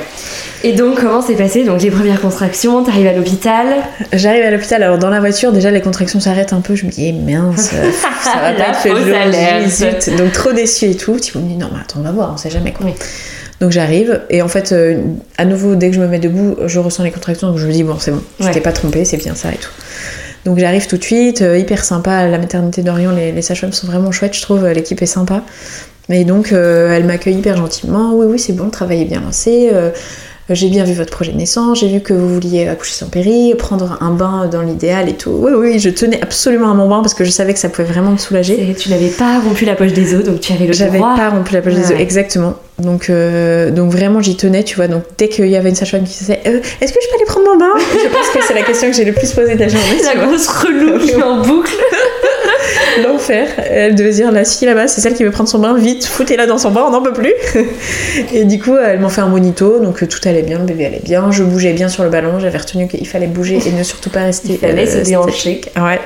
[0.63, 3.65] Et donc, comment s'est passé Donc, les premières contractions, t'arrives à l'hôpital?
[4.13, 6.75] J'arrive à l'hôpital, alors dans la voiture, déjà les contractions s'arrêtent un peu.
[6.75, 7.71] Je me dis, eh, mince,
[8.23, 10.17] ça va pas être le jour.
[10.17, 11.17] Donc trop déçue et tout.
[11.19, 12.85] Tu me dis, non, mais attends, on va voir, on sait jamais quoi.
[12.85, 12.93] Oui.
[13.61, 14.97] Donc j'arrive, et en fait, euh,
[15.37, 17.71] à nouveau, dès que je me mets debout, je ressens les contractions, donc je me
[17.71, 18.51] dis, bon, c'est bon, je Ouais.
[18.51, 19.69] t'ai pas trompée, c'est bien ça et tout.
[20.45, 24.11] Donc j'arrive tout de suite, euh, hyper sympa, la maternité d'Orient, les, les sont vraiment
[24.11, 25.43] chouettes, je trouve, euh, l'équipe est sympa.
[26.09, 29.21] Et donc euh, elle m'accueille hyper gentiment, oui, oui, c'est bon, le travail est bien
[29.21, 29.71] lancé.
[30.53, 33.53] J'ai bien vu votre projet de naissance, j'ai vu que vous vouliez accoucher sans péri,
[33.57, 35.31] prendre un bain dans l'idéal et tout.
[35.31, 37.87] Oui, oui, je tenais absolument à mon bain parce que je savais que ça pouvait
[37.87, 38.69] vraiment me soulager.
[38.69, 41.15] Et tu n'avais pas rompu la poche des os, donc tu avais le J'avais droit.
[41.15, 42.55] pas rompu la poche des os, exactement.
[42.79, 44.87] Donc, euh, donc vraiment, j'y tenais, tu vois.
[44.87, 47.25] Donc, dès qu'il y avait une sage-femme qui disait euh, Est-ce que je peux aller
[47.25, 47.71] prendre mon bain?
[47.77, 50.01] Je pense que c'est la question que j'ai le plus posée de la journée.
[50.03, 51.71] La grosse relou qui en boucle.
[53.01, 53.47] L'enfer.
[53.57, 56.45] Elle devait dire La fille là-bas, c'est celle qui veut prendre son bain, vite, foutez-la
[56.45, 57.33] dans son bain, on n'en peut plus.
[58.33, 60.85] Et du coup, elles m'ont fait un monito, donc euh, tout allait bien, le bébé
[60.85, 61.31] allait bien.
[61.31, 64.23] Je bougeais bien sur le ballon, j'avais retenu qu'il fallait bouger et ne surtout pas
[64.23, 64.49] rester.
[64.53, 65.31] Il fallait se déhancher.
[65.31, 65.71] statique.
[65.75, 65.99] Ouais.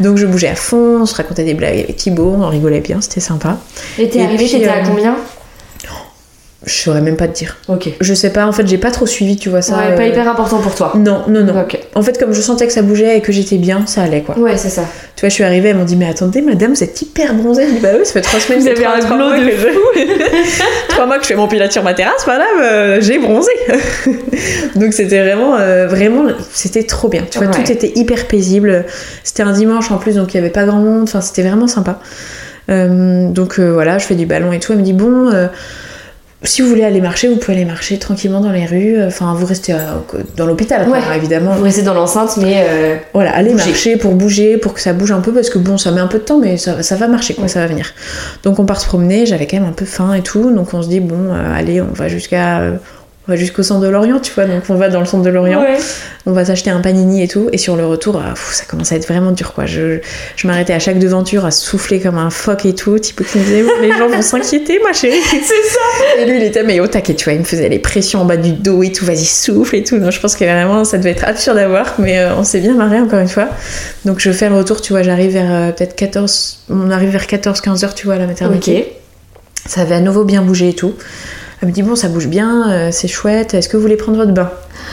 [0.00, 3.00] Donc, je bougeais à fond, on se racontait des blagues avec Thibaut, on rigolait bien,
[3.00, 3.58] c'était sympa.
[3.98, 5.16] Et t'es arrivée, t'étais à euh, combien?
[6.66, 7.56] Je saurais même pas te dire.
[7.68, 7.90] Ok.
[8.00, 9.76] Je sais pas, en fait, j'ai pas trop suivi, tu vois ça.
[9.76, 10.92] ouais, pas euh, hyper important pour toi.
[10.96, 11.60] Non, non, non.
[11.62, 11.78] Ok.
[11.94, 14.36] En fait, comme je sentais que ça bougeait et que j'étais bien, ça allait quoi.
[14.36, 14.82] Ouais, c'est ça.
[15.14, 17.66] Tu vois, je suis arrivée, elles m'ont dit, mais attendez, madame, vous êtes hyper bronzée.
[17.68, 19.44] Je dis, bah oui, ça fait trois semaines, Vous avez trois- un trois mois de
[19.44, 20.88] que je...
[20.88, 23.52] trois mois que je fais mon pilates sur ma terrasse, madame, euh, j'ai bronzé.
[24.74, 27.22] Donc c'était vraiment, euh, vraiment, c'était trop bien.
[27.30, 27.54] Tu vois, Ouais.
[27.64, 28.86] tout était hyper paisible.
[29.22, 31.04] C'était un dimanche en plus, donc il y avait pas grand monde.
[31.04, 32.00] Enfin, c'était vraiment sympa.
[32.70, 34.72] Euh, donc voilà, je fais du ballon et tout.
[34.72, 35.30] Elle me dit, bon.
[36.46, 39.02] Euh, si vous voulez aller marcher, vous pouvez aller marcher tranquillement dans les rues.
[39.04, 39.78] Enfin, vous restez euh,
[40.36, 40.98] dans l'hôpital, Ouais.
[41.16, 41.54] évidemment.
[41.54, 43.66] Vous restez dans l'enceinte, mais euh, Voilà, aller Bouger.
[43.66, 46.06] marcher pour bouger, pour que ça bouge un peu, parce que bon, ça met un
[46.06, 47.92] peu de temps, mais ça, ça va marcher, quoi, ça va venir.
[48.44, 50.82] Donc on part se promener, j'avais quand même un peu faim et tout, donc on
[50.82, 52.60] se dit, bon, euh, allez, on va jusqu'à.
[53.28, 55.30] On va jusqu'au centre de l'Orient, tu vois, donc on va dans le centre de
[55.30, 55.78] l'Orient, ouais.
[56.26, 58.92] on va s'acheter un panini et tout, et sur le retour, ah, pff, ça commence
[58.92, 59.66] à être vraiment dur, quoi.
[59.66, 59.98] Je,
[60.36, 63.44] je m'arrêtais à chaque devanture à souffler comme un phoque et tout, type qui me
[63.44, 65.20] disait, les gens vont s'inquiéter, ma chérie.
[65.30, 66.20] c'est ça.
[66.20, 68.24] Et lui, il était mais au taquet, tu vois, il me faisait les pressions en
[68.24, 69.96] bas du dos et tout, vas-y, souffle et tout.
[69.96, 72.60] Non, je pense que vraiment, ça devait être absurde à voir, mais euh, on s'est
[72.60, 73.48] bien marré encore une fois.
[74.04, 77.24] Donc je fais le retour, tu vois, j'arrive vers euh, peut-être 14, on arrive vers
[77.24, 78.86] 14-15 heures, tu vois, à la maternité.
[78.88, 79.68] Ok.
[79.68, 80.94] Ça avait à nouveau bien bougé et tout.
[81.62, 84.18] Elle me dit, bon, ça bouge bien, euh, c'est chouette, est-ce que vous voulez prendre
[84.18, 84.50] votre bain?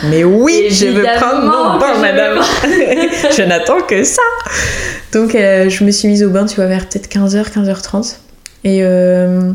[0.09, 2.39] Mais oui, je veux prendre mon bain, madame
[3.37, 4.21] Je n'attends que ça
[5.11, 8.15] Donc euh, je me suis mise au bain, tu vois, vers peut-être 15h, 15h30.
[8.63, 9.51] Et euh,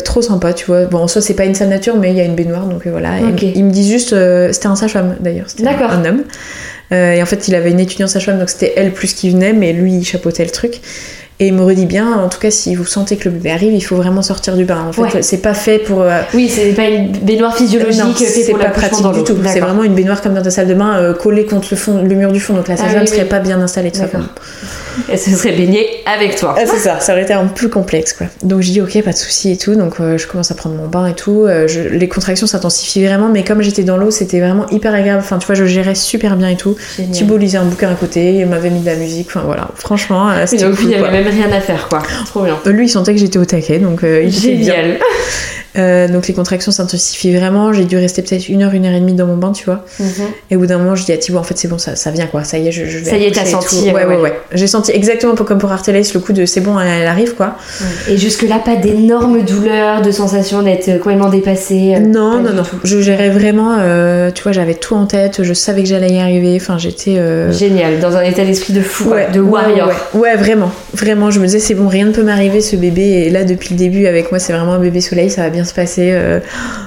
[0.00, 0.86] trop sympa, tu vois.
[0.86, 2.86] Bon, en soi, c'est pas une salle nature, mais il y a une baignoire, donc
[2.86, 3.18] voilà.
[3.18, 4.14] Il me dit juste,
[4.52, 6.24] c'était un sage-femme d'ailleurs, c'était un, homme.
[6.90, 9.74] Et en fait, il avait une étudiante sage-femme, donc c'était elle plus qui venait, mais
[9.74, 10.80] lui, il chapeautait le truc.
[11.40, 13.72] Et il me redit bien, en tout cas, si vous sentez que le bébé arrive,
[13.72, 14.84] il faut vraiment sortir du bain.
[14.88, 15.22] En fait, Ouais.
[15.22, 16.02] c'est pas fait pour.
[16.02, 19.36] euh, Oui, c'est pas une baignoire physiologique faite c'est pas pratique dans du tout.
[19.46, 22.02] C'est vraiment une baignoire comme dans ta salle de bain, euh, collée contre le, fond,
[22.02, 22.54] le mur du fond.
[22.54, 23.28] Donc la Ah sage-femme oui, serait oui.
[23.28, 24.06] pas bien installée de ça.
[25.10, 26.54] Elle se serait baignée avec toi.
[26.58, 28.26] Ah, c'est ça, ça aurait été un peu plus complexe quoi.
[28.42, 29.74] Donc je dis ok, pas de souci et tout.
[29.74, 31.44] Donc euh, je commence à prendre mon bain et tout.
[31.46, 35.20] Euh, je- les contractions s'intensifient vraiment, mais comme j'étais dans l'eau, c'était vraiment hyper agréable.
[35.24, 36.76] Enfin, tu vois, je gérais super bien et tout.
[36.96, 37.12] Génial.
[37.12, 39.26] Thibaut lisait un bouquin à côté, il m'avait mis de la musique.
[39.28, 41.08] Enfin voilà, franchement, euh, Et c'était donc, cool, il n'y quoi.
[41.08, 42.02] avait même rien à faire, quoi.
[42.26, 42.58] Trop bien.
[42.66, 44.74] Lui, il sentait que j'étais au taquet, donc euh, il était bien.
[45.76, 47.72] Euh, donc les contractions s'intensifient vraiment.
[47.72, 49.84] J'ai dû rester peut-être une heure, une heure et demie dans mon bain, tu vois.
[49.98, 50.06] Mhm.
[50.50, 52.10] Et au bout d'un moment, je dis à Thibaut, en fait, c'est bon, ça, ça
[52.10, 52.44] vient quoi.
[52.44, 53.94] Ça y est, je, je vais Ça y est, t'as senti, tout.
[53.94, 54.32] ouais, Ouais, ouais.
[54.52, 57.56] J'ai senti exactement comme pour Artelis le coup de c'est bon, elle, elle arrive quoi.
[58.08, 61.94] Et jusque-là, pas d'énormes douleurs, de sensation d'être complètement dépassée.
[61.96, 62.62] euh, Non, non, non.
[62.62, 62.76] tout.
[62.84, 66.18] Je gérais vraiment, euh, tu vois, j'avais tout en tête, je savais que j'allais y
[66.20, 66.56] arriver.
[66.60, 67.16] Enfin, j'étais.
[67.18, 69.88] euh, Génial, dans un état d'esprit de fou, de warrior.
[70.14, 70.70] Ouais, ouais, vraiment.
[70.94, 73.02] Vraiment, je me disais, c'est bon, rien ne peut m'arriver, ce bébé.
[73.26, 75.63] Et là, depuis le début, avec moi, c'est vraiment un bébé soleil, ça va bien
[75.64, 76.10] se passer.
[76.12, 76.40] euh,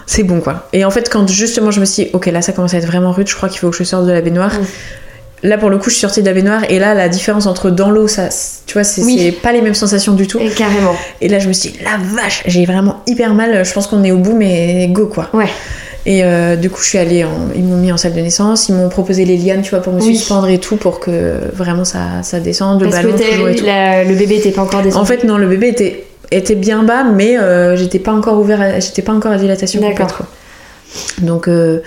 [0.06, 0.68] c'est bon, quoi.
[0.74, 2.86] Et en fait, quand justement, je me suis dit, ok, là, ça commence à être
[2.88, 4.54] vraiment rude, je crois qu'il faut que je sorte de la baignoire.
[4.54, 4.66] Mm.
[5.44, 6.64] Là, pour le coup, je suis sortie de la baignoire.
[6.70, 8.30] Et là, la différence entre dans l'eau, ça,
[8.66, 9.32] tu vois, c'est Oui.
[9.44, 10.40] pas les mêmes sensations du tout.
[10.40, 10.96] Et carrément.
[11.22, 13.64] Et là, je me suis dit, la vache, j'ai vraiment hyper mal.
[13.64, 15.30] Je pense qu'on est au bout, mais go, quoi.
[15.34, 15.46] Ouais.
[16.08, 17.50] Et euh, du coup, je suis allée, en...
[17.54, 19.92] ils m'ont mis en salle de naissance, ils m'ont proposé les lianes, tu vois, pour
[19.94, 20.16] me Oui.
[20.16, 23.50] suspendre et tout, pour que vraiment ça, ça descende, le Parce ballon que t'as- toujours
[23.50, 23.66] et tout.
[23.66, 25.02] la- le bébé était pas encore descendu.
[25.04, 28.62] En fait, non, le bébé était, était bien bas, mais euh, j'étais pas encore ouvert,
[28.62, 30.26] à- j'étais pas encore à dilatation complète, quoi.
[31.22, 31.80] Donc, euh,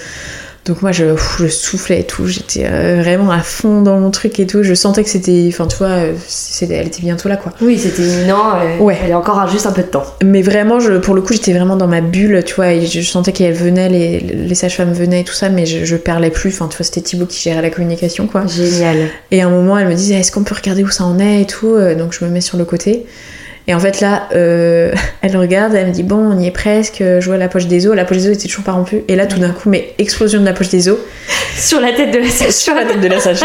[0.66, 1.16] donc moi, je,
[1.48, 4.62] soufflais et tout, j'étais euh, vraiment à fond dans mon truc et tout.
[4.62, 5.96] Je sentais que c'était, enfin, tu vois,
[6.28, 7.52] c'était- elle était bientôt là, quoi.
[7.62, 8.54] Oui, c'était imminent.
[8.60, 8.98] euh, Ouais.
[9.02, 10.04] Elle a encore juste un peu de temps.
[10.22, 13.00] Mais vraiment, je, pour le coup, j'étais vraiment dans ma bulle, tu vois, et je,
[13.00, 16.50] sentais qu'elles venaient, les, les sages-femmes venaient et tout ça, mais je, je parlais plus.
[16.50, 18.44] Enfin, tu vois, c'était Thibaut qui gérait la communication, quoi.
[18.46, 19.08] Génial.
[19.30, 21.40] Et à un moment, elle me disait, est-ce qu'on peut regarder où ça en est
[21.40, 21.74] et tout.
[21.98, 23.06] Donc je me mets sur le côté.
[23.66, 24.92] Et en fait, là, euh,
[25.22, 26.98] elle regarde, elle me dit, bon, on y est presque.
[26.98, 27.94] Je vois la poche des os.
[27.94, 29.02] La poche des os était toujours pas rompue.
[29.08, 30.98] Et là, tout d'un coup, mais explosion de la poche des os
[31.56, 33.40] Sur la tête de la sur la tête de la sage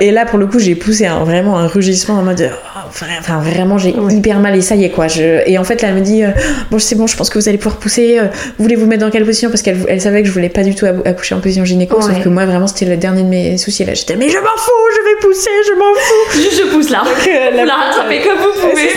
[0.00, 3.40] Et là, pour le coup, j'ai poussé un- vraiment un rugissement en mode, oh, enfin,
[3.40, 5.08] vraiment, j'ai hyper mal et ça y est, quoi.
[5.08, 5.42] Je...
[5.48, 6.28] Et en fait, là, elle me dit, euh,
[6.70, 8.18] bon, c'est bon, je pense que vous allez pouvoir pousser.
[8.18, 8.24] Euh,
[8.58, 9.50] Vous voulez vous mettre dans quelle position?
[9.50, 11.96] Parce qu'elle elle savait que je voulais pas du tout accoucher en position gynéco.
[11.96, 12.02] Ouais.
[12.02, 13.84] Sauf que moi, vraiment, c'était le dernier de mes soucis.
[13.84, 16.38] Là, j'étais, mais je m'en fous, je vais pousser, je m'en fous.
[16.38, 17.02] Juste, je pousse là.
[17.04, 18.88] euh, la Vous la rattrapez comme vous pouvez.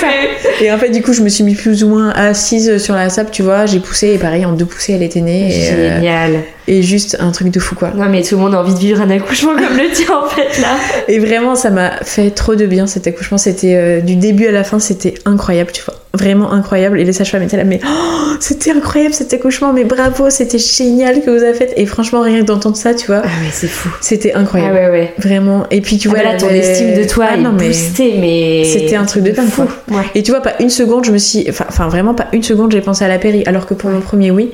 [0.59, 3.09] Et en fait, du coup, je me suis mis plus ou moins assise sur la
[3.09, 3.65] sable, tu vois.
[3.65, 5.49] J'ai poussé et pareil, en deux poussées, elle était née.
[5.49, 6.43] Et, euh, Génial.
[6.67, 7.89] Et juste un truc de fou, quoi.
[7.95, 10.27] Non, mais tout le monde a envie de vivre un accouchement comme le tien, en
[10.29, 10.75] fait, là.
[11.07, 13.37] Et vraiment, ça m'a fait trop de bien cet accouchement.
[13.37, 15.95] C'était euh, du début à la fin, c'était incroyable, tu vois.
[16.13, 16.99] Vraiment incroyable.
[16.99, 21.21] Et les sages-femmes étaient là, mais oh, c'était incroyable cet accouchement, mais bravo, c'était génial
[21.21, 21.73] que vous avez fait.
[21.77, 23.89] Et franchement, rien que d'entendre ça, tu vois, Ah, ouais, c'est fou.
[24.01, 24.75] c'était Ah, incroyable.
[24.75, 25.13] ouais, ouais.
[25.17, 25.65] Vraiment.
[25.71, 27.53] Et puis, tu Ah, vois, bah là, elle ton avait- estime de toi Ah, non,
[27.57, 28.65] mais- boostée, mais.
[28.65, 29.63] C'était un truc de dingue, fou.
[29.87, 29.97] quoi.
[29.99, 30.05] Ouais.
[30.13, 31.45] Et tu vois, pas une seconde, je me suis.
[31.49, 33.43] Enfin, enfin, vraiment pas une seconde, j'ai pensé à la péri.
[33.45, 34.51] Alors que pour mon premier, oui.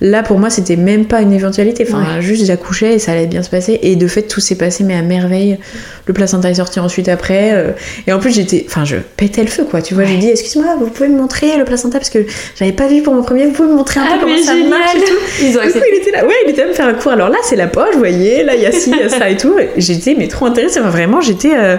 [0.00, 1.86] Là, pour moi, c'était même pas une éventualité.
[1.88, 2.22] Enfin, Ouais.
[2.22, 3.78] juste j'accouchais et ça allait bien se passer.
[3.82, 5.58] Et de fait, tout s'est passé, mais à merveille.
[6.06, 7.52] Le placenta est sorti ensuite après.
[7.52, 7.70] euh,
[8.06, 8.64] Et en plus, j'étais.
[8.68, 9.80] Enfin, je pétais le feu, quoi.
[9.82, 12.18] Tu vois, j'ai dit, excuse-moi, vous pouvez me montrer le placenta parce que
[12.58, 14.54] j'avais pas vu pour mon premier, vous pouvez me montrer un Ah, peu comment ça
[14.54, 15.14] marche et tout.
[15.42, 17.12] Ils ont Du coup, il était là, ouais, il était là me faire un cours.
[17.12, 19.08] Alors là, c'est la poche, vous voyez, là, il y a ci, il y a
[19.08, 19.54] ça et tout.
[19.76, 20.80] J'étais, mais trop intéressée.
[20.80, 21.76] Enfin, vraiment, j'étais euh,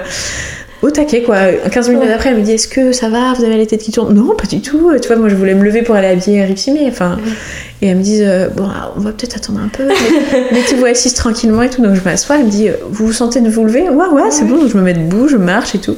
[0.82, 1.38] au taquet, quoi.
[1.72, 2.14] 15 minutes Ouais.
[2.14, 3.34] après, elle me dit, est-ce que ça va?
[3.34, 4.14] Vous avez la tête qui tourne?
[4.14, 4.92] Non, pas du tout.
[5.02, 6.86] Tu vois, moi, je voulais me lever pour aller habiller Ripsimé.
[6.88, 7.18] Enfin,
[7.82, 9.84] et elle me dit, euh, bon, alors, on va peut-être attendre un peu.
[9.86, 9.94] mais-
[10.52, 11.82] Mettez-vous assise tranquillement et tout.
[11.82, 12.38] Donc, je m'assois.
[12.40, 13.90] Elle me dit, euh, vous vous sentez de vous lever?
[13.90, 14.58] Ouais, ouais, c'est bon.
[14.58, 15.96] Donc, je me mets debout, je marche et tout.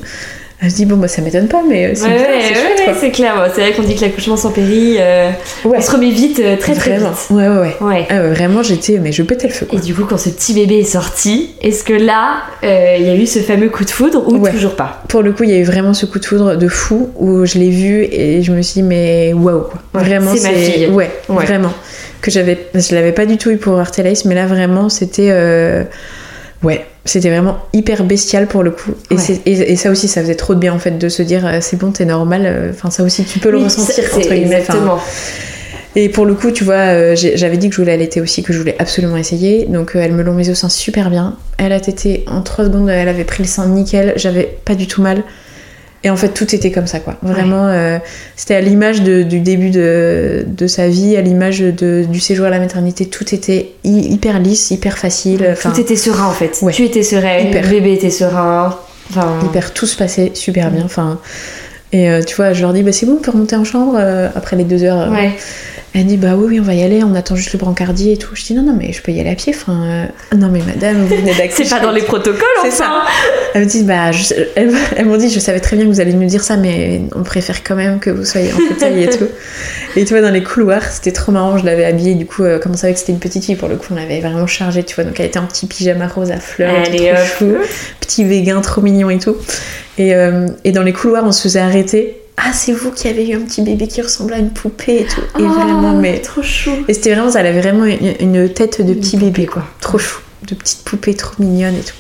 [0.59, 3.11] Elle se dit, bon, bah, ça m'étonne pas, mais euh, c'est Ouais, ouais, c'est ouais,
[3.11, 3.51] clair.
[3.53, 5.29] C'est vrai qu'on dit que l'accouchement sans péri, euh,
[5.63, 7.11] on se remet vite, euh, très très Vraiment.
[7.11, 7.29] vite.
[7.29, 8.07] Ouais, ouais.
[8.09, 9.77] Ah ouais, vraiment, j'étais, mais je pétais le feu, quoi.
[9.77, 13.09] Et du coup, quand ce petit bébé est sorti, est-ce que là, euh, il y
[13.09, 15.03] a eu ce fameux coup de foudre ou toujours pas?
[15.09, 17.45] Pour le coup, il y a eu vraiment ce coup de foudre de fou où
[17.45, 19.79] je l'ai vu et je me suis dit, mais waouh, quoi.
[20.01, 20.87] Vraiment, c'est ma fille.
[20.87, 21.73] Ouais, vraiment.
[22.19, 25.31] Que j'avais, je l'avais pas du tout eu pour Artelaïs, mais là, vraiment, c'était.
[26.63, 28.91] Ouais, c'était vraiment hyper bestial pour le coup.
[29.11, 29.19] Et, Ouais.
[29.21, 31.45] c'est- et, et ça aussi, ça faisait trop de bien en fait de se dire,
[31.45, 32.43] euh, c'est bon, t'es normal.
[32.45, 34.57] euh, Enfin, ça aussi, tu peux le Oui, ressentir entre guillemets.
[34.57, 34.97] Exactement.
[35.95, 38.53] et pour le coup, tu vois, euh, j'avais dit que je voulais allaiter aussi, que
[38.53, 39.65] je voulais absolument essayer.
[39.65, 41.35] Donc euh, elle me l'ont mise au sein super bien.
[41.59, 44.87] Elle a tété en 3 secondes, elle avait pris le sein nickel, j'avais pas du
[44.87, 45.23] tout mal.
[46.03, 47.15] Et en fait, tout était comme ça, quoi.
[47.23, 47.97] Vraiment, euh,
[48.35, 52.59] c'était à l'image du début de, de sa vie, à l'image du séjour à la
[52.59, 53.07] maternité.
[53.07, 55.55] Tout était hy- hyper lisse, hyper facile.
[55.61, 56.59] Tout était serein en fait.
[56.61, 56.71] Ouais.
[56.71, 57.63] Tu étais sereine, Hyper.
[57.63, 58.77] le bébé était serein.
[59.09, 60.83] Enfin, hyper tout se passait super bien.
[60.85, 61.19] Enfin,
[61.93, 63.95] Et euh, tu vois, je leur dis, bah c'est bon, on peut remonter en chambre
[63.97, 65.11] euh, après les deux heures.
[65.11, 65.31] Ouais.
[65.93, 68.17] Elle dit, bah oui, oui, on va y aller, on attend juste le brancardier et
[68.17, 68.35] tout.
[68.35, 69.53] Je dis, non, non, mais je peux y aller à pied.
[69.55, 69.81] Enfin,
[70.31, 71.63] euh, non, mais madame, vous venez d'accoucher.
[71.65, 73.03] C'est pas dans les protocoles, C'est enfin.
[73.05, 73.05] ça.
[73.55, 75.99] Elle me dit, bah, je- elles, elles m'ont dit, je savais très bien que vous
[75.99, 79.09] allez nous dire ça, mais on préfère quand même que vous soyez en fauteuil et
[79.09, 79.25] tout.
[79.95, 81.57] Et tu vois, dans les couloirs, c'était trop marrant.
[81.57, 83.69] Je l'avais habillée, du coup, euh, comme on savait que c'était une petite fille, pour
[83.69, 85.03] le coup, on l'avait vraiment chargée, tu vois.
[85.05, 87.55] Donc, elle était en petit pyjama rose à fleurs, Allez, trop chou,
[88.01, 89.35] petit véguin, trop mignon et tout.
[89.97, 92.17] Et, euh, et dans les couloirs, on se faisait arrêter.
[92.38, 95.05] Ah, c'est vous qui avez eu un petit bébé qui ressemblait à une poupée et
[95.05, 95.21] tout.
[95.39, 96.21] Et Oh, vraiment, mais.
[96.21, 96.71] Trop chou.
[96.88, 99.63] Et c'était vraiment, elle avait vraiment une, une tête de petit bébé, quoi.
[99.81, 100.19] Trop chou.
[100.47, 101.95] De petite poupée trop mignonne et tout.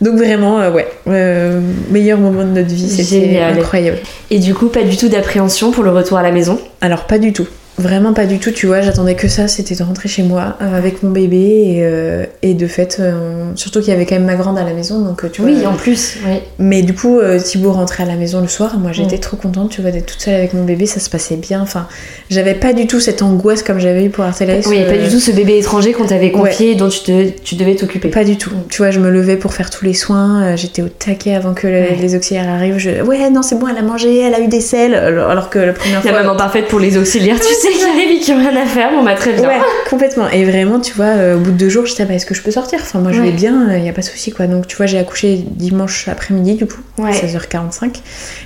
[0.00, 3.98] Donc vraiment, euh, ouais, euh, meilleur moment de notre vie, c'était incroyable.
[4.30, 6.58] Et du coup, pas du tout d'appréhension pour le retour à la maison?
[6.80, 7.46] Alors pas du tout,
[7.80, 10.76] vraiment pas du tout, tu vois, j'attendais que ça, c'était de rentrer chez moi euh,
[10.76, 14.24] avec mon bébé et, euh, et de fait, euh, surtout qu'il y avait quand même
[14.26, 15.50] ma grande à la maison, donc tu vois.
[15.50, 16.16] Oui, en plus.
[16.26, 16.36] Oui.
[16.58, 18.78] Mais du coup, Thibaut rentrait à la maison le soir.
[18.78, 19.20] Moi, j'étais Mm.
[19.20, 20.86] trop contente, tu vois, d'être toute seule avec mon bébé.
[20.86, 21.60] Ça se passait bien.
[21.60, 21.86] Enfin,
[22.30, 24.66] j'avais pas du tout cette angoisse comme j'avais eu pour Artelis.
[24.66, 27.74] Oui, pas du tout ce bébé étranger qu'on t'avait confié dont tu, te- tu devais
[27.74, 28.08] t'occuper.
[28.08, 28.50] Pas du tout.
[28.68, 30.54] Tu vois, je me levais pour faire tous les soins.
[30.56, 31.96] J'étais au taquet avant que Ouais.
[32.00, 32.78] les auxiliaires arrivent.
[32.78, 33.02] Je...
[33.02, 34.94] Ouais, non, c'est bon, elle a mangé, elle a eu des selles.
[34.94, 36.22] Alors que la première La fois.
[36.22, 38.90] maman parfaite pour les auxiliaires, tu sais, qui arrivent et qui ont rien à faire,
[38.90, 39.48] bon bah très bien.
[39.48, 39.58] Ouais,
[39.88, 40.28] complètement.
[40.30, 42.34] Et vraiment, tu vois, euh, au bout de deux jours, j'étais, ah, bah, est-ce que
[42.34, 42.78] je peux sortir?
[42.82, 43.26] Enfin, moi, je Ouais.
[43.26, 44.46] vais bien, il n'y a pas de souci, quoi.
[44.46, 47.12] Donc, tu vois, j'ai accouché dimanche après-midi, du coup, Ouais.
[47.12, 48.00] 16h45.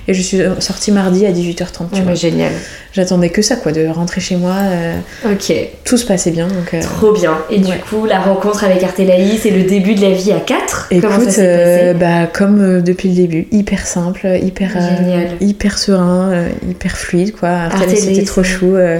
[0.07, 2.13] Et je suis euh, sortie mardi à 18h30, tu Ouais, vois.
[2.13, 2.51] génial.
[2.93, 4.53] J'attendais que ça, quoi, de rentrer chez moi.
[4.61, 4.95] euh,
[5.25, 5.53] Ok,
[5.83, 6.73] tout se passait bien, donc.
[6.73, 7.37] euh, trop bien.
[7.49, 10.89] Et du coup, la rencontre avec Artélaïs c'est le début de la vie à 4
[11.01, 11.99] Comment ça euh, passé?
[11.99, 15.27] bah, comme euh, depuis le début, hyper simple, hyper, euh, Génial.
[15.41, 17.49] hyper serein, euh, hyper fluide, quoi.
[17.49, 18.99] Artemis, c'était trop chou, euh,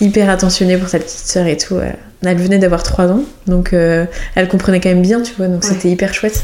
[0.00, 1.76] hyper attentionné pour sa petite sœur et tout.
[1.76, 1.90] euh.
[2.26, 5.62] Elle venait d'avoir 3 ans, donc euh, elle comprenait quand même bien, tu vois, donc
[5.62, 5.68] Ouais.
[5.68, 6.42] c'était hyper chouette.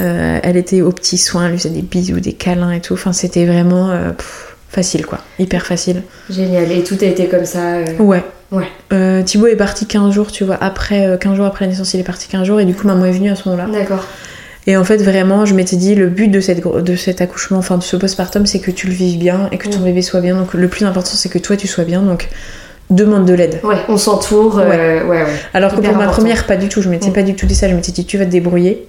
[0.00, 2.94] Euh, elle était aux petits soins, elle lui faisait des bisous, des câlins et tout.
[2.94, 5.18] Enfin, c'était vraiment pff, facile, quoi.
[5.38, 6.02] Hyper facile.
[6.30, 7.80] Génial, et tout a été comme ça.
[7.98, 8.24] Ouais.
[8.50, 8.64] Ouais.
[8.94, 11.92] Euh, Thibaut est parti 15 jours, tu vois, après, euh, 15 jours après la naissance,
[11.92, 13.68] il est parti 15 jours, et du coup, maman est venue à ce moment-là.
[13.70, 14.04] D'accord.
[14.70, 17.58] Et en fait, vraiment, je m'étais dit, le but de, cette, gro- de cet accouchement,
[17.58, 19.84] enfin de ce postpartum, c'est que tu le vives bien et que ton Mm.
[19.84, 20.36] bébé soit bien.
[20.36, 22.02] Donc le plus important, c'est que toi, tu sois bien.
[22.02, 22.28] Donc
[22.90, 23.60] demande de l'aide.
[23.62, 24.58] Ouais, on s'entoure.
[24.58, 25.24] euh, ouais, ouais.
[25.54, 26.82] Alors que pour ma première, pas du tout.
[26.82, 27.12] Je m'étais Mm.
[27.12, 27.68] pas du tout dit ça.
[27.68, 28.84] Je m'étais dit, tu vas te débrouiller.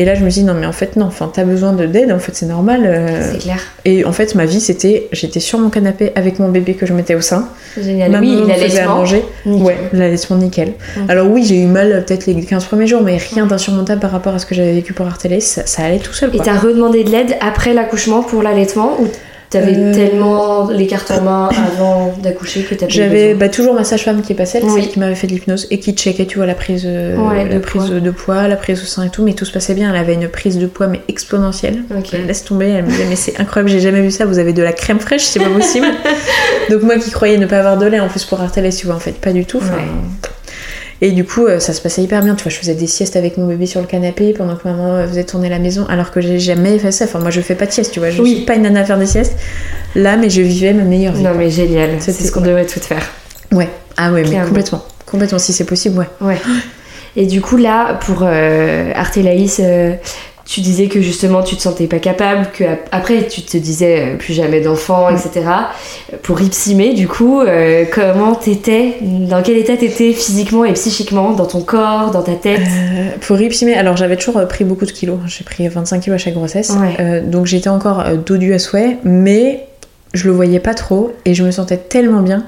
[0.00, 1.06] Et là, je me suis dit, non, mais en fait, non.
[1.06, 2.12] Enfin, t'as besoin de d'aide.
[2.12, 2.82] En fait, c'est normal.
[2.84, 3.32] euh.
[3.32, 3.58] C'est clair.
[3.84, 6.92] Et en fait, ma vie, c'était, j'étais sur mon canapé avec mon bébé que je
[6.92, 7.48] mettais au sein.
[7.80, 8.10] Génial.
[8.12, 9.24] Maman oui, me faisait à manger.
[9.46, 9.62] Nickel.
[9.66, 10.68] Ouais, l'allaitement nickel.
[10.96, 11.04] Ok.
[11.08, 14.34] Alors oui, j'ai eu mal peut-être les 15 premiers jours, mais rien d'insurmontable par rapport
[14.34, 15.40] à ce que j'avais vécu pour Artelis.
[15.40, 16.30] Ça, ça allait tout seul.
[16.34, 19.08] Et t'as redemandé de l'aide après l'accouchement pour l'allaitement ou
[19.50, 23.84] t'avais Euh, tellement les cartes en main avant d'accoucher que eu J'avais bah, toujours ma
[23.84, 24.70] sage-femme qui est passée, Oui.
[24.82, 27.44] celle qui m'avait fait de l'hypnose et qui checkait, tu vois, la prise, euh, Ouais,
[27.48, 28.00] la de prise poids.
[28.00, 29.90] de poids, la prise au sein et tout, mais tout se passait bien.
[29.90, 31.82] Elle avait une prise de poids mais exponentielle.
[32.12, 34.24] Elle laisse tomber, elle me disait mais c'est incroyable, j'ai jamais vu ça.
[34.26, 35.86] Vous avez de la crème fraîche, c'est pas possible.
[36.70, 38.96] Donc moi qui croyais ne pas avoir de lait en plus pour Artelis, tu vois,
[38.96, 39.58] en fait pas du tout.
[39.58, 39.82] enfin, Ouais.
[41.00, 42.34] Et du coup, euh, ça se passait hyper bien.
[42.34, 44.94] Tu vois, je faisais des siestes avec mon bébé sur le canapé pendant que maman
[44.96, 47.04] euh, faisait tourner la maison, alors que j'ai jamais fait ça.
[47.04, 48.10] Enfin, moi, je fais pas de sieste, tu vois.
[48.10, 48.36] Je Oui.
[48.36, 49.36] suis pas une nana à faire des siestes.
[49.94, 51.22] Là, mais je vivais ma meilleure vie.
[51.22, 53.02] Non mais génial, c'est C'était- ce qu'on devrait toutes faire.
[53.52, 53.68] Ouais.
[53.96, 54.84] Ah ouais, mais complètement.
[55.06, 56.08] Complètement, si c'est possible, ouais.
[56.20, 56.36] Ouais.
[57.16, 59.94] Et du coup là, pour euh, Artélaïs, euh,
[60.50, 64.00] tu disais que justement tu te sentais pas capable, que ap- après tu te disais
[64.00, 65.42] euh, plus jamais d'enfant, etc.
[66.22, 71.44] Pour Ipsimé, du coup, euh, comment t'étais, dans quel état t'étais physiquement et psychiquement, dans
[71.44, 72.60] ton corps, dans ta tête?
[72.62, 75.18] Euh, pour Ipsimé, alors j'avais toujours pris beaucoup de kilos.
[75.26, 76.70] J'ai pris 25 kilos à chaque grossesse.
[76.70, 76.96] Ouais.
[76.98, 79.66] Euh, donc j'étais encore dodue à souhait, mais
[80.14, 82.46] je le voyais pas trop et je me sentais tellement bien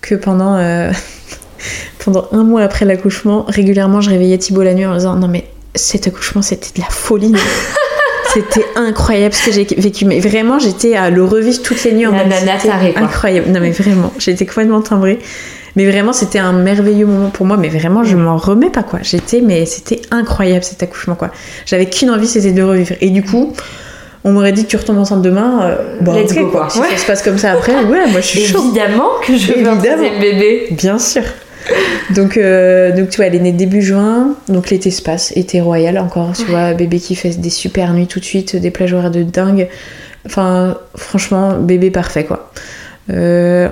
[0.00, 0.58] que pendant,
[2.04, 5.44] pendant un mois après l'accouchement, régulièrement je réveillais Thibaut la nuit en disant Non, mais
[5.74, 7.32] cet accouchement c'était de la folie.
[8.34, 10.04] C'était incroyable ce que j'ai vécu.
[10.04, 12.34] Mais vraiment, j'étais à le revivre toutes les nuits en La mode.
[12.96, 13.50] Incroyable.
[13.50, 15.18] Non, mais vraiment, j'étais complètement timbrée.
[15.76, 17.56] Mais vraiment, c'était un merveilleux moment pour moi.
[17.56, 18.98] Mais vraiment, je m'en remets pas, quoi.
[19.02, 21.30] J'étais, mais c'était incroyable cet accouchement, quoi.
[21.64, 22.92] J'avais qu'une envie, c'était de le revivre.
[23.00, 23.54] Et du coup,
[24.24, 25.62] on m'aurait dit, tu retombes enceinte demain.
[25.62, 26.68] euh, bon, Let's ok, go, quoi.
[26.68, 26.86] Si Ouais.
[26.90, 28.58] ça se passe comme ça après, ouais, moi je suis chaud.
[28.62, 30.02] Évidemment que je veux un Évidemment.
[30.20, 30.66] bébé.
[30.72, 31.22] Bien sûr.
[32.14, 35.60] Donc, euh, donc tu vois, elle est née début juin, donc l'été se passe, été
[35.60, 38.92] royal encore, tu vois, bébé qui fait des super nuits tout de suite, des plages
[38.92, 39.68] horaires de dingue.
[40.26, 42.50] Enfin, franchement, bébé parfait quoi.
[43.10, 43.68] Euh,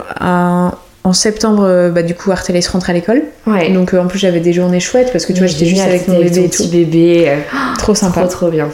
[1.06, 3.22] en septembre, euh, bah, du coup, Artelis rentre à l'école.
[3.46, 3.70] Ouais.
[3.70, 6.08] Donc euh, en plus, j'avais des journées chouettes parce que tu vois, j'étais juste avec
[6.08, 6.64] mon bébé et tout.
[6.64, 7.32] petit bébé.
[7.78, 8.22] Trop sympa.
[8.22, 8.68] Trop trop bien.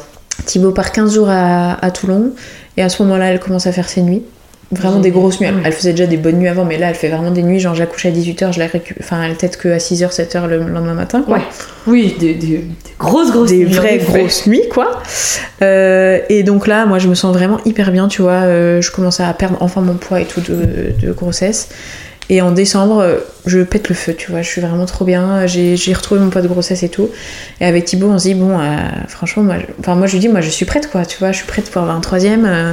[0.47, 2.33] Thibaut part 15 jours à, à Toulon
[2.77, 4.23] et à ce moment-là, elle commence à faire ses nuits.
[4.73, 5.49] Vraiment des grosses nuits.
[5.65, 7.61] Elle, faisait déjà des bonnes nuits avant, mais là, elle fait vraiment des nuits.
[7.61, 9.05] Genre, j'accouche à 18h, je la récupère.
[9.05, 11.37] Enfin, elle peut-être qu'à 6h, 7h le lendemain matin, quoi.
[11.37, 11.43] Ouais.
[11.87, 12.65] Oui, des, des- des
[12.99, 15.03] grosses, grosses des nuits, en vraies grosses nuits quoi
[15.63, 18.91] Euh, et donc là moi je me sens vraiment hyper bien tu vois euh, je
[18.91, 21.69] commence à perdre enfin mon poids et tout de, de grossesse
[22.31, 25.47] et en décembre euh, je pète le feu tu vois je suis vraiment trop bien
[25.47, 27.11] j'ai retrouvé mon poids de grossesse et tout
[27.61, 28.77] et avec Thibaut on se dit bon euh,
[29.09, 31.33] franchement moi je- enfin moi je lui dis moi je suis prête quoi tu vois
[31.33, 32.73] je suis prête pour avoir un troisième euh,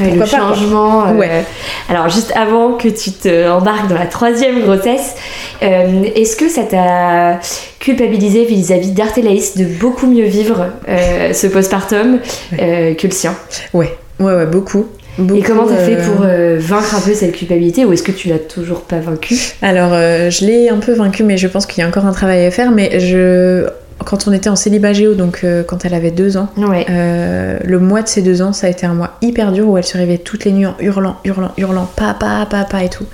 [0.00, 1.06] Ouais, le pas, changement.
[1.08, 1.44] euh, Ouais.
[1.88, 5.14] Alors, juste avant que tu te embarques dans la troisième grossesse,
[5.62, 7.38] euh, est-ce que ça t'a
[7.78, 12.18] culpabilisé vis-à-vis d'Artélaïs de beaucoup mieux vivre euh, ce postpartum
[12.58, 13.34] que le sien?
[13.72, 14.86] Ouais ouais ouais beaucoup,
[15.18, 18.12] beaucoup Et comment t'as fait pour euh, vaincre un peu cette culpabilité ou est-ce que
[18.12, 19.36] tu l'as toujours pas vaincue?
[19.62, 22.12] Alors, euh, je l'ai un peu vaincu, mais je pense qu'il y a encore un
[22.12, 22.70] travail à faire.
[22.70, 23.66] Mais je,
[24.04, 26.84] quand on était en célibat géo, donc euh, quand elle avait deux ans, Ouais.
[26.90, 29.78] euh, le mois de ses deux ans, ça a été un mois hyper dur où
[29.78, 33.06] elle se réveillait toutes les nuits en hurlant, hurlant, hurlant, papa, papa et tout.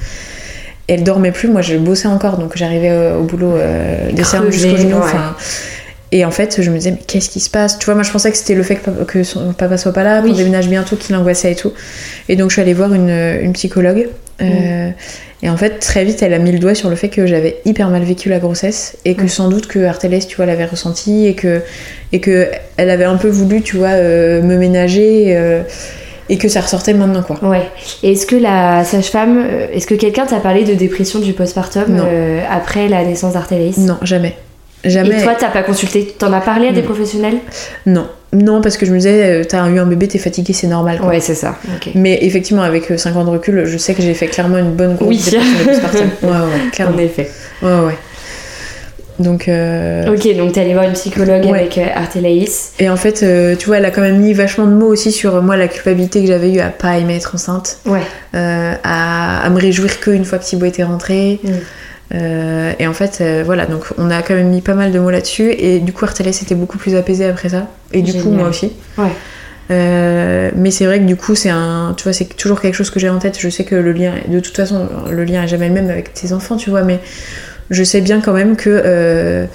[0.89, 4.25] Et elle dormait plus, moi je bossais encore, donc j'arrivais euh, au boulot euh, des
[4.25, 4.97] cernes jusqu'au genou.
[4.97, 5.03] ouais.
[6.13, 7.79] Et en fait, je me disais, mais qu'est-ce qui se passe?
[7.79, 9.93] Tu vois, moi je pensais que c'était le fait que, papa- que son papa soit
[9.93, 10.33] pas là, qu'on Oui.
[10.35, 11.73] déménage bientôt, qu'il angoissait et tout.
[12.29, 14.09] Et donc je suis allée voir une, une psychologue.
[14.43, 14.91] Euh,
[15.43, 17.57] Et en fait, très vite, elle a mis le doigt sur le fait que j'avais
[17.65, 19.29] hyper mal vécu la grossesse et que Mm.
[19.29, 21.63] sans doute que Artélès, tu vois, l'avait ressenti et que,
[22.13, 25.63] et que elle avait un peu voulu, tu vois, euh, me ménager euh,
[26.29, 27.39] et que ça ressortait maintenant, quoi.
[27.43, 27.63] Ouais.
[28.03, 32.03] Et est-ce que la sage-femme, est-ce que quelqu'un t'a parlé de dépression du postpartum
[32.51, 34.35] après la naissance d'Artélaïs Non, jamais.
[34.85, 35.21] Jamais.
[35.21, 36.85] Et toi, t'as pas consulté T'en as parlé à des Mm.
[36.87, 37.37] professionnels?
[37.87, 38.07] Non.
[38.33, 40.99] Non, parce que je me disais, euh, t'as eu un bébé, t'es fatigué, c'est normal.
[40.99, 41.09] Quoi.
[41.09, 41.57] Ouais, c'est ça.
[41.95, 44.95] Mais effectivement, avec 5 ans de recul, je sais que j'ai fait clairement une bonne
[44.97, 45.21] grosse Oui.
[46.23, 46.95] Ouais, ouais, clairement.
[46.97, 47.29] En effet.
[47.63, 47.97] Ouais, ouais.
[49.19, 51.59] Donc, euh, Ok, donc t'es allé voir une psychologue Ouais.
[51.59, 52.73] avec euh, Artélaïs.
[52.79, 55.13] et en fait, euh, tu vois, elle a quand même mis vachement de mots aussi
[55.13, 58.01] sur euh, moi la culpabilité que j'avais eue à pas aimer être enceinte, Ouais.
[58.35, 61.39] euh, à, à me réjouir qu'une fois que Thibaut était rentré.
[61.45, 61.49] Mm.
[62.15, 64.99] Euh, et en fait, euh, voilà, donc on a quand même mis pas mal de
[64.99, 65.53] mots là-dessus.
[65.57, 67.69] Et du coup, Artelès était beaucoup plus apaisé après ça.
[67.93, 68.73] Et du coup, moi aussi.
[68.99, 69.11] Ouais.
[69.71, 72.91] Euh, mais c'est vrai que du coup, c'est un, tu vois, c'est toujours quelque chose
[72.91, 73.39] que j'ai en tête.
[73.39, 76.13] Je sais que le lien, de toute façon, le lien est jamais le même avec
[76.13, 76.99] tes enfants, tu vois, mais
[77.71, 79.47] je sais bien quand même que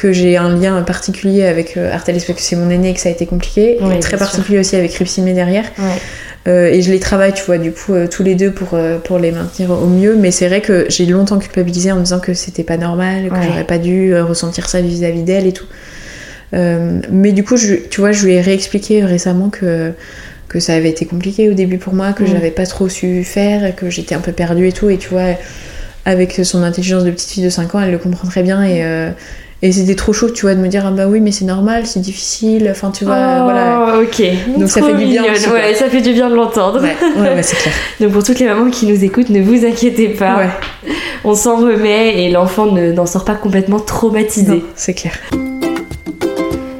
[0.00, 3.00] que j'ai un lien particulier avec euh, Artelis parce que c'est mon aîné et que
[3.00, 5.64] ça a été compliqué, Oui, et très particulier aussi avec Ripsimé derrière.
[6.46, 8.98] Euh, et je les travaille, tu vois, du coup, euh, tous les deux pour, euh,
[8.98, 10.14] pour les maintenir au mieux.
[10.14, 13.34] Mais c'est vrai que j'ai longtemps culpabilisé en me disant que c'était pas normal, que
[13.34, 13.40] Ouais.
[13.44, 15.66] j'aurais pas dû ressentir ça vis-à-vis d'elle et tout.
[16.52, 19.92] Mais du coup, je, tu vois, je lui ai réexpliqué récemment que,
[20.48, 22.28] que ça avait été compliqué au début pour moi, que Mm.
[22.28, 24.88] j'avais pas trop su faire, que j'étais un peu perdue et tout.
[24.88, 25.34] Et tu vois,
[26.04, 28.62] avec son intelligence de petite fille de 5 ans, elle le comprend très bien.
[28.64, 28.82] Et,
[29.60, 31.84] et c'était trop chaud, tu vois, de me dire, ah bah oui, mais c'est normal,
[31.86, 32.68] c'est difficile.
[32.70, 33.98] Enfin, tu vois, oh, voilà.
[34.00, 34.22] ok.
[34.56, 35.48] Donc ça fait du bien aussi.
[35.48, 36.80] Ouais, ça fait du bien de l'entendre.
[36.80, 37.74] Ouais, ouais, ouais, c'est clair.
[38.00, 40.36] Donc pour toutes les mamans qui nous écoutent, ne vous inquiétez pas.
[40.38, 40.48] Ouais.
[41.24, 44.52] On s'en remet et l'enfant ne- n'en sort pas complètement traumatisé.
[44.52, 45.14] Non, c'est clair.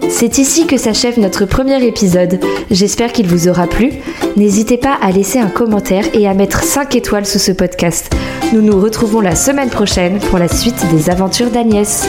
[0.09, 2.41] C'est ici que s'achève notre premier épisode.
[2.71, 3.93] J'espère qu'il vous aura plu.
[4.37, 8.11] N'hésitez pas à laisser un commentaire et à mettre 5 étoiles sous ce podcast.
[8.53, 12.09] Nous nous retrouvons la semaine prochaine pour la suite des aventures d'Agnès.